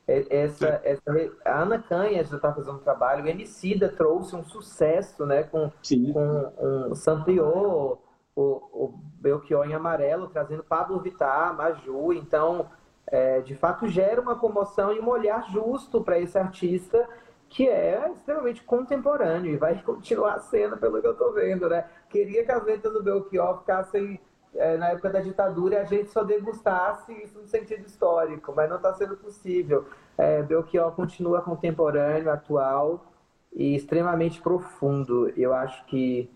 É, 0.08 0.26
essa, 0.30 0.82
essa, 0.84 1.04
a 1.44 1.62
Ana 1.62 1.80
Canha 1.80 2.24
já 2.24 2.38
está 2.38 2.54
fazendo 2.54 2.78
um 2.78 2.80
trabalho, 2.80 3.26
o 3.26 3.28
Emicida 3.28 3.90
trouxe 3.90 4.36
um 4.36 4.44
sucesso, 4.44 5.26
né? 5.26 5.44
Com, 5.44 5.70
Sim. 5.84 6.14
com 6.14 6.54
um, 6.58 6.96
Sampliou 6.96 8.02
o, 8.34 8.42
o 8.42 8.94
Belchior 9.20 9.70
em 9.70 9.74
amarelo, 9.74 10.30
trazendo 10.30 10.64
Pablo 10.64 11.00
Vittar, 11.00 11.56
Maju. 11.56 12.14
Então, 12.14 12.70
é, 13.06 13.42
de 13.42 13.56
fato, 13.56 13.88
gera 13.88 14.22
uma 14.22 14.36
comoção 14.36 14.94
e 14.94 15.00
um 15.00 15.10
olhar 15.10 15.44
justo 15.52 16.02
para 16.02 16.20
esse 16.20 16.38
artista 16.38 17.08
que 17.50 17.68
é 17.68 18.12
extremamente 18.12 18.64
contemporâneo 18.64 19.54
e 19.54 19.58
vai 19.58 19.82
continuar 19.82 20.40
sendo, 20.40 20.78
pelo 20.78 21.02
que 21.02 21.08
eu 21.08 21.14
estou 21.14 21.34
vendo, 21.34 21.70
né? 21.70 21.86
Queria 22.10 22.44
que 22.46 22.52
as 22.52 22.64
letras 22.64 22.94
do 22.94 23.04
Belchior 23.04 23.60
ficassem 23.60 24.20
é, 24.56 24.78
na 24.78 24.90
época 24.90 25.10
da 25.10 25.20
ditadura 25.20 25.76
e 25.76 25.78
a 25.78 25.84
gente 25.84 26.10
só 26.10 26.24
degustasse 26.24 27.14
isso 27.24 27.40
no 27.40 27.48
sentido 27.48 27.86
histórico, 27.86 28.54
mas 28.56 28.70
não 28.70 28.78
está 28.78 28.94
sendo 28.94 29.16
possível. 29.18 29.86
É, 30.18 30.42
Belchior 30.44 30.92
continua 30.94 31.42
contemporâneo, 31.42 32.32
atual 32.32 33.06
e 33.54 33.76
extremamente 33.76 34.42
profundo. 34.42 35.30
Eu 35.38 35.54
acho 35.54 35.86
que, 35.86 36.30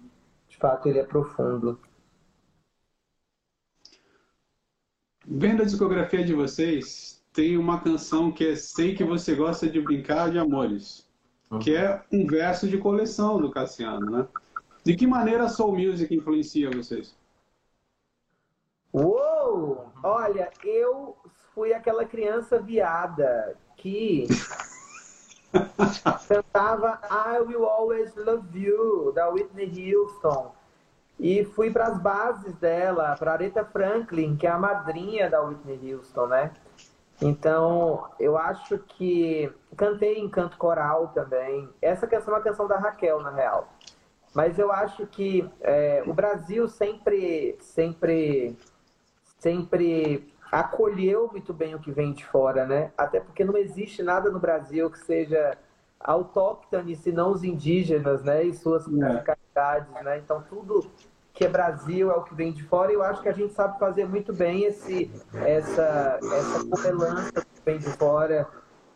de 0.47 0.57
fato, 0.57 0.88
ele 0.88 0.99
é 0.99 1.03
profundo. 1.03 1.80
Vendo 5.26 5.62
a 5.62 5.66
discografia 5.66 6.24
de 6.24 6.34
vocês, 6.34 7.20
tem 7.34 7.57
uma 7.57 7.79
canção 7.79 8.32
que 8.32 8.47
é 8.47 8.55
Sei 8.55 8.95
que 8.95 9.03
você 9.03 9.36
gosta 9.36 9.69
de 9.69 9.79
brincar 9.82 10.32
de 10.32 10.38
amores, 10.38 11.07
que 11.61 11.75
é 11.75 12.03
um 12.11 12.25
verso 12.25 12.67
de 12.67 12.77
coleção 12.77 13.39
do 13.39 13.51
Cassiano, 13.51 14.09
né? 14.09 14.27
De 14.84 14.95
que 14.95 15.05
maneira 15.05 15.45
a 15.45 15.49
Soul 15.49 15.77
Music 15.77 16.13
influencia 16.13 16.69
vocês? 16.69 17.15
Uou! 18.93 19.89
Olha, 20.03 20.49
eu 20.63 21.15
fui 21.53 21.73
aquela 21.73 22.05
criança 22.05 22.59
viada 22.59 23.55
que 23.77 24.27
cantava 26.27 26.99
I 27.09 27.39
Will 27.41 27.65
Always 27.65 28.15
Love 28.15 28.59
You, 28.59 29.11
da 29.13 29.29
Whitney 29.29 29.93
Houston. 29.93 30.53
E 31.19 31.45
fui 31.45 31.69
para 31.69 31.88
as 31.88 31.99
bases 31.99 32.55
dela, 32.55 33.15
para 33.17 33.34
Aretha 33.34 33.63
Franklin, 33.63 34.36
que 34.36 34.47
é 34.47 34.49
a 34.49 34.57
madrinha 34.57 35.29
da 35.29 35.41
Whitney 35.41 35.93
Houston, 35.93 36.25
né? 36.27 36.51
Então, 37.22 38.09
eu 38.19 38.38
acho 38.38 38.80
que 38.80 39.51
cantei 39.78 40.17
em 40.17 40.30
canto 40.30 40.57
coral 40.57 41.09
também. 41.09 41.69
Essa 41.82 42.07
canção 42.07 42.34
é 42.34 42.38
uma 42.38 42.43
canção 42.43 42.67
da 42.67 42.78
Raquel, 42.78 43.22
na 43.22 43.30
real. 43.30 43.69
Mas 44.34 44.57
eu 44.57 44.72
acho 44.72 45.05
que 45.05 45.47
é, 45.59 46.03
o 46.07 46.13
Brasil 46.13 46.67
sempre, 46.67 47.57
sempre 47.59 48.57
sempre 49.41 50.32
acolheu 50.51 51.28
muito 51.32 51.53
bem 51.53 51.74
o 51.74 51.80
que 51.80 51.91
vem 51.91 52.13
de 52.13 52.24
fora, 52.26 52.65
né? 52.65 52.91
Até 52.97 53.19
porque 53.19 53.43
não 53.43 53.57
existe 53.57 54.03
nada 54.03 54.30
no 54.30 54.39
Brasil 54.39 54.89
que 54.91 54.99
seja 54.99 55.57
autóctone, 55.99 56.95
senão 56.95 57.32
os 57.32 57.43
indígenas, 57.43 58.24
né? 58.24 58.43
E 58.43 58.53
suas 58.53 58.86
é. 58.88 60.03
né? 60.03 60.19
Então 60.19 60.43
tudo 60.47 60.91
que 61.41 61.45
é 61.45 61.49
Brasil 61.49 62.11
é 62.11 62.15
o 62.15 62.21
que 62.21 62.35
vem 62.35 62.51
de 62.51 62.61
fora 62.61 62.91
e 62.91 62.93
eu 62.93 63.01
acho 63.01 63.19
que 63.19 63.27
a 63.27 63.33
gente 63.33 63.51
sabe 63.53 63.79
fazer 63.79 64.07
muito 64.07 64.31
bem 64.31 64.65
esse, 64.65 65.11
essa, 65.33 66.19
essa 66.21 66.69
comelância 66.69 67.31
que 67.31 67.61
vem 67.65 67.79
de 67.79 67.89
fora, 67.97 68.47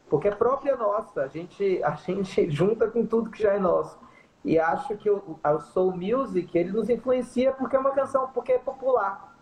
porque 0.08 0.28
é 0.28 0.32
própria 0.32 0.76
nossa, 0.76 1.24
a 1.24 1.28
gente, 1.28 1.82
a 1.84 1.96
gente 1.96 2.48
junta 2.54 2.88
com 2.88 3.04
tudo 3.04 3.32
que 3.32 3.42
já 3.42 3.54
é 3.54 3.58
nosso. 3.58 3.98
E 4.44 4.60
acho 4.60 4.96
que 4.96 5.10
o, 5.10 5.40
o 5.44 5.60
Soul 5.60 5.98
Music, 5.98 6.56
ele 6.56 6.72
nos 6.72 6.88
influencia 6.88 7.52
porque 7.52 7.76
é 7.76 7.80
uma 7.80 7.90
canção, 7.90 8.30
porque 8.32 8.52
é 8.52 8.60
popular. 8.60 9.36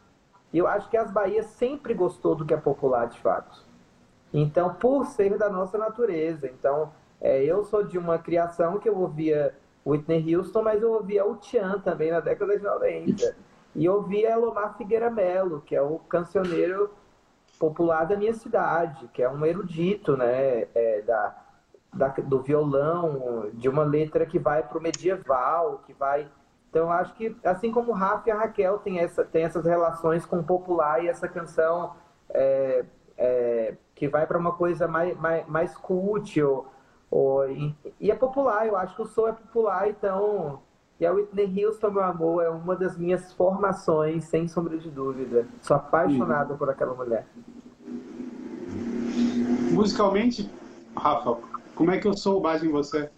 E 0.54 0.60
eu 0.60 0.66
acho 0.66 0.90
que 0.90 0.96
as 0.96 1.12
Bahias 1.12 1.48
sempre 1.48 1.94
gostou 1.94 2.36
do 2.36 2.46
que 2.46 2.54
é 2.54 2.58
popular, 2.58 3.08
de 3.08 3.20
fato. 3.20 3.66
Então, 4.34 4.76
por 4.76 5.08
ser 5.08 5.38
da 5.38 5.50
nossa 5.50 5.78
natureza. 5.78 6.48
Então, 6.48 6.94
é, 7.20 7.44
eu 7.44 7.66
sou 7.66 7.84
de 7.84 7.98
uma 7.98 8.18
criação 8.18 8.80
que 8.80 8.88
eu 8.88 8.98
ouvia 8.98 9.54
Whitney 9.86 10.36
Houston, 10.36 10.62
mas 10.62 10.82
eu 10.82 10.92
ouvia 10.92 11.26
o 11.26 11.36
Tian 11.36 11.80
também 11.80 12.12
na 12.12 12.20
década 12.20 12.58
de 12.58 12.64
90. 12.64 13.36
E 13.76 13.90
ouvia 13.90 14.32
Elomar 14.32 14.78
Figueira 14.78 15.10
Melo, 15.10 15.62
que 15.62 15.76
é 15.76 15.82
o 15.82 16.00
cancioneiro 16.00 16.92
popular 17.60 18.06
da 18.06 18.16
minha 18.16 18.34
cidade, 18.34 19.08
que 19.14 19.22
é 19.22 19.30
um 19.30 19.46
erudito 19.46 20.16
né, 20.16 20.68
é, 20.74 21.02
da, 21.02 21.36
da, 21.94 22.08
do 22.10 22.42
violão, 22.42 23.50
de 23.54 23.68
uma 23.68 23.84
letra 23.84 24.26
que 24.26 24.40
vai 24.40 24.64
para 24.64 24.78
o 24.78 24.82
medieval, 24.82 25.82
que 25.86 25.94
vai 25.94 26.30
então, 26.74 26.92
acho 26.92 27.14
que, 27.14 27.38
assim 27.44 27.72
como 27.72 27.92
o 27.92 27.94
Rafa 27.94 28.28
e 28.28 28.32
a 28.32 28.36
Raquel 28.36 28.80
têm 28.80 28.98
essa, 28.98 29.24
tem 29.24 29.44
essas 29.44 29.64
relações 29.64 30.26
com 30.26 30.40
o 30.40 30.44
popular 30.44 31.04
e 31.04 31.08
essa 31.08 31.28
canção 31.28 31.96
é, 32.32 32.84
é, 33.16 33.76
que 33.94 34.08
vai 34.08 34.26
para 34.26 34.40
uma 34.40 34.54
coisa 34.54 34.88
mais, 34.88 35.16
mais, 35.20 35.48
mais 35.48 35.78
cult. 35.78 36.42
Ou, 36.42 36.66
ou, 37.14 37.48
e, 37.48 37.76
e, 38.02 38.10
é 38.10 38.16
popular, 38.16 38.66
eu 38.66 38.76
acho 38.76 38.96
que 38.96 39.04
o 39.04 39.06
som 39.06 39.28
é 39.28 39.34
popular, 39.34 39.88
então. 39.88 40.60
E 41.00 41.06
a 41.06 41.14
Whitney 41.14 41.64
Houston, 41.64 41.92
meu 41.92 42.04
amor, 42.04 42.44
é 42.44 42.50
uma 42.50 42.76
das 42.76 42.98
minhas 42.98 43.32
formações, 43.34 44.24
sem 44.24 44.48
sombra 44.48 44.80
de 44.80 44.90
dúvida. 44.90 45.46
Sou 45.62 45.78
apaixonado 45.78 46.52
uhum. 46.54 46.58
por 46.58 46.72
aquela 46.72 46.96
mulher. 46.96 47.28
Musicalmente, 49.72 50.50
Rafa, 50.98 51.38
como 51.76 51.92
é 51.92 52.00
que 52.00 52.08
eu 52.08 52.18
sou 52.18 52.40
o 52.40 52.42
base 52.42 52.66
em 52.66 52.72
você? 52.72 53.12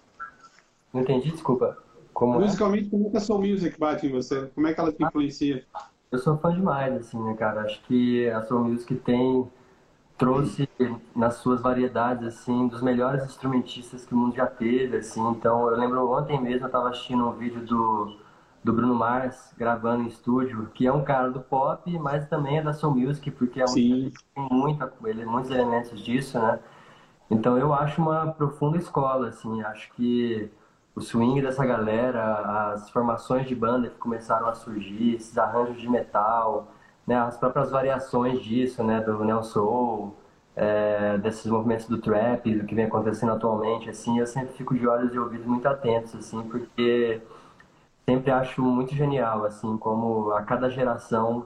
Não 0.93 1.01
entendi, 1.01 1.31
desculpa. 1.31 1.77
Como 2.13 2.35
é? 2.35 2.39
Musicalmente, 2.39 2.87
é? 2.87 2.89
como 2.89 3.07
é 3.07 3.11
que 3.11 3.17
a 3.17 3.21
Soul 3.21 3.47
Music 3.47 3.79
bate 3.79 4.07
em 4.07 4.11
você? 4.11 4.51
Como 4.53 4.67
é 4.67 4.73
que 4.73 4.79
ela 4.81 4.91
te 4.91 5.01
influencia? 5.01 5.63
Eu 6.11 6.19
sou 6.19 6.37
fã 6.37 6.53
demais, 6.53 6.93
assim, 6.97 7.21
né, 7.23 7.33
cara? 7.35 7.61
Acho 7.61 7.81
que 7.83 8.29
a 8.29 8.41
Soul 8.41 8.65
Music 8.65 8.93
tem 8.95 9.47
trouxe 10.18 10.70
nas 11.16 11.36
suas 11.36 11.61
variedades 11.61 12.28
assim 12.28 12.68
dos 12.68 12.82
melhores 12.82 13.24
instrumentistas 13.26 14.05
que 14.05 14.13
o 14.13 14.18
mundo 14.18 14.36
já 14.36 14.47
teve 14.47 14.97
assim. 14.97 15.22
Então 15.32 15.70
eu 15.70 15.78
lembro 15.78 16.09
ontem 16.11 16.41
mesmo 16.41 16.63
eu 16.63 16.68
estava 16.68 16.89
assistindo 16.89 17.28
um 17.28 17.32
vídeo 17.32 17.66
do 17.66 18.18
do 18.63 18.74
Bruno 18.74 18.95
Mars 18.95 19.53
gravando 19.57 20.03
em 20.03 20.07
estúdio 20.07 20.72
que 20.74 20.88
é 20.88 20.91
um 20.91 21.03
cara 21.03 21.30
do 21.30 21.39
pop 21.39 21.99
mas 21.99 22.28
também 22.28 22.57
é 22.57 22.63
da 22.63 22.74
soul 22.74 22.95
music 22.95 23.30
porque 23.32 23.61
é 23.61 23.63
um 23.63 23.68
Sim. 23.68 24.11
tem 24.34 24.47
muita 24.49 24.91
ele 25.05 25.26
muitos 25.26 25.51
elementos 25.51 26.03
disso 26.03 26.39
né? 26.39 26.59
Então 27.30 27.57
eu 27.57 27.74
acho 27.74 28.01
uma 28.01 28.32
profunda 28.34 28.78
escola 28.78 29.30
assim. 29.30 29.61
Acho 29.63 29.91
que 29.93 30.49
o 30.95 31.01
swing 31.01 31.41
dessa 31.41 31.66
galera, 31.66 32.72
as 32.74 32.89
formações 32.89 33.47
de 33.47 33.55
banda 33.55 33.89
que 33.89 33.97
começaram 33.97 34.47
a 34.47 34.53
surgir, 34.53 35.16
esses 35.16 35.38
arranjos 35.38 35.82
de 35.82 35.89
metal, 35.89 36.72
né, 37.06 37.16
as 37.16 37.38
próprias 37.38 37.72
variações 37.72 38.41
disso, 38.41 38.84
né, 38.84 39.01
do 39.01 39.24
neo 39.24 39.43
soul, 39.43 40.16
é, 40.56 41.18
desses 41.18 41.45
movimentos 41.45 41.88
do 41.88 41.97
trap, 41.99 42.53
do 42.56 42.66
que 42.66 42.74
vem 42.74 42.86
acontecendo 42.86 43.34
atualmente, 43.34 43.89
assim, 43.89 44.20
eu 44.20 44.26
sempre 44.26 44.53
fico 44.53 44.74
de 44.74 44.88
olhos 44.88 45.14
e 45.14 45.20
ouvidos 45.20 45.45
muito 45.45 45.68
atentos, 45.68 46.16
assim, 46.16 46.41
porque 46.43 47.22
sempre 48.08 48.32
acho 48.32 48.62
muito 48.62 48.95
genial, 48.95 49.45
assim, 49.45 49.78
como 49.78 50.32
a 50.32 50.43
cada 50.43 50.70
geração 50.70 51.45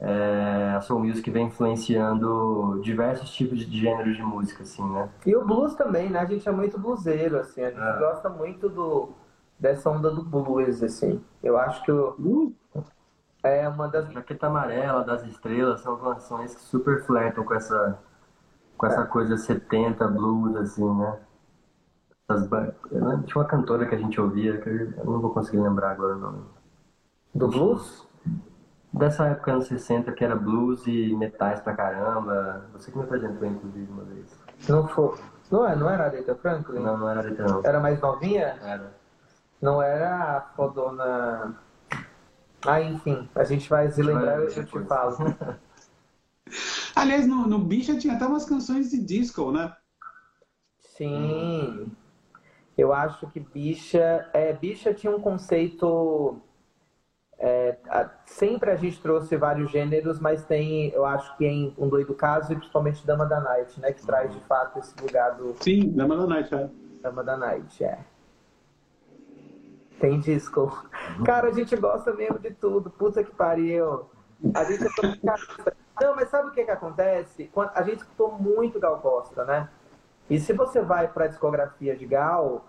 é, 0.00 0.74
a 0.76 0.80
soul 0.80 1.00
music 1.00 1.28
vem 1.30 1.46
influenciando 1.46 2.80
diversos 2.82 3.30
tipos 3.30 3.58
de 3.58 3.80
gêneros 3.80 4.16
de 4.16 4.22
música, 4.22 4.62
assim, 4.62 4.88
né? 4.90 5.08
E 5.26 5.34
o 5.34 5.44
blues 5.44 5.74
também, 5.74 6.08
né? 6.08 6.20
A 6.20 6.24
gente 6.24 6.48
é 6.48 6.52
muito 6.52 6.78
bluseiro, 6.78 7.38
assim, 7.38 7.62
a 7.62 7.70
gente 7.70 7.80
é. 7.80 7.98
gosta 7.98 8.28
muito 8.28 8.68
do, 8.68 9.10
dessa 9.58 9.90
onda 9.90 10.10
do 10.10 10.22
blues, 10.22 10.82
assim. 10.82 11.20
Eu 11.42 11.58
acho 11.58 11.82
que 11.84 11.90
o... 11.90 12.52
É 13.42 13.68
uma 13.68 13.88
das... 13.88 14.10
Jaqueta 14.12 14.46
Amarela, 14.46 15.04
Das 15.04 15.24
Estrelas, 15.24 15.80
são 15.80 15.96
canções 15.96 16.54
que 16.54 16.60
super 16.60 17.04
flertam 17.04 17.44
com 17.44 17.54
essa, 17.54 17.98
com 18.76 18.86
essa 18.86 19.02
é. 19.02 19.06
coisa 19.06 19.36
70 19.36 20.06
blues, 20.08 20.56
assim, 20.56 20.94
né? 20.94 21.18
Essas, 22.28 22.48
tinha 23.26 23.36
uma 23.36 23.44
cantora 23.44 23.86
que 23.86 23.94
a 23.94 23.98
gente 23.98 24.20
ouvia, 24.20 24.60
que 24.60 24.68
eu 24.68 25.04
não 25.04 25.20
vou 25.20 25.32
conseguir 25.32 25.60
lembrar 25.60 25.92
agora 25.92 26.16
o 26.16 26.18
nome. 26.18 26.42
Do 27.34 27.48
blues? 27.48 28.08
dessa 28.92 29.26
época 29.26 29.52
anos 29.52 29.66
60 29.66 30.12
que 30.12 30.24
era 30.24 30.34
blues 30.34 30.86
e 30.86 31.14
metais 31.14 31.60
pra 31.60 31.74
caramba. 31.74 32.64
Você 32.72 32.90
que 32.90 32.98
me 32.98 33.04
apresentou, 33.04 33.46
inclusive, 33.46 33.90
uma 33.90 34.04
vez. 34.04 34.38
Não 34.68 34.86
foi. 34.88 35.18
Não, 35.50 35.66
é, 35.66 35.76
não 35.76 35.88
era 35.88 36.04
a 36.04 36.06
Aretha 36.06 36.34
Franklin? 36.34 36.80
Não, 36.80 36.96
não 36.96 37.08
era 37.08 37.20
a 37.20 37.22
Aretha, 37.22 37.44
não. 37.44 37.62
Era 37.64 37.80
mais 37.80 38.00
novinha? 38.00 38.58
Era. 38.62 38.92
Não 39.60 39.82
era 39.82 40.36
a 40.36 40.40
fodona... 40.54 41.56
Ah, 42.66 42.80
enfim, 42.80 43.28
a 43.34 43.44
gente 43.44 43.68
vai 43.68 43.90
se 43.90 44.02
lembrar 44.02 44.40
e 44.40 44.44
eu 44.44 44.64
te 44.64 44.78
falo. 44.84 45.16
Aliás, 46.94 47.26
no, 47.26 47.46
no 47.46 47.58
Bicha 47.58 47.96
tinha 47.98 48.14
até 48.14 48.26
umas 48.26 48.44
canções 48.44 48.90
de 48.90 49.00
disco, 49.00 49.52
né? 49.52 49.74
Sim. 50.80 51.92
Eu 52.76 52.92
acho 52.92 53.28
que 53.28 53.38
Bicha... 53.38 54.28
É, 54.32 54.52
Bicha 54.52 54.92
tinha 54.92 55.14
um 55.14 55.20
conceito 55.20 56.40
é, 57.40 57.76
a, 57.88 58.10
sempre 58.26 58.70
a 58.70 58.76
gente 58.76 59.00
trouxe 59.00 59.36
vários 59.36 59.70
gêneros, 59.70 60.18
mas 60.18 60.44
tem, 60.44 60.88
eu 60.88 61.06
acho 61.06 61.36
que 61.36 61.46
em 61.46 61.72
Um 61.78 61.88
Doido 61.88 62.12
Caso 62.12 62.52
e 62.52 62.56
principalmente 62.56 63.06
Dama 63.06 63.26
da 63.26 63.40
Night, 63.40 63.80
né? 63.80 63.92
Que 63.92 64.04
traz 64.04 64.32
de 64.32 64.40
fato 64.40 64.80
esse 64.80 64.94
lugar 65.00 65.36
do. 65.36 65.54
Sim, 65.60 65.90
Dama 65.90 66.16
da 66.16 66.26
Night, 66.26 66.52
é. 66.52 66.68
Dama 67.00 67.22
da 67.22 67.36
Night, 67.36 67.84
é. 67.84 67.98
Tem 70.00 70.18
disco. 70.18 70.87
Cara, 71.24 71.48
a 71.48 71.52
gente 71.52 71.74
gosta 71.76 72.12
mesmo 72.12 72.38
de 72.38 72.50
tudo. 72.50 72.90
Puta 72.90 73.22
que 73.22 73.30
pariu. 73.30 74.06
A 74.54 74.64
gente 74.64 74.86
é 74.86 74.88
tropicalista. 74.88 75.76
Não, 76.00 76.14
mas 76.14 76.28
sabe 76.28 76.48
o 76.48 76.52
que, 76.52 76.64
que 76.64 76.70
acontece? 76.70 77.50
A 77.74 77.82
gente 77.82 77.98
escutou 77.98 78.32
muito 78.32 78.78
Gal 78.78 78.98
Costa, 79.00 79.44
né? 79.44 79.68
E 80.30 80.38
se 80.38 80.52
você 80.52 80.80
vai 80.80 81.08
para 81.08 81.24
a 81.24 81.28
discografia 81.28 81.96
de 81.96 82.06
Gal, 82.06 82.64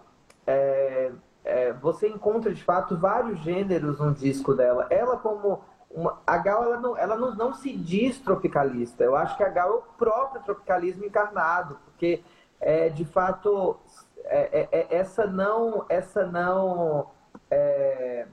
é, 0.48 1.12
é, 1.44 1.74
você 1.74 2.08
encontra 2.08 2.54
de 2.54 2.64
fato 2.64 2.98
vários 2.98 3.40
gêneros 3.40 4.00
no 4.00 4.14
disco 4.14 4.54
dela. 4.54 4.88
Ela, 4.90 5.18
como 5.18 5.62
uma, 5.90 6.20
a 6.26 6.38
Gal, 6.38 6.64
ela, 6.64 6.80
não, 6.80 6.98
ela 6.98 7.16
não, 7.16 7.36
não 7.36 7.54
se 7.54 7.76
diz 7.76 8.20
tropicalista. 8.20 9.04
Eu 9.04 9.16
acho 9.16 9.38
que 9.38 9.44
a 9.44 9.50
Gal 9.50 9.70
é 9.70 9.76
o 9.76 9.82
próprio 9.98 10.42
tropicalismo 10.44 11.06
encarnado, 11.06 11.78
porque 11.86 12.24
é, 12.60 12.90
de 12.90 13.06
fato 13.06 13.78
é, 14.26 14.68
é, 14.72 14.80
é 14.80 14.96
essa 14.96 15.26
não, 15.26 15.86
essa 15.90 16.26
não 16.26 17.08
é, 17.50 18.26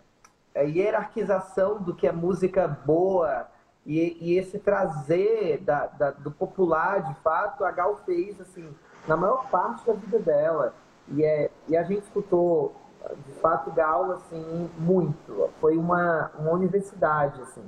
hierarquização 0.56 1.82
do 1.82 1.94
que 1.94 2.06
é 2.06 2.12
música 2.12 2.66
boa 2.66 3.46
e, 3.84 4.16
e 4.20 4.38
esse 4.38 4.58
trazer 4.58 5.58
da, 5.58 5.86
da, 5.86 6.10
do 6.10 6.30
popular, 6.30 7.02
de 7.02 7.14
fato, 7.20 7.64
a 7.64 7.70
Gal 7.70 7.96
fez 8.04 8.40
assim 8.40 8.74
na 9.06 9.16
maior 9.16 9.48
parte 9.48 9.86
da 9.86 9.92
vida 9.92 10.18
dela. 10.18 10.74
E, 11.08 11.24
é, 11.24 11.50
e 11.68 11.76
a 11.76 11.84
gente 11.84 12.02
escutou, 12.02 12.74
de 13.26 13.32
fato, 13.34 13.70
Gal, 13.70 14.10
assim, 14.12 14.70
muito. 14.78 15.50
Foi 15.60 15.76
uma, 15.76 16.32
uma 16.38 16.50
universidade, 16.50 17.40
assim. 17.42 17.62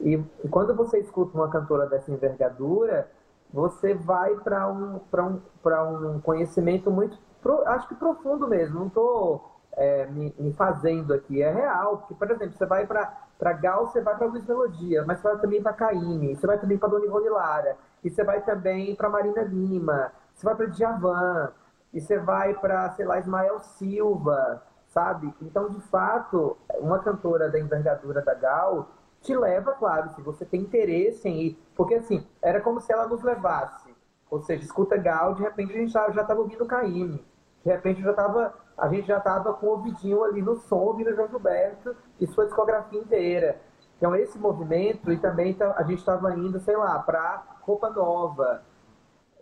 E, 0.00 0.20
e 0.42 0.48
quando 0.48 0.74
você 0.74 0.98
escuta 0.98 1.36
uma 1.36 1.48
cantora 1.48 1.86
dessa 1.86 2.10
envergadura, 2.10 3.08
você 3.52 3.94
vai 3.94 4.34
para 4.36 4.66
um, 4.68 5.00
um, 5.12 6.10
um 6.10 6.20
conhecimento 6.20 6.90
muito, 6.90 7.18
pro, 7.40 7.66
acho 7.68 7.86
que 7.86 7.94
profundo 7.94 8.48
mesmo. 8.48 8.80
Não 8.80 8.86
estou 8.88 9.49
é, 9.72 10.06
me, 10.06 10.34
me, 10.38 10.52
fazendo 10.52 11.14
aqui, 11.14 11.42
é 11.42 11.50
real. 11.50 11.98
Porque, 11.98 12.14
por 12.14 12.30
exemplo, 12.30 12.56
você 12.56 12.66
vai 12.66 12.86
para 12.86 13.52
Gal, 13.54 13.86
você 13.86 14.00
vai 14.00 14.16
para 14.16 14.26
Luiz 14.26 14.46
Melodia, 14.46 15.04
mas 15.04 15.18
você 15.18 15.28
vai 15.28 15.38
também 15.38 15.62
para 15.62 15.72
Caíme, 15.72 16.36
você 16.36 16.46
vai 16.46 16.58
também 16.58 16.78
para 16.78 16.88
Dona 16.88 17.06
Ivone 17.06 17.28
Lara, 17.28 17.76
e 18.04 18.10
você 18.10 18.24
vai 18.24 18.40
também 18.42 18.94
para 18.94 19.08
Marina 19.08 19.42
Lima, 19.42 20.12
você 20.34 20.44
vai 20.44 20.54
para 20.54 20.66
Djavan, 20.66 21.52
e 21.92 22.00
você 22.00 22.18
vai 22.18 22.54
para, 22.54 22.90
sei 22.90 23.04
lá, 23.04 23.18
Ismael 23.18 23.58
Silva, 23.58 24.62
sabe? 24.88 25.32
Então, 25.40 25.68
de 25.68 25.80
fato, 25.82 26.56
uma 26.78 26.98
cantora 27.00 27.48
da 27.48 27.58
envergadura 27.58 28.22
da 28.22 28.34
Gal 28.34 28.88
te 29.20 29.36
leva, 29.36 29.72
claro, 29.72 30.10
se 30.10 30.22
você 30.22 30.44
tem 30.44 30.60
interesse 30.60 31.28
em 31.28 31.42
ir. 31.42 31.62
Porque, 31.74 31.94
assim, 31.94 32.26
era 32.40 32.60
como 32.60 32.80
se 32.80 32.92
ela 32.92 33.06
nos 33.06 33.22
levasse. 33.22 33.94
Ou 34.30 34.40
seja, 34.40 34.64
escuta 34.64 34.96
Gal, 34.96 35.34
de 35.34 35.42
repente 35.42 35.72
a 35.72 35.76
gente 35.76 35.92
já 35.92 36.06
estava 36.08 36.40
ouvindo 36.40 36.64
Caíme. 36.64 37.24
De 37.64 37.70
repente 37.70 38.00
já 38.00 38.12
tava, 38.12 38.54
a 38.80 38.88
gente 38.88 39.06
já 39.06 39.18
estava 39.18 39.52
com 39.52 39.66
o 39.66 39.70
ouvidinho 39.70 40.24
ali 40.24 40.40
no 40.40 40.56
som, 40.56 40.78
ouvindo 40.78 41.14
João 41.14 41.28
Gilberto 41.28 41.94
e 42.18 42.26
sua 42.26 42.46
discografia 42.46 42.98
inteira. 42.98 43.60
Então, 43.96 44.16
esse 44.16 44.38
movimento, 44.38 45.12
e 45.12 45.18
também 45.18 45.52
tá, 45.52 45.74
a 45.76 45.82
gente 45.82 45.98
estava 45.98 46.34
indo, 46.34 46.58
sei 46.60 46.74
lá, 46.74 46.98
para 46.98 47.58
Roupa 47.60 47.90
Nova, 47.90 48.62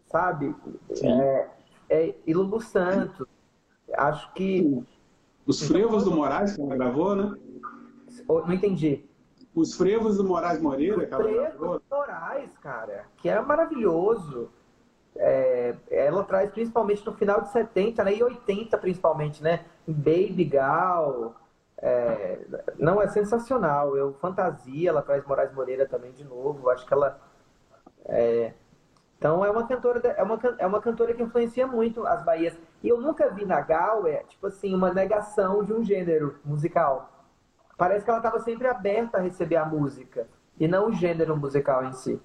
sabe? 0.07 0.55
É, 1.01 1.49
é, 1.89 2.14
e 2.26 2.34
Lulu 2.34 2.61
Santos. 2.61 3.26
Acho 3.95 4.32
que. 4.34 4.84
Os 5.47 5.62
frevos 5.62 6.05
do 6.05 6.11
Moraes 6.11 6.57
que 6.57 6.61
ela 6.61 6.74
gravou, 6.74 7.14
né? 7.14 7.34
Não 8.28 8.53
entendi. 8.53 9.09
Os 9.55 9.74
frevos 9.74 10.16
do 10.16 10.24
Moraes 10.24 10.61
Moreira 10.61 11.07
que 11.07 11.14
ela 11.14 11.30
gravou. 11.30 11.78
do 11.78 11.84
Moraes, 11.89 12.59
cara, 12.59 13.07
que 13.18 13.28
é 13.28 13.41
maravilhoso. 13.41 14.51
É, 15.17 15.75
ela 15.91 16.23
traz 16.25 16.51
principalmente 16.51 17.05
no 17.05 17.13
final 17.13 17.41
de 17.41 17.51
70 17.51 18.05
né, 18.05 18.15
e 18.15 18.23
80 18.23 18.79
principalmente, 18.79 19.43
né? 19.43 19.65
Baby 19.87 20.45
Gal. 20.45 21.35
É, 21.81 22.39
não, 22.79 23.01
é 23.01 23.09
sensacional. 23.09 23.97
Eu 23.97 24.15
fantasia, 24.15 24.91
ela 24.91 25.03
traz 25.03 25.25
Moraes 25.27 25.53
Moreira 25.53 25.87
também 25.87 26.13
de 26.13 26.25
novo. 26.25 26.71
Acho 26.71 26.87
que 26.87 26.93
ela 26.93 27.21
é, 28.05 28.53
então 29.19 29.45
é 29.45 29.51
uma 29.51 29.67
cantora, 29.67 30.01
é 30.17 30.23
uma, 30.23 30.39
é 30.59 30.67
uma 30.67 30.81
cantora 30.81 31.13
que 31.13 31.23
influencia 31.23 31.67
muito 31.67 32.07
as 32.07 32.25
Bahias. 32.25 32.57
E 32.83 32.89
eu 32.89 33.01
nunca 33.01 33.29
vi 33.29 33.45
na 33.45 33.61
Gal, 33.61 34.07
é, 34.07 34.19
tipo 34.23 34.47
assim, 34.47 34.75
uma 34.75 34.95
negação 34.95 35.65
de 35.65 35.73
um 35.73 35.83
gênero 35.83 36.39
musical. 36.45 37.11
Parece 37.77 38.05
que 38.05 38.11
ela 38.11 38.21
estava 38.21 38.39
sempre 38.41 38.69
aberta 38.69 39.19
a 39.19 39.21
receber 39.21 39.57
a 39.57 39.65
música, 39.65 40.29
e 40.59 40.69
não 40.69 40.89
o 40.89 40.93
gênero 40.93 41.37
musical 41.37 41.85
em 41.85 41.93
si. 41.93 42.21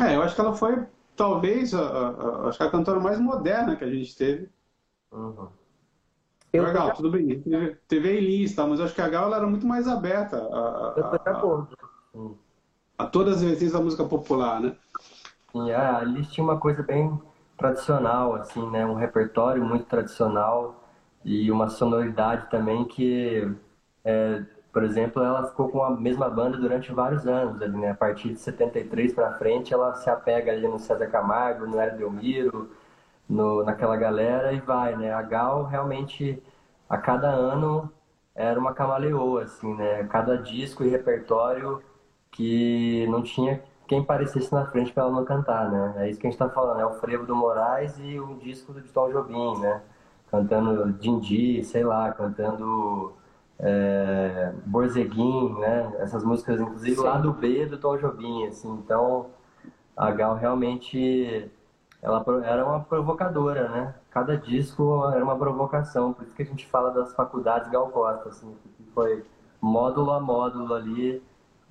É, 0.00 0.16
eu 0.16 0.22
acho 0.22 0.34
que 0.34 0.40
ela 0.40 0.54
foi, 0.54 0.84
talvez, 1.16 1.74
a, 1.74 1.80
a, 1.80 2.08
a 2.08 2.48
acho 2.48 2.58
que 2.58 2.64
a 2.64 2.70
cantora 2.70 3.00
mais 3.00 3.18
moderna 3.18 3.76
que 3.76 3.84
a 3.84 3.90
gente 3.90 4.16
teve. 4.16 4.48
Uhum. 5.12 5.48
Legal, 6.52 6.88
já... 6.88 6.94
tudo 6.94 7.10
bem. 7.10 7.40
Teve, 7.40 7.76
teve 7.86 8.08
a 8.08 8.12
Elis, 8.12 8.54
tá? 8.54 8.66
mas 8.66 8.80
acho 8.80 8.94
que 8.94 9.00
a 9.02 9.08
Gal 9.08 9.26
ela 9.26 9.36
era 9.36 9.46
muito 9.46 9.66
mais 9.66 9.86
aberta. 9.86 10.38
A, 10.38 10.94
eu 10.96 11.10
tô 11.10 11.18
de 11.18 11.28
acordo. 11.28 11.76
Hum 12.14 12.34
a 12.98 13.06
todas 13.06 13.36
as 13.36 13.42
vertentes 13.42 13.72
da 13.72 13.80
música 13.80 14.04
popular, 14.04 14.60
né? 14.60 14.76
Sim, 15.52 15.70
é, 15.70 16.02
eles 16.02 16.28
tinham 16.28 16.48
uma 16.48 16.58
coisa 16.58 16.82
bem 16.82 17.20
tradicional, 17.56 18.34
assim, 18.34 18.68
né? 18.70 18.86
Um 18.86 18.94
repertório 18.94 19.64
muito 19.64 19.84
tradicional 19.84 20.84
e 21.24 21.50
uma 21.50 21.68
sonoridade 21.68 22.48
também 22.50 22.84
que, 22.84 23.50
é, 24.04 24.42
por 24.76 24.84
exemplo, 24.84 25.22
ela 25.22 25.46
ficou 25.46 25.70
com 25.70 25.82
a 25.82 25.90
mesma 25.96 26.28
banda 26.28 26.58
durante 26.58 26.92
vários 26.92 27.26
anos, 27.26 27.62
ali, 27.62 27.78
né? 27.78 27.92
A 27.92 27.94
partir 27.94 28.34
de 28.34 28.38
73 28.38 29.14
para 29.14 29.32
frente, 29.38 29.72
ela 29.72 29.94
se 29.94 30.10
apega 30.10 30.52
ali 30.52 30.68
no 30.68 30.78
César 30.78 31.06
Camargo, 31.06 31.66
no 31.66 31.80
Hélio 31.80 31.96
Delmiro, 31.96 32.70
no, 33.26 33.64
naquela 33.64 33.96
galera 33.96 34.52
e 34.52 34.60
vai, 34.60 34.94
né? 34.94 35.10
A 35.14 35.22
Gal 35.22 35.64
realmente, 35.64 36.42
a 36.90 36.98
cada 36.98 37.30
ano, 37.30 37.90
era 38.34 38.60
uma 38.60 38.74
camaleoa, 38.74 39.44
assim, 39.44 39.74
né? 39.74 40.04
Cada 40.10 40.36
disco 40.36 40.84
e 40.84 40.90
repertório 40.90 41.82
que 42.30 43.06
não 43.08 43.22
tinha 43.22 43.62
quem 43.88 44.04
parecesse 44.04 44.52
na 44.52 44.66
frente 44.66 44.92
para 44.92 45.04
ela 45.04 45.12
não 45.12 45.24
cantar, 45.24 45.70
né? 45.70 45.94
É 46.04 46.10
isso 46.10 46.20
que 46.20 46.26
a 46.26 46.30
gente 46.30 46.38
está 46.38 46.50
falando, 46.50 46.80
é 46.82 46.86
o 46.86 47.00
frevo 47.00 47.24
do 47.24 47.34
Moraes 47.34 47.98
e 47.98 48.20
o 48.20 48.34
disco 48.36 48.74
do 48.74 48.82
Tom 48.82 49.10
Jobim, 49.10 49.58
né? 49.58 49.80
Cantando 50.30 50.92
Dindi, 50.92 51.64
sei 51.64 51.82
lá, 51.82 52.12
cantando 52.12 53.16
é, 53.58 54.52
Borzeguim, 54.66 55.54
né? 55.58 55.92
Essas 55.98 56.24
músicas, 56.24 56.60
inclusive, 56.60 56.96
Sim. 56.96 57.02
lá 57.02 57.18
do 57.18 57.32
B 57.32 57.66
do 57.66 57.78
Tom 57.78 57.96
Jobim, 57.96 58.46
assim. 58.46 58.70
Então, 58.84 59.26
a 59.96 60.10
Gal 60.10 60.34
realmente 60.34 61.50
ela 62.02 62.24
era 62.44 62.64
uma 62.64 62.80
provocadora, 62.80 63.68
né? 63.68 63.94
Cada 64.10 64.36
disco 64.36 65.10
era 65.10 65.24
uma 65.24 65.36
provocação, 65.36 66.12
por 66.12 66.24
isso 66.24 66.34
que 66.34 66.42
a 66.42 66.46
gente 66.46 66.66
fala 66.66 66.90
das 66.90 67.14
faculdades 67.14 67.70
Gal 67.70 67.88
Costa, 67.88 68.28
assim, 68.28 68.54
que 68.76 68.84
foi 68.92 69.24
módulo 69.60 70.12
a 70.12 70.20
módulo 70.20 70.74
ali, 70.74 71.22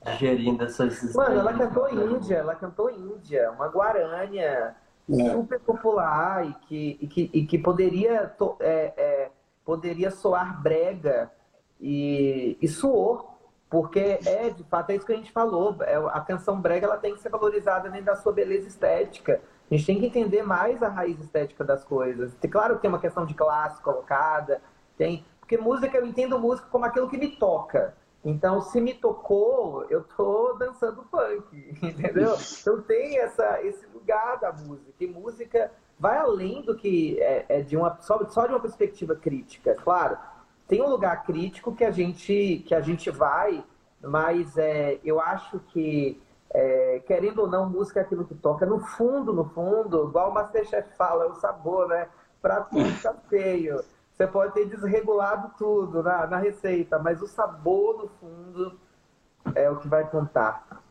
digerindo 0.03 0.63
essas. 0.63 1.13
Mano, 1.15 1.39
ela 1.39 1.53
cantou 1.53 1.89
Índia, 1.89 2.35
ela 2.35 2.55
cantou 2.55 2.89
Índia, 2.89 3.51
uma 3.51 3.67
guarânia 3.67 4.75
é. 5.09 5.31
super 5.31 5.59
popular 5.59 6.45
e 6.47 6.53
que, 6.67 6.97
e 6.99 7.07
que, 7.07 7.29
e 7.33 7.45
que 7.45 7.57
poderia, 7.57 8.35
é, 8.59 8.93
é, 8.97 9.31
poderia 9.63 10.11
soar 10.11 10.61
brega 10.61 11.31
e, 11.79 12.57
e 12.61 12.67
suou. 12.67 13.33
Porque 13.69 14.19
é, 14.25 14.49
de 14.51 14.63
fato, 14.63 14.91
é 14.91 14.95
isso 14.95 15.05
que 15.05 15.13
a 15.13 15.17
gente 15.17 15.31
falou. 15.31 15.75
É, 15.81 15.95
a 15.95 16.21
canção 16.21 16.61
brega 16.61 16.85
ela 16.85 16.97
tem 16.97 17.13
que 17.13 17.19
ser 17.19 17.29
valorizada 17.29 17.89
dentro 17.89 18.05
da 18.05 18.15
sua 18.15 18.31
beleza 18.31 18.67
estética. 18.67 19.41
A 19.69 19.75
gente 19.75 19.85
tem 19.85 19.99
que 19.99 20.05
entender 20.05 20.43
mais 20.43 20.83
a 20.83 20.87
raiz 20.87 21.19
estética 21.19 21.63
das 21.63 21.83
coisas. 21.83 22.35
Claro 22.49 22.75
que 22.75 22.81
tem 22.81 22.89
uma 22.89 22.99
questão 22.99 23.25
de 23.25 23.33
classe 23.33 23.81
colocada, 23.81 24.61
tem. 24.97 25.25
Porque 25.39 25.57
música, 25.57 25.97
eu 25.97 26.05
entendo 26.05 26.39
música 26.39 26.67
como 26.71 26.85
aquilo 26.85 27.09
que 27.09 27.17
me 27.17 27.35
toca. 27.35 27.95
Então, 28.23 28.59
se 28.59 28.81
me 28.81 28.93
tocou, 28.93 29.85
eu 29.87 30.03
tô 30.03 30.53
dançando 30.53 31.03
funk, 31.03 31.77
entendeu? 31.83 32.35
Então 32.59 32.81
tem 32.81 33.19
essa, 33.19 33.61
esse 33.61 33.85
lugar 33.87 34.39
da 34.39 34.51
música. 34.51 34.91
E 34.99 35.07
música 35.07 35.71
vai 35.99 36.17
além 36.17 36.63
do 36.63 36.75
que 36.75 37.21
é, 37.21 37.45
é 37.47 37.61
de 37.61 37.77
uma 37.77 37.97
só, 38.01 38.23
só 38.29 38.47
de 38.47 38.53
uma 38.53 38.59
perspectiva 38.59 39.15
crítica. 39.15 39.75
Claro, 39.75 40.17
tem 40.67 40.81
um 40.81 40.89
lugar 40.89 41.23
crítico 41.23 41.75
que 41.75 41.83
a 41.83 41.91
gente 41.91 42.63
que 42.65 42.73
a 42.73 42.81
gente 42.81 43.09
vai, 43.09 43.63
mas 44.01 44.57
é, 44.57 44.99
eu 45.03 45.19
acho 45.19 45.59
que 45.59 46.21
é, 46.53 47.01
querendo 47.05 47.39
ou 47.39 47.47
não, 47.47 47.69
música 47.69 47.99
é 47.99 48.03
aquilo 48.03 48.25
que 48.25 48.33
toca. 48.33 48.65
No 48.65 48.79
fundo, 48.79 49.33
no 49.33 49.43
fundo, 49.49 50.07
igual 50.07 50.31
o 50.31 50.33
Masterchef 50.33 50.89
fala, 50.95 51.25
é 51.25 51.27
o 51.27 51.35
sabor, 51.35 51.87
né? 51.89 52.07
Pra 52.41 52.61
tudo 52.61 53.01
tá 53.01 53.13
feio. 53.27 53.83
Você 54.13 54.25
pode 54.25 54.53
ter 54.53 54.65
desregulado 54.65 55.51
tudo 55.57 56.01
na, 56.01 56.25
na 56.27 56.37
receita, 56.37 56.97
mas 56.97 57.21
o 57.21 57.27
sabor, 57.27 57.97
no 57.97 58.07
fundo, 58.07 58.79
é 59.53 59.69
o 59.69 59.75
que 59.77 59.87
vai 59.89 60.09
contar. 60.09 60.81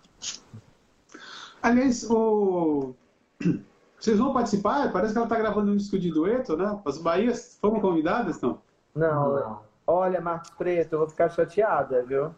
Aliás, 1.62 2.09
o... 2.11 2.95
vocês 3.99 4.18
vão 4.18 4.35
participar? 4.35 4.93
Parece 4.93 5.14
que 5.14 5.18
ela 5.18 5.27
está 5.27 5.39
gravando 5.39 5.72
um 5.72 5.77
disco 5.77 5.99
de 5.99 6.11
dueto, 6.11 6.59
né? 6.59 6.79
As 6.85 6.99
Bahias 6.99 7.57
foram 7.59 7.81
convidadas, 7.81 8.39
não? 8.43 8.61
Não, 8.95 9.35
não. 9.35 9.61
Olha, 9.87 10.20
Marcos 10.20 10.51
Preto, 10.51 10.95
eu 10.95 10.99
vou 11.01 11.09
ficar 11.09 11.28
chateada, 11.28 12.03
viu? 12.03 12.35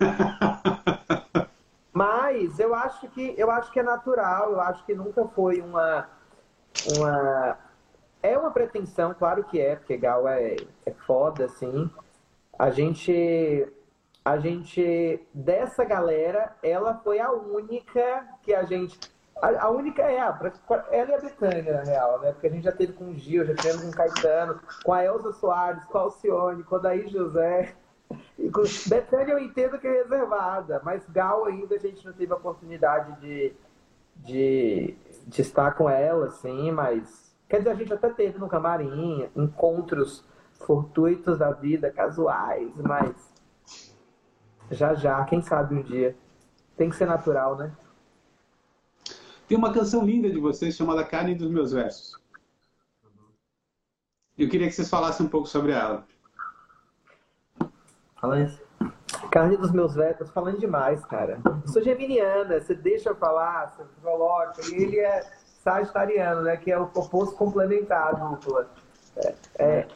Mas 1.92 2.58
eu 2.58 2.74
acho 2.74 3.08
que 3.08 3.34
eu 3.36 3.50
acho 3.50 3.72
que 3.72 3.80
é 3.80 3.82
natural, 3.82 4.52
eu 4.52 4.60
acho 4.60 4.84
que 4.84 4.94
nunca 4.94 5.26
foi 5.26 5.60
uma, 5.60 6.08
uma 6.96 7.58
é 8.22 8.36
uma 8.36 8.50
pretensão, 8.50 9.14
claro 9.14 9.44
que 9.44 9.60
é, 9.60 9.76
porque 9.76 9.96
Gal 9.96 10.26
é, 10.26 10.56
é 10.84 10.92
foda, 11.06 11.44
assim. 11.44 11.90
A 12.58 12.70
gente. 12.70 13.68
a 14.24 14.38
gente, 14.38 15.20
dessa 15.32 15.84
galera, 15.84 16.56
ela 16.62 17.00
foi 17.02 17.20
a 17.20 17.30
única 17.30 18.26
que 18.42 18.52
a 18.52 18.64
gente. 18.64 18.98
A, 19.40 19.66
a 19.66 19.70
única 19.70 20.02
é 20.02 20.20
a, 20.20 20.38
ela 20.90 21.10
e 21.10 21.14
a 21.14 21.20
Betânia, 21.20 21.72
na 21.72 21.82
real, 21.82 22.20
né? 22.20 22.32
Porque 22.32 22.46
a 22.46 22.50
gente 22.50 22.64
já 22.64 22.72
teve 22.72 22.92
com 22.92 23.10
o 23.10 23.14
Gil, 23.14 23.44
já 23.44 23.54
teve 23.54 23.82
com 23.82 23.88
o 23.88 23.94
Caetano, 23.94 24.60
com 24.84 24.92
a 24.92 25.04
Elza 25.04 25.32
Soares, 25.32 25.84
com 25.84 25.98
a 25.98 26.00
Alcione, 26.02 26.64
com 26.64 26.76
a 26.76 26.78
Daí 26.78 27.08
José. 27.08 27.74
Betânia 28.86 29.32
eu 29.32 29.38
entendo 29.38 29.78
que 29.78 29.86
é 29.86 30.02
reservada, 30.02 30.80
mas 30.84 31.06
Gal 31.08 31.44
ainda 31.44 31.74
a 31.74 31.78
gente 31.78 32.04
não 32.06 32.12
teve 32.12 32.32
a 32.32 32.36
oportunidade 32.36 33.20
de, 33.20 33.54
de, 34.16 34.96
de 35.26 35.42
estar 35.42 35.72
com 35.72 35.88
ela, 35.88 36.26
assim, 36.26 36.70
mas. 36.72 37.28
Quer 37.48 37.58
dizer, 37.58 37.70
a 37.70 37.74
gente 37.74 37.94
até 37.94 38.10
teve 38.10 38.38
no 38.38 38.48
camarim 38.48 39.30
encontros 39.34 40.24
fortuitos 40.54 41.38
da 41.38 41.50
vida, 41.50 41.90
casuais, 41.90 42.74
mas 42.76 43.32
já 44.70 44.94
já, 44.94 45.24
quem 45.24 45.40
sabe 45.40 45.74
um 45.74 45.82
dia. 45.82 46.16
Tem 46.76 46.90
que 46.90 46.96
ser 46.96 47.06
natural, 47.06 47.56
né? 47.56 47.72
Tem 49.48 49.56
uma 49.56 49.72
canção 49.72 50.04
linda 50.04 50.28
de 50.28 50.38
vocês 50.38 50.76
chamada 50.76 51.02
Carne 51.02 51.34
dos 51.34 51.50
Meus 51.50 51.72
Versos. 51.72 52.14
Eu 54.36 54.48
queria 54.48 54.68
que 54.68 54.74
vocês 54.74 54.90
falassem 54.90 55.24
um 55.24 55.28
pouco 55.28 55.48
sobre 55.48 55.72
ela. 55.72 56.04
Fala 58.20 58.40
isso. 58.40 58.62
Carne 59.30 59.56
dos 59.56 59.72
meus 59.72 59.94
versos, 59.94 60.30
falando 60.30 60.58
demais, 60.58 61.04
cara. 61.06 61.40
Eu 61.44 61.68
sou 61.68 61.82
geminiana, 61.82 62.60
você 62.60 62.74
deixa 62.74 63.08
eu 63.08 63.16
falar, 63.16 63.68
você 63.68 63.84
coloca. 64.02 64.60
E 64.70 64.74
ele 64.74 64.98
é 64.98 65.22
sagitariano, 65.62 66.42
né? 66.42 66.56
Que 66.56 66.70
é 66.70 66.78
o 66.78 66.84
oposto 66.84 67.34
complementar 67.34 68.14
dupla. 68.16 68.70
É, 69.16 69.34
é, 69.58 69.88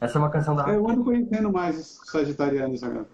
essa 0.00 0.18
é 0.18 0.18
uma 0.18 0.30
canção 0.30 0.56
da 0.56 0.62
Raquel. 0.62 0.80
Eu 0.80 0.88
ando 0.88 1.04
conhecendo 1.04 1.52
mais 1.52 2.00
sagitarianos 2.06 2.82
agora. 2.82 3.06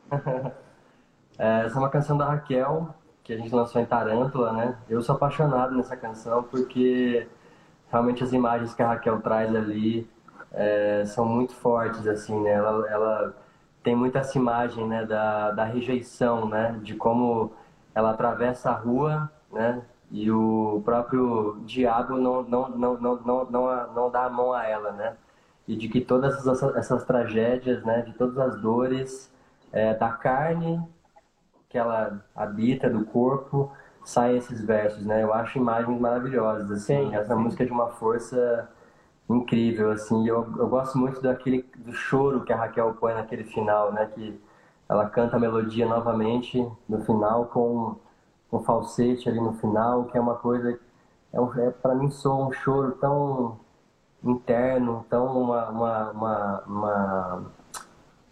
Essa 1.36 1.76
é 1.76 1.78
uma 1.78 1.90
canção 1.90 2.16
da 2.16 2.26
Raquel, 2.26 2.94
que 3.24 3.32
a 3.32 3.36
gente 3.36 3.54
lançou 3.54 3.80
em 3.80 3.86
Tarântula, 3.86 4.52
né? 4.52 4.78
Eu 4.88 5.02
sou 5.02 5.16
apaixonado 5.16 5.74
nessa 5.74 5.96
canção 5.96 6.42
porque 6.44 7.26
realmente 7.90 8.22
as 8.22 8.32
imagens 8.32 8.74
que 8.74 8.82
a 8.82 8.88
Raquel 8.88 9.20
traz 9.20 9.54
ali 9.54 10.08
é, 10.52 11.04
são 11.06 11.24
muito 11.26 11.54
fortes, 11.54 12.06
assim, 12.06 12.40
né? 12.42 12.52
Ela, 12.52 12.88
ela 12.90 13.36
tem 13.82 13.96
muito 13.96 14.16
essa 14.18 14.38
imagem, 14.38 14.86
né, 14.86 15.04
da, 15.04 15.50
da 15.52 15.64
rejeição, 15.64 16.48
né? 16.48 16.78
De 16.82 16.94
como 16.94 17.52
ela 17.94 18.10
atravessa 18.10 18.70
a 18.70 18.74
rua, 18.74 19.30
né? 19.52 19.82
E 20.10 20.30
o 20.30 20.82
próprio 20.84 21.58
diabo 21.64 22.16
não, 22.16 22.42
não, 22.44 22.68
não, 22.70 23.00
não, 23.00 23.16
não, 23.16 23.44
não, 23.50 23.94
não 23.94 24.10
dá 24.10 24.26
a 24.26 24.30
mão 24.30 24.52
a 24.52 24.64
ela, 24.66 24.92
né? 24.92 25.16
e 25.66 25.76
de 25.76 25.88
que 25.88 26.00
todas 26.00 26.34
essas, 26.34 26.62
essas 26.76 27.04
tragédias, 27.04 27.82
né, 27.84 28.02
de 28.02 28.12
todas 28.12 28.38
as 28.38 28.60
dores 28.60 29.32
é, 29.72 29.94
da 29.94 30.10
carne 30.10 30.82
que 31.74 31.78
ela 31.78 32.24
habita, 32.36 32.88
do 32.88 33.04
corpo, 33.04 33.72
saem 34.04 34.36
esses 34.36 34.64
versos, 34.64 35.04
né? 35.04 35.24
Eu 35.24 35.34
acho 35.34 35.58
imagens 35.58 36.00
maravilhosas, 36.00 36.70
assim. 36.70 37.08
Sim, 37.08 37.16
essa 37.16 37.34
sim. 37.34 37.42
música 37.42 37.64
é 37.64 37.66
de 37.66 37.72
uma 37.72 37.88
força 37.88 38.70
incrível, 39.28 39.90
assim. 39.90 40.24
Eu, 40.24 40.46
eu 40.56 40.68
gosto 40.68 40.96
muito 40.96 41.20
daquele 41.20 41.68
do 41.78 41.92
choro 41.92 42.44
que 42.44 42.52
a 42.52 42.56
Raquel 42.56 42.94
põe 42.94 43.14
naquele 43.14 43.42
final, 43.42 43.92
né? 43.92 44.06
Que 44.14 44.40
ela 44.88 45.10
canta 45.10 45.34
a 45.34 45.40
melodia 45.40 45.84
novamente 45.84 46.64
no 46.88 47.04
final 47.04 47.46
com 47.46 47.96
um 48.52 48.62
falsete 48.62 49.28
ali 49.28 49.40
no 49.40 49.54
final, 49.54 50.04
que 50.04 50.16
é 50.16 50.20
uma 50.20 50.36
coisa 50.36 50.78
é, 51.32 51.40
um, 51.40 51.52
é 51.58 51.70
para 51.72 51.96
mim 51.96 52.08
soa 52.08 52.46
um 52.46 52.52
choro 52.52 52.92
tão 53.00 53.58
interno, 54.22 55.04
então 55.08 55.26
uma, 55.26 55.68
uma, 55.70 56.10
uma, 56.12 56.62
uma, 56.68 57.42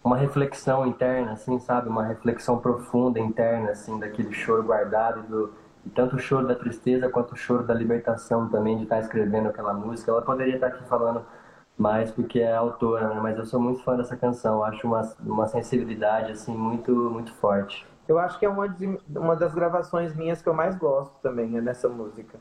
uma 0.03 0.17
reflexão 0.17 0.85
interna, 0.85 1.31
assim, 1.33 1.57
sabe? 1.59 1.87
Uma 1.87 2.03
reflexão 2.03 2.59
profunda 2.59 3.19
interna, 3.19 3.71
assim, 3.71 3.97
daquele 3.99 4.33
choro 4.33 4.63
guardado, 4.63 5.23
do, 5.23 5.53
e 5.85 5.89
tanto 5.89 6.15
o 6.15 6.19
choro 6.19 6.47
da 6.47 6.55
tristeza 6.55 7.09
quanto 7.09 7.33
o 7.33 7.37
choro 7.37 7.63
da 7.63 7.73
libertação 7.73 8.49
também 8.49 8.77
de 8.77 8.83
estar 8.83 8.99
escrevendo 8.99 9.47
aquela 9.49 9.73
música. 9.73 10.11
Ela 10.11 10.21
poderia 10.21 10.55
estar 10.55 10.67
aqui 10.67 10.83
falando 10.85 11.25
mais 11.77 12.11
porque 12.11 12.39
é 12.39 12.53
autora, 12.53 13.09
né? 13.09 13.19
mas 13.21 13.37
eu 13.37 13.45
sou 13.45 13.59
muito 13.59 13.81
fã 13.83 13.95
dessa 13.97 14.15
canção, 14.15 14.63
acho 14.63 14.85
uma, 14.85 15.01
uma 15.21 15.47
sensibilidade, 15.47 16.31
assim, 16.31 16.55
muito, 16.55 16.91
muito 16.91 17.33
forte. 17.35 17.85
Eu 18.07 18.19
acho 18.19 18.37
que 18.37 18.45
é 18.45 18.49
uma, 18.49 18.67
de, 18.67 18.99
uma 19.15 19.35
das 19.35 19.55
gravações 19.55 20.13
minhas 20.15 20.41
que 20.41 20.49
eu 20.49 20.53
mais 20.53 20.75
gosto 20.75 21.15
também, 21.21 21.57
é 21.57 21.61
nessa 21.61 21.87
música 21.87 22.37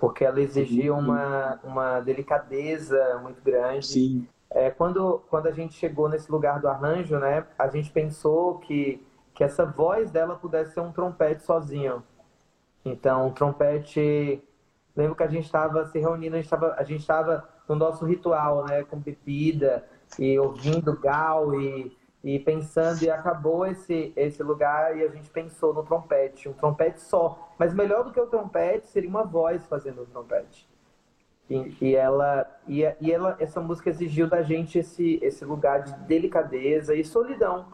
porque 0.00 0.24
ela 0.24 0.40
exigia 0.40 0.94
uma, 0.94 1.60
uma 1.62 2.00
delicadeza 2.00 3.20
muito 3.22 3.42
grande. 3.42 3.86
Sim. 3.86 4.26
É, 4.50 4.70
quando, 4.70 5.22
quando 5.28 5.46
a 5.46 5.52
gente 5.52 5.74
chegou 5.74 6.08
nesse 6.08 6.30
lugar 6.30 6.60
do 6.60 6.68
arranjo, 6.68 7.18
né, 7.18 7.46
a 7.58 7.68
gente 7.68 7.90
pensou 7.90 8.58
que, 8.58 9.06
que 9.34 9.44
essa 9.44 9.64
voz 9.64 10.10
dela 10.10 10.34
pudesse 10.34 10.74
ser 10.74 10.80
um 10.80 10.92
trompete 10.92 11.44
sozinho. 11.44 12.02
Então, 12.84 13.28
um 13.28 13.32
trompete. 13.32 14.42
Lembro 14.96 15.14
que 15.14 15.22
a 15.22 15.28
gente 15.28 15.44
estava 15.44 15.86
se 15.86 15.98
reunindo, 15.98 16.36
a 16.36 16.82
gente 16.82 17.00
estava 17.00 17.48
no 17.68 17.76
nosso 17.76 18.04
ritual, 18.04 18.64
né, 18.66 18.82
com 18.84 18.98
bebida 18.98 19.84
e 20.18 20.38
ouvindo 20.38 20.98
gal 20.98 21.54
e 21.54 21.96
e 22.22 22.38
pensando, 22.38 23.02
e 23.02 23.10
acabou 23.10 23.66
esse, 23.66 24.12
esse 24.14 24.42
lugar 24.42 24.96
e 24.96 25.02
a 25.02 25.08
gente 25.08 25.30
pensou 25.30 25.72
no 25.72 25.82
trompete, 25.82 26.48
um 26.48 26.52
trompete 26.52 27.00
só. 27.00 27.50
Mas 27.58 27.72
melhor 27.72 28.04
do 28.04 28.12
que 28.12 28.20
o 28.20 28.26
trompete 28.26 28.88
seria 28.88 29.08
uma 29.08 29.24
voz 29.24 29.64
fazendo 29.66 30.02
o 30.02 30.06
trompete. 30.06 30.68
E, 31.50 31.76
e, 31.80 31.96
ela, 31.96 32.46
e, 32.68 32.82
e 33.00 33.12
ela, 33.12 33.36
essa 33.40 33.60
música 33.60 33.90
exigiu 33.90 34.28
da 34.28 34.40
gente 34.40 34.78
esse, 34.78 35.18
esse 35.20 35.44
lugar 35.44 35.82
de 35.82 35.92
delicadeza 36.06 36.94
e 36.94 37.04
solidão. 37.04 37.66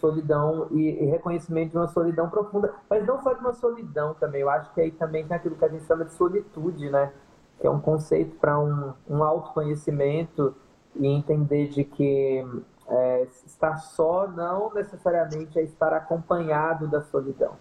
Solidão 0.00 0.66
e, 0.72 1.02
e, 1.02 1.06
reconhecimento 1.06 1.70
de 1.70 1.78
uma 1.78 1.86
solidão 1.86 2.28
profunda. 2.28 2.74
Mas 2.90 3.06
não 3.06 3.22
só 3.22 3.32
de 3.32 3.40
uma 3.40 3.54
solidão 3.54 4.12
também, 4.12 4.42
eu 4.42 4.50
acho 4.50 4.74
que 4.74 4.80
aí 4.82 4.90
também 4.90 5.26
tem 5.26 5.34
aquilo 5.34 5.56
que 5.56 5.64
a 5.64 5.68
gente 5.68 5.84
chama 5.84 6.04
de 6.04 6.12
solitude, 6.12 6.90
né? 6.90 7.10
Que 7.58 7.66
é 7.66 7.70
um 7.70 7.80
conceito 7.80 8.36
para 8.36 8.58
um, 8.58 8.92
um 9.08 9.22
autoconhecimento 9.22 10.54
e 10.94 11.06
entender 11.06 11.68
de 11.68 11.84
que 11.84 12.44
é, 12.86 13.22
estar 13.46 13.76
só 13.76 14.26
não 14.26 14.74
necessariamente 14.74 15.58
é 15.58 15.62
estar 15.62 15.94
acompanhado 15.94 16.86
da 16.86 17.00
solidão. 17.00 17.56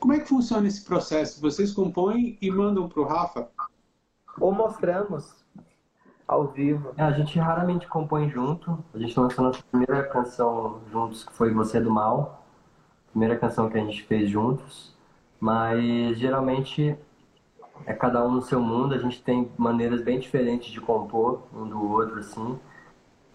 Como 0.00 0.14
é 0.14 0.18
que 0.18 0.26
funciona 0.26 0.66
esse 0.66 0.82
processo? 0.82 1.42
Vocês 1.42 1.72
compõem 1.72 2.38
e 2.40 2.50
mandam 2.50 2.88
para 2.88 3.00
o 3.02 3.04
Rafa? 3.04 3.48
Ou 4.40 4.50
mostramos 4.50 5.44
ao 6.26 6.48
vivo. 6.48 6.94
É, 6.96 7.02
a 7.02 7.12
gente 7.12 7.38
raramente 7.38 7.86
compõe 7.86 8.30
junto. 8.30 8.82
A 8.94 8.98
gente 8.98 9.20
lançou 9.20 9.44
nossa 9.44 9.62
primeira 9.70 10.02
canção 10.04 10.80
juntos, 10.90 11.24
que 11.24 11.32
foi 11.34 11.52
Você 11.52 11.78
do 11.78 11.90
Mal. 11.90 12.46
Primeira 13.10 13.36
canção 13.36 13.68
que 13.68 13.76
a 13.76 13.84
gente 13.84 14.02
fez 14.04 14.30
juntos. 14.30 14.96
Mas 15.38 16.18
geralmente 16.18 16.96
é 17.84 17.92
cada 17.92 18.26
um 18.26 18.30
no 18.30 18.40
seu 18.40 18.58
mundo. 18.58 18.94
A 18.94 18.98
gente 18.98 19.22
tem 19.22 19.52
maneiras 19.58 20.00
bem 20.02 20.18
diferentes 20.18 20.72
de 20.72 20.80
compor 20.80 21.42
um 21.52 21.68
do 21.68 21.90
outro, 21.90 22.20
assim. 22.20 22.58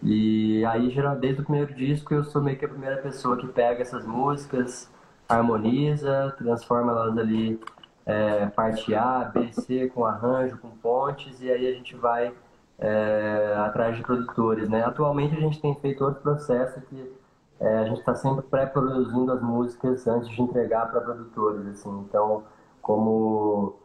E 0.02 0.64
aí, 0.64 0.92
desde 1.20 1.42
o 1.42 1.44
primeiro 1.44 1.72
disco, 1.74 2.12
eu 2.12 2.24
sou 2.24 2.42
meio 2.42 2.58
que 2.58 2.64
a 2.64 2.68
primeira 2.68 2.96
pessoa 2.96 3.36
que 3.36 3.46
pega 3.46 3.82
essas 3.82 4.04
músicas, 4.04 4.90
harmoniza, 5.28 6.34
transforma 6.38 6.92
elas 6.92 7.18
ali 7.18 7.60
é, 8.04 8.46
parte 8.46 8.94
A, 8.94 9.24
B, 9.24 9.52
C, 9.52 9.88
com 9.88 10.04
arranjo, 10.04 10.58
com 10.58 10.70
pontes, 10.70 11.40
e 11.40 11.50
aí 11.50 11.66
a 11.66 11.72
gente 11.72 11.96
vai 11.96 12.32
é, 12.78 13.54
atrás 13.58 13.96
de 13.96 14.02
produtores. 14.02 14.68
Né? 14.68 14.84
Atualmente 14.84 15.36
a 15.36 15.40
gente 15.40 15.60
tem 15.60 15.74
feito 15.76 16.04
outro 16.04 16.22
processo 16.22 16.80
que 16.82 17.12
é, 17.58 17.78
a 17.78 17.84
gente 17.84 18.00
está 18.00 18.14
sempre 18.14 18.42
pré-produzindo 18.44 19.32
as 19.32 19.40
músicas 19.40 20.06
antes 20.06 20.28
de 20.28 20.40
entregar 20.40 20.90
para 20.90 21.00
produtores. 21.00 21.66
Assim. 21.66 22.04
Então, 22.08 22.44
como 22.80 23.76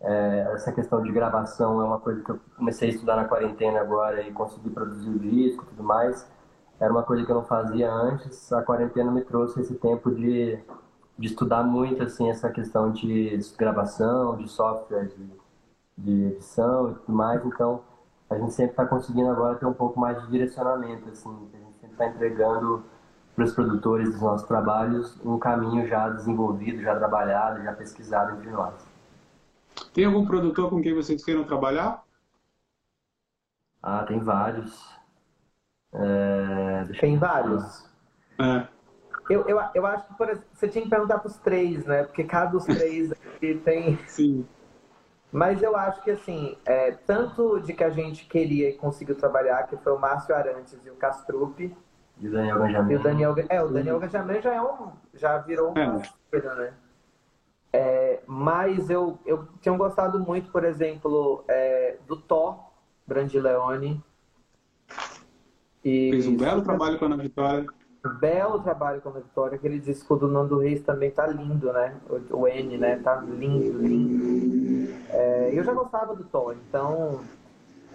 é, 0.00 0.52
essa 0.54 0.72
questão 0.72 1.02
de 1.02 1.12
gravação 1.12 1.80
é 1.80 1.84
uma 1.84 2.00
coisa 2.00 2.22
que 2.22 2.30
eu 2.30 2.40
comecei 2.56 2.88
a 2.88 2.92
estudar 2.92 3.16
na 3.16 3.24
quarentena 3.24 3.80
agora 3.80 4.22
e 4.22 4.32
consegui 4.32 4.70
produzir 4.70 5.10
o 5.10 5.18
disco 5.18 5.64
e 5.64 5.66
tudo 5.68 5.82
mais. 5.82 6.28
Era 6.78 6.92
uma 6.92 7.02
coisa 7.02 7.24
que 7.24 7.30
eu 7.30 7.36
não 7.36 7.44
fazia 7.44 7.92
antes. 7.92 8.52
A 8.52 8.62
quarentena 8.62 9.10
me 9.10 9.22
trouxe 9.22 9.60
esse 9.60 9.74
tempo 9.74 10.10
de, 10.10 10.58
de 11.20 11.26
estudar 11.26 11.62
muito 11.62 12.02
assim 12.02 12.30
essa 12.30 12.48
questão 12.48 12.90
de 12.90 13.38
gravação, 13.58 14.38
de 14.38 14.48
software, 14.48 15.08
de, 15.08 15.30
de 15.98 16.24
edição 16.28 16.92
e 16.92 16.94
tudo 16.94 17.12
mais. 17.12 17.44
Então, 17.44 17.82
a 18.30 18.38
gente 18.38 18.54
sempre 18.54 18.70
está 18.70 18.86
conseguindo 18.86 19.28
agora 19.28 19.56
ter 19.56 19.66
um 19.66 19.74
pouco 19.74 20.00
mais 20.00 20.18
de 20.22 20.30
direcionamento, 20.30 21.10
assim. 21.10 21.28
A 21.52 21.58
gente 21.58 21.74
sempre 21.78 21.92
está 21.92 22.06
entregando 22.06 22.82
para 23.36 23.44
os 23.44 23.52
produtores 23.52 24.10
dos 24.10 24.22
nossos 24.22 24.48
trabalhos 24.48 25.20
um 25.22 25.38
caminho 25.38 25.86
já 25.86 26.08
desenvolvido, 26.08 26.80
já 26.80 26.96
trabalhado, 26.96 27.62
já 27.62 27.74
pesquisado 27.74 28.38
entre 28.38 28.50
nós. 28.50 28.74
Tem 29.92 30.06
algum 30.06 30.24
produtor 30.24 30.70
com 30.70 30.80
quem 30.80 30.94
vocês 30.94 31.22
queiram 31.22 31.44
trabalhar? 31.44 32.02
Ah, 33.82 34.04
tem 34.04 34.20
vários. 34.20 34.98
É... 35.92 36.84
Tem 36.98 37.18
vários? 37.18 37.84
É. 38.38 38.79
Eu, 39.30 39.46
eu, 39.46 39.60
eu 39.74 39.86
acho 39.86 40.06
que 40.06 40.22
exemplo, 40.24 40.48
você 40.52 40.68
tinha 40.68 40.82
que 40.82 40.90
perguntar 40.90 41.18
para 41.18 41.28
os 41.28 41.36
três, 41.36 41.84
né? 41.86 42.02
Porque 42.02 42.24
cada 42.24 42.50
dos 42.50 42.64
três 42.64 43.12
aqui 43.12 43.54
tem. 43.64 43.96
Sim. 44.08 44.46
Mas 45.32 45.62
eu 45.62 45.76
acho 45.76 46.02
que, 46.02 46.10
assim, 46.10 46.58
é, 46.64 46.90
tanto 46.90 47.60
de 47.60 47.72
que 47.72 47.84
a 47.84 47.90
gente 47.90 48.26
queria 48.26 48.68
e 48.68 48.72
conseguiu 48.72 49.14
trabalhar, 49.14 49.62
que 49.68 49.76
foi 49.76 49.92
o 49.92 49.98
Márcio 49.98 50.34
Arantes 50.34 50.84
e 50.84 50.90
o 50.90 50.96
Castrupe, 50.96 51.72
E 52.18 52.28
o 52.28 52.32
Daniel 52.32 52.58
Ganjamin. 52.58 52.92
E 52.92 52.96
o 52.96 53.02
Daniel, 53.02 53.34
é, 53.48 53.62
o 53.62 53.68
Daniel 53.68 54.00
Ganjamin 54.00 54.40
já 54.40 54.54
é 54.54 54.60
um, 54.60 54.90
já 55.14 55.38
virou 55.38 55.70
uma 55.70 56.00
É. 56.00 56.02
coisa, 56.30 56.54
né? 56.56 56.74
É, 57.72 58.20
mas 58.26 58.90
eu, 58.90 59.20
eu 59.24 59.46
tinha 59.60 59.76
gostado 59.76 60.18
muito, 60.18 60.50
por 60.50 60.64
exemplo, 60.64 61.44
é, 61.46 61.96
do 62.08 62.16
Thor, 62.16 62.58
Brandileone. 63.06 64.02
E 65.84 66.10
Fez 66.10 66.26
um 66.26 66.36
belo 66.36 66.62
trabalho 66.62 66.98
com 66.98 67.04
a 67.04 67.08
Ana 67.08 67.22
Vitória. 67.22 67.66
Belo 68.08 68.60
trabalho 68.60 69.00
com 69.00 69.10
a 69.10 69.12
Vitória. 69.12 69.56
Aquele 69.56 69.78
disco 69.78 70.16
do 70.16 70.26
Nando 70.26 70.58
Reis 70.58 70.82
também 70.82 71.10
tá 71.10 71.26
lindo, 71.26 71.72
né? 71.72 71.94
O, 72.08 72.38
o 72.38 72.48
N, 72.48 72.78
né? 72.78 72.96
Tá 72.96 73.16
lindo, 73.16 73.78
lindo. 73.78 74.94
É, 75.10 75.50
eu 75.52 75.62
já 75.62 75.72
gostava 75.72 76.14
do 76.14 76.24
Thor, 76.24 76.56
então 76.68 77.20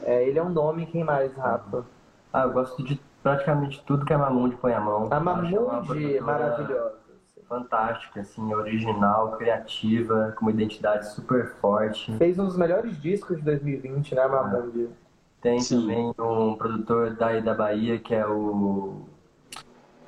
é, 0.03 0.27
ele 0.27 0.37
é 0.37 0.43
um 0.43 0.49
nome. 0.49 0.85
Quem 0.85 1.03
mais, 1.03 1.33
Rafa? 1.35 1.85
Ah, 2.31 2.43
eu 2.43 2.51
gosto 2.51 2.83
de 2.83 2.99
praticamente 3.23 3.83
tudo 3.85 4.05
que 4.05 4.13
a 4.13 4.17
Mamundi 4.17 4.55
põe 4.57 4.73
a 4.73 4.79
mão. 4.79 5.07
A 5.09 5.19
Mamundi, 5.19 5.55
produtora 5.55 6.21
maravilhosa. 6.21 6.87
assim. 6.87 7.45
Fantástica, 7.47 8.21
assim, 8.21 8.53
original, 8.53 9.37
criativa, 9.37 10.33
com 10.35 10.45
uma 10.45 10.51
identidade 10.51 11.11
super 11.13 11.55
forte. 11.61 12.15
Fez 12.17 12.37
um 12.37 12.45
dos 12.45 12.57
melhores 12.57 12.99
discos 12.99 13.37
de 13.37 13.43
2020, 13.43 14.15
né, 14.15 14.27
Mamundi? 14.27 14.89
Tem 15.41 15.59
Sim. 15.59 15.81
também 15.81 16.13
um 16.19 16.55
produtor 16.55 17.15
daí 17.15 17.41
da 17.41 17.53
Bahia, 17.53 17.99
que 17.99 18.15
é 18.15 18.25
o, 18.25 19.05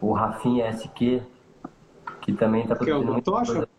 o 0.02 0.14
Rafinha 0.14 0.68
SQ, 0.68 1.22
que 2.22 2.34
também 2.34 2.68
tá 2.68 2.76
Que 2.76 2.89
é 2.89 2.95
o 2.95 2.98
produzindo 2.98 3.14
muita 3.14 3.32
Tocha? 3.32 3.52
coisa. 3.54 3.70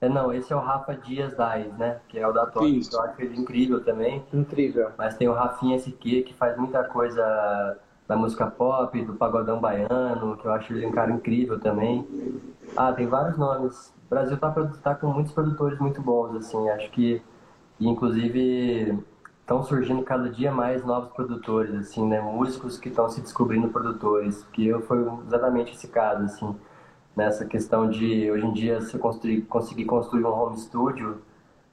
É, 0.00 0.08
não, 0.08 0.32
esse 0.32 0.52
é 0.52 0.56
o 0.56 0.60
Rafa 0.60 0.94
Dias 0.94 1.36
Dais, 1.36 1.76
né? 1.76 2.00
Que 2.08 2.18
é 2.18 2.26
o 2.26 2.32
da 2.32 2.46
Tocha, 2.46 2.68
Isso. 2.68 2.90
que 2.90 2.96
eu 2.96 3.00
acho 3.00 3.20
ele 3.20 3.36
incrível 3.36 3.82
também. 3.84 4.24
Incrível. 4.32 4.90
Mas 4.96 5.16
tem 5.16 5.28
o 5.28 5.32
Rafinha 5.32 5.76
SQ, 5.76 6.22
que 6.22 6.34
faz 6.34 6.56
muita 6.56 6.84
coisa 6.84 7.76
da 8.06 8.16
música 8.16 8.46
pop, 8.46 9.04
do 9.04 9.14
pagodão 9.14 9.60
baiano, 9.60 10.36
que 10.36 10.46
eu 10.46 10.52
acho 10.52 10.72
ele 10.72 10.86
um 10.86 10.92
cara 10.92 11.10
incrível 11.10 11.58
também. 11.58 12.06
Ah, 12.76 12.92
tem 12.92 13.06
vários 13.06 13.36
nomes. 13.36 13.92
O 14.06 14.08
Brasil 14.08 14.38
tá, 14.38 14.50
produ- 14.50 14.78
tá 14.78 14.94
com 14.94 15.08
muitos 15.08 15.32
produtores 15.32 15.78
muito 15.80 16.00
bons, 16.00 16.34
assim, 16.36 16.68
acho 16.70 16.90
que, 16.92 17.20
e, 17.78 17.88
inclusive, 17.88 18.96
estão 19.48 19.62
surgindo 19.62 20.02
cada 20.02 20.28
dia 20.28 20.52
mais 20.52 20.84
novos 20.84 21.10
produtores, 21.14 21.74
assim, 21.74 22.06
né? 22.06 22.20
Músicos 22.20 22.78
que 22.78 22.90
estão 22.90 23.08
se 23.08 23.22
descobrindo 23.22 23.70
produtores, 23.70 24.44
que 24.52 24.66
eu 24.66 24.82
foi 24.82 24.98
exatamente 25.26 25.72
esse 25.72 25.88
caso, 25.88 26.24
assim, 26.24 26.54
nessa 27.16 27.46
questão 27.46 27.88
de, 27.88 28.30
hoje 28.30 28.44
em 28.44 28.52
dia, 28.52 28.82
se 28.82 28.98
construir, 28.98 29.40
conseguir 29.46 29.86
construir 29.86 30.24
um 30.26 30.28
home 30.28 30.58
studio, 30.58 31.22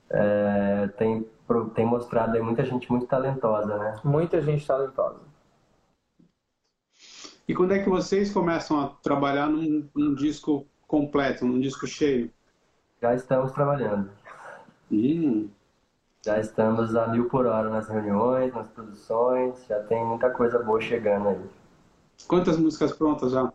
é, 0.10 0.88
tem, 0.98 1.28
tem 1.74 1.86
mostrado 1.86 2.38
aí 2.38 2.42
muita 2.42 2.64
gente 2.64 2.90
muito 2.90 3.08
talentosa, 3.08 3.78
né? 3.78 4.00
Muita 4.06 4.42
gente 4.42 4.66
talentosa. 4.66 5.20
E 7.46 7.54
quando 7.54 7.74
é 7.74 7.84
que 7.84 7.90
vocês 7.90 8.32
começam 8.32 8.80
a 8.80 8.88
trabalhar 9.04 9.50
num, 9.50 9.86
num 9.94 10.16
disco 10.16 10.66
completo, 10.88 11.46
num 11.46 11.60
disco 11.60 11.86
cheio? 11.86 12.32
Já 13.02 13.14
estamos 13.14 13.52
trabalhando. 13.52 14.10
Hum, 14.90 15.50
Já 16.26 16.40
estamos 16.40 16.96
a 16.96 17.08
mil 17.08 17.30
por 17.30 17.46
hora 17.46 17.70
nas 17.70 17.88
reuniões, 17.88 18.54
nas 18.54 18.68
produções, 18.68 19.64
já 19.68 19.80
tem 19.84 20.04
muita 20.04 20.30
coisa 20.32 20.58
boa 20.60 20.82
chegando 20.82 21.30
aí. 21.30 21.50
quantas 22.28 22.58
músicas 22.58 22.94
prontas 22.94 23.32
já? 23.32 23.52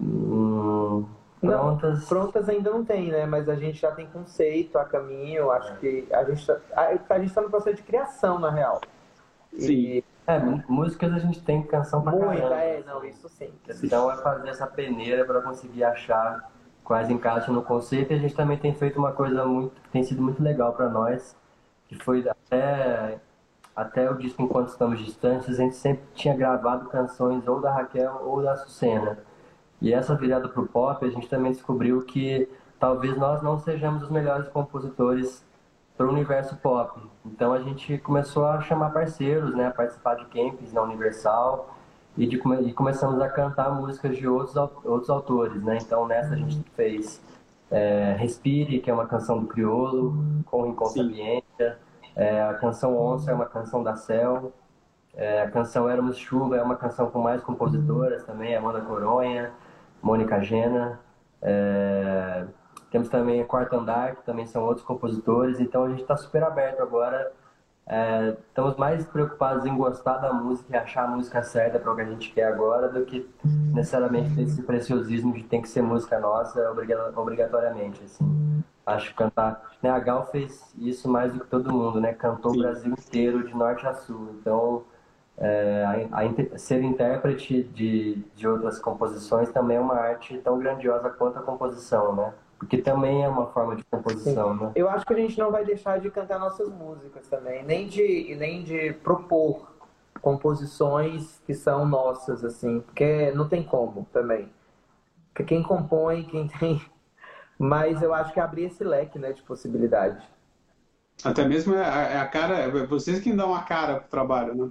Hum, 0.00 1.04
Não, 1.42 1.78
prontas. 1.78 2.04
Prontas 2.08 2.48
ainda 2.48 2.70
não 2.70 2.84
tem, 2.84 3.10
né? 3.10 3.26
Mas 3.26 3.48
a 3.48 3.54
gente 3.54 3.78
já 3.80 3.92
tem 3.92 4.06
conceito 4.08 4.78
a 4.78 4.84
caminho. 4.84 5.50
Acho 5.50 5.76
que 5.78 6.06
a 6.12 6.24
gente 6.24 6.46
tá, 6.46 6.60
a, 6.74 7.14
a 7.14 7.18
gente 7.20 7.32
tá 7.34 7.40
no 7.40 7.50
processo 7.50 7.76
de 7.76 7.82
criação, 7.82 8.38
na 8.38 8.50
real. 8.50 8.80
E 9.52 10.04
É, 10.26 10.38
mú- 10.38 10.62
músicas 10.68 11.12
a 11.12 11.18
gente 11.18 11.40
tem 11.42 11.62
canção 11.62 12.02
pra 12.02 12.12
muita, 12.12 12.26
caramba. 12.42 12.54
é, 12.56 12.82
não, 12.84 13.04
isso 13.04 13.28
sim. 13.28 13.52
A 13.64 13.66
questão 13.66 14.10
é 14.10 14.16
fazer 14.16 14.48
essa 14.48 14.66
peneira 14.66 15.24
para 15.24 15.40
conseguir 15.40 15.84
achar 15.84 16.50
quais 16.88 17.10
encaixam 17.10 17.54
no 17.54 17.62
conceito. 17.62 18.12
E 18.12 18.16
a 18.16 18.18
gente 18.18 18.34
também 18.34 18.56
tem 18.56 18.74
feito 18.74 18.98
uma 18.98 19.12
coisa 19.12 19.44
muito 19.44 19.80
que 19.82 19.90
tem 19.90 20.02
sido 20.02 20.22
muito 20.22 20.42
legal 20.42 20.72
para 20.72 20.88
nós, 20.88 21.36
que 21.86 21.94
foi 22.02 22.26
até 22.26 23.20
até 23.76 24.10
o 24.10 24.16
disco 24.16 24.42
Enquanto 24.42 24.70
Estamos 24.70 24.98
Distantes, 24.98 25.50
a 25.50 25.62
gente 25.62 25.76
sempre 25.76 26.02
tinha 26.12 26.34
gravado 26.34 26.88
canções 26.88 27.46
ou 27.46 27.60
da 27.60 27.72
Raquel 27.72 28.22
ou 28.24 28.42
da 28.42 28.56
Sucena. 28.56 29.18
E 29.80 29.92
essa 29.92 30.16
virada 30.16 30.48
pro 30.48 30.66
pop, 30.66 31.04
a 31.04 31.10
gente 31.10 31.28
também 31.28 31.52
descobriu 31.52 32.02
que 32.02 32.48
talvez 32.80 33.16
nós 33.16 33.40
não 33.40 33.56
sejamos 33.58 34.02
os 34.02 34.10
melhores 34.10 34.48
compositores 34.48 35.46
para 35.96 36.06
o 36.06 36.10
universo 36.10 36.56
pop. 36.56 37.00
Então 37.24 37.52
a 37.52 37.60
gente 37.60 37.98
começou 37.98 38.46
a 38.46 38.60
chamar 38.62 38.90
parceiros, 38.90 39.54
né, 39.54 39.68
a 39.68 39.70
participar 39.70 40.16
de 40.16 40.24
camps 40.24 40.72
na 40.72 40.82
Universal 40.82 41.77
e, 42.18 42.26
de, 42.26 42.36
come- 42.36 42.62
e 42.62 42.72
começamos 42.74 43.20
a 43.20 43.28
cantar 43.28 43.70
músicas 43.74 44.16
de 44.16 44.28
outros, 44.28 44.56
outros 44.84 45.08
autores, 45.08 45.62
né? 45.62 45.78
Então 45.80 46.06
nessa 46.06 46.34
a 46.34 46.36
gente 46.36 46.62
fez 46.76 47.22
é, 47.70 48.14
Respire, 48.18 48.80
que 48.80 48.90
é 48.90 48.94
uma 48.94 49.06
canção 49.06 49.38
do 49.38 49.46
Criolo, 49.46 50.14
com. 50.44 50.74
Sapiência, 50.86 51.78
é, 52.16 52.42
a 52.42 52.54
canção 52.54 52.98
Onça 52.98 53.30
é 53.30 53.34
uma 53.34 53.46
canção 53.46 53.82
da 53.82 53.94
Cel, 53.94 54.52
é, 55.14 55.42
a 55.42 55.50
canção 55.50 55.88
Éramos 55.88 56.18
Chuva 56.18 56.56
é 56.56 56.62
uma 56.62 56.76
canção 56.76 57.10
com 57.10 57.20
mais 57.20 57.42
compositoras 57.42 58.24
também, 58.24 58.54
Amanda 58.56 58.80
Coronha, 58.80 59.52
Mônica 60.02 60.40
Gena, 60.40 61.00
é, 61.40 62.44
temos 62.90 63.08
também 63.08 63.40
a 63.40 63.44
Quarto 63.44 63.76
Andar, 63.76 64.16
que 64.16 64.22
também 64.24 64.46
são 64.46 64.64
outros 64.64 64.84
compositores, 64.84 65.60
então 65.60 65.84
a 65.84 65.88
gente 65.90 66.02
está 66.02 66.16
super 66.16 66.42
aberto 66.42 66.80
agora. 66.80 67.32
É, 67.90 68.36
estamos 68.48 68.76
mais 68.76 69.06
preocupados 69.06 69.64
em 69.64 69.74
gostar 69.74 70.18
da 70.18 70.30
música 70.30 70.74
e 70.74 70.76
achar 70.76 71.04
a 71.04 71.08
música 71.08 71.42
certa 71.42 71.78
para 71.78 71.90
o 71.90 71.96
que 71.96 72.02
a 72.02 72.04
gente 72.04 72.30
quer 72.32 72.44
agora 72.44 72.86
do 72.86 73.02
que 73.06 73.26
necessariamente 73.72 74.34
ter 74.34 74.42
esse 74.42 74.62
preciosismo 74.62 75.32
de 75.32 75.42
tem 75.44 75.62
que 75.62 75.68
ser 75.70 75.80
música 75.80 76.20
nossa 76.20 76.70
obriga- 76.70 77.10
obrigatoriamente. 77.16 78.04
Assim. 78.04 78.62
Acho 78.84 79.08
que 79.08 79.14
cantar. 79.14 79.72
Né, 79.82 79.88
a 79.88 79.98
Gal 79.98 80.26
fez 80.26 80.70
isso 80.76 81.08
mais 81.08 81.32
do 81.32 81.40
que 81.40 81.46
todo 81.46 81.72
mundo, 81.72 81.98
né? 81.98 82.12
Cantou 82.12 82.52
Sim. 82.52 82.58
o 82.58 82.62
Brasil 82.62 82.92
inteiro, 82.92 83.46
de 83.46 83.54
norte 83.56 83.86
a 83.86 83.94
sul. 83.94 84.36
Então, 84.38 84.84
é, 85.38 86.08
a, 86.12 86.20
a 86.54 86.58
ser 86.58 86.82
intérprete 86.82 87.62
de, 87.62 88.22
de 88.34 88.46
outras 88.46 88.78
composições 88.78 89.50
também 89.50 89.78
é 89.78 89.80
uma 89.80 89.94
arte 89.94 90.36
tão 90.38 90.58
grandiosa 90.58 91.08
quanto 91.08 91.38
a 91.38 91.42
composição, 91.42 92.14
né? 92.14 92.34
Porque 92.58 92.78
também 92.78 93.22
é 93.22 93.28
uma 93.28 93.46
forma 93.46 93.76
de 93.76 93.84
composição, 93.84 94.54
né? 94.54 94.72
Eu 94.74 94.90
acho 94.90 95.06
que 95.06 95.12
a 95.12 95.16
gente 95.16 95.38
não 95.38 95.50
vai 95.50 95.64
deixar 95.64 96.00
de 96.00 96.10
cantar 96.10 96.40
nossas 96.40 96.68
músicas 96.68 97.28
também, 97.28 97.64
nem 97.64 97.86
de, 97.86 98.34
nem 98.36 98.64
de 98.64 98.92
propor 98.94 99.78
composições 100.20 101.40
que 101.46 101.54
são 101.54 101.86
nossas, 101.86 102.44
assim, 102.44 102.80
porque 102.80 103.30
não 103.32 103.48
tem 103.48 103.62
como 103.62 104.06
também. 104.12 104.50
Porque 105.28 105.44
quem 105.44 105.62
compõe, 105.62 106.24
quem 106.24 106.48
tem. 106.58 106.82
Mas 107.56 108.02
eu 108.02 108.12
acho 108.12 108.32
que 108.32 108.40
abrir 108.40 108.64
esse 108.64 108.82
leque 108.82 109.18
né, 109.18 109.32
de 109.32 109.42
possibilidades. 109.42 110.22
Até 111.24 111.46
mesmo 111.46 111.74
é 111.74 111.84
a, 111.84 112.02
é 112.02 112.18
a 112.18 112.26
cara, 112.26 112.54
é 112.58 112.86
vocês 112.86 113.20
que 113.20 113.32
dão 113.32 113.54
a 113.54 113.62
cara 113.62 114.00
pro 114.00 114.08
trabalho, 114.08 114.54
né? 114.54 114.70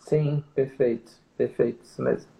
Sim, 0.00 0.44
perfeito, 0.54 1.12
perfeito, 1.36 1.82
isso 1.84 2.02
mesmo. 2.02 2.33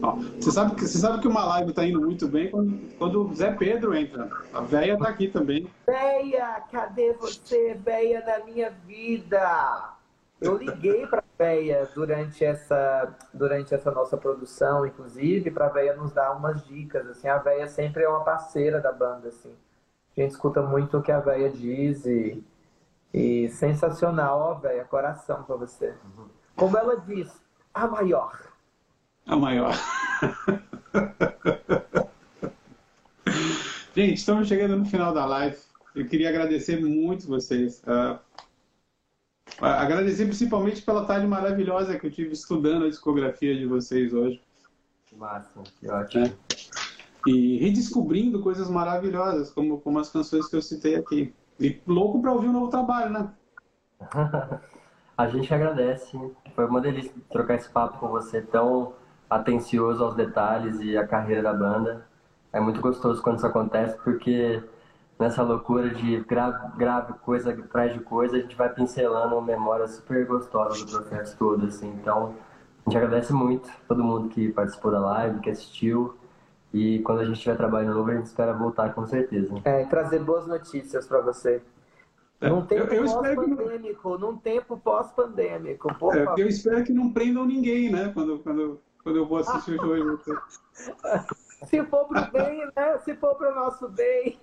Ó, 0.00 0.16
você, 0.16 0.50
sabe 0.50 0.74
que, 0.74 0.86
você 0.86 0.98
sabe 0.98 1.20
que 1.20 1.28
uma 1.28 1.44
live 1.44 1.72
tá 1.72 1.84
indo 1.84 2.00
muito 2.00 2.26
bem 2.26 2.50
quando, 2.50 2.96
quando 2.96 3.30
o 3.30 3.34
Zé 3.34 3.52
Pedro 3.52 3.94
entra. 3.94 4.28
A 4.52 4.60
véia 4.60 4.96
tá 4.98 5.08
aqui 5.08 5.28
também. 5.28 5.68
Véia, 5.86 6.62
cadê 6.70 7.12
você, 7.12 7.74
véia 7.74 8.22
da 8.22 8.44
minha 8.44 8.70
vida? 8.70 9.92
Eu 10.40 10.56
liguei 10.56 11.06
pra 11.06 11.22
véia 11.38 11.88
durante 11.94 12.44
essa, 12.44 13.14
durante 13.32 13.74
essa 13.74 13.90
nossa 13.92 14.16
produção, 14.16 14.84
inclusive, 14.84 15.50
pra 15.50 15.68
véia 15.68 15.94
nos 15.94 16.12
dar 16.12 16.32
umas 16.32 16.64
dicas, 16.66 17.06
assim. 17.06 17.28
A 17.28 17.38
véia 17.38 17.68
sempre 17.68 18.02
é 18.02 18.08
uma 18.08 18.24
parceira 18.24 18.80
da 18.80 18.90
banda, 18.90 19.28
assim. 19.28 19.54
A 20.16 20.20
gente 20.20 20.32
escuta 20.32 20.60
muito 20.60 20.98
o 20.98 21.02
que 21.02 21.12
a 21.12 21.20
véia 21.20 21.48
diz 21.48 22.04
e, 22.04 22.42
e 23.14 23.48
sensacional, 23.50 24.38
ó, 24.38 24.54
véia, 24.54 24.84
coração 24.84 25.44
pra 25.44 25.56
você. 25.56 25.94
Como 26.56 26.76
ela 26.76 26.96
diz, 26.96 27.32
a 27.72 27.86
maior. 27.86 28.51
A 29.26 29.36
maior. 29.36 29.74
Gente, 33.94 34.14
estamos 34.14 34.48
chegando 34.48 34.76
no 34.76 34.84
final 34.84 35.12
da 35.12 35.24
live. 35.26 35.56
Eu 35.94 36.06
queria 36.06 36.28
agradecer 36.30 36.80
muito 36.80 37.26
vocês. 37.28 37.82
Ah, 37.86 38.18
agradecer 39.60 40.24
principalmente 40.24 40.82
pela 40.82 41.04
tarde 41.04 41.26
maravilhosa 41.26 41.98
que 41.98 42.06
eu 42.06 42.10
tive 42.10 42.32
estudando 42.32 42.86
a 42.86 42.88
discografia 42.88 43.54
de 43.54 43.66
vocês 43.66 44.12
hoje. 44.12 44.40
Que 45.06 45.14
massa, 45.14 45.60
que 45.78 45.88
ótimo. 45.88 46.24
né? 46.24 46.32
E 47.26 47.58
redescobrindo 47.58 48.42
coisas 48.42 48.68
maravilhosas, 48.68 49.50
como, 49.50 49.78
como 49.80 49.98
as 49.98 50.08
canções 50.10 50.48
que 50.48 50.56
eu 50.56 50.62
citei 50.62 50.96
aqui. 50.96 51.32
E 51.60 51.80
louco 51.86 52.20
para 52.20 52.32
ouvir 52.32 52.48
um 52.48 52.52
novo 52.52 52.68
trabalho, 52.68 53.10
né? 53.10 53.30
A 55.16 55.28
gente 55.28 55.52
agradece. 55.52 56.18
Foi 56.54 56.66
uma 56.66 56.80
delícia 56.80 57.12
trocar 57.30 57.54
esse 57.54 57.68
papo 57.68 57.98
com 57.98 58.08
você, 58.08 58.40
tão 58.40 58.94
atencioso 59.36 60.04
aos 60.04 60.14
detalhes 60.14 60.80
e 60.80 60.96
a 60.96 61.06
carreira 61.06 61.42
da 61.42 61.52
banda. 61.52 62.06
É 62.52 62.60
muito 62.60 62.80
gostoso 62.80 63.22
quando 63.22 63.38
isso 63.38 63.46
acontece, 63.46 63.96
porque 64.04 64.62
nessa 65.18 65.42
loucura 65.42 65.90
de 65.90 66.20
grave, 66.20 66.76
grave 66.76 67.12
coisa 67.14 67.50
atrás 67.52 67.92
de 67.94 68.00
coisa, 68.00 68.36
a 68.36 68.40
gente 68.40 68.54
vai 68.56 68.68
pincelando 68.68 69.40
memórias 69.40 69.92
super 69.92 70.26
gostosas 70.26 70.84
do 70.84 70.90
processo 70.90 71.36
todo, 71.38 71.66
assim. 71.66 71.88
Então, 72.00 72.34
A 72.84 72.90
gente 72.90 72.98
agradece 72.98 73.32
muito 73.32 73.70
todo 73.86 74.02
mundo 74.02 74.28
que 74.28 74.50
participou 74.50 74.90
da 74.90 74.98
live, 74.98 75.38
que 75.40 75.50
assistiu. 75.50 76.16
E 76.74 76.98
quando 77.00 77.20
a 77.20 77.24
gente 77.24 77.36
estiver 77.36 77.56
trabalhando 77.56 77.94
novo, 77.94 78.10
a 78.10 78.14
gente 78.14 78.26
espera 78.26 78.52
voltar 78.52 78.92
com 78.92 79.06
certeza. 79.06 79.54
É, 79.64 79.84
trazer 79.84 80.18
boas 80.18 80.48
notícias 80.48 81.06
para 81.06 81.20
você. 81.20 81.62
É, 82.40 82.48
num 82.48 82.66
tempo 82.66 82.92
eu, 82.92 82.94
eu 82.94 83.04
espero 83.04 83.40
que 83.40 83.46
não- 83.46 83.56
pós-pandêmico, 83.56 84.18
num 84.18 84.36
tempo 84.36 84.76
pós-pandêmico, 84.78 85.88
É, 86.12 86.40
eu 86.42 86.48
espero 86.48 86.82
que 86.82 86.92
não 86.92 87.12
prendam 87.12 87.44
ninguém, 87.46 87.88
né? 87.92 88.10
Quando, 88.12 88.40
quando, 88.40 88.80
quando 89.02 89.16
eu 89.16 89.26
vou 89.26 89.38
assistir 89.38 89.80
o 89.80 90.16
vocês. 90.16 90.38
Se 91.68 91.82
for 91.84 92.06
pro 92.06 92.30
bem, 92.32 92.66
né? 92.76 92.98
Se 93.04 93.14
for 93.14 93.36
pro 93.36 93.54
nosso 93.54 93.88
bem. 93.88 94.40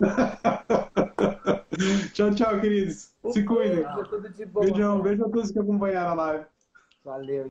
tchau, 2.12 2.34
tchau, 2.34 2.60
queridos. 2.60 3.14
Se 3.30 3.44
cuidem. 3.44 3.84
beijo. 3.84 4.60
Beijão, 4.60 5.00
beijo 5.00 5.24
a 5.24 5.28
todos 5.28 5.52
que 5.52 5.58
acompanharam 5.58 6.10
a 6.10 6.14
live. 6.14 6.44
Valeu. 7.04 7.50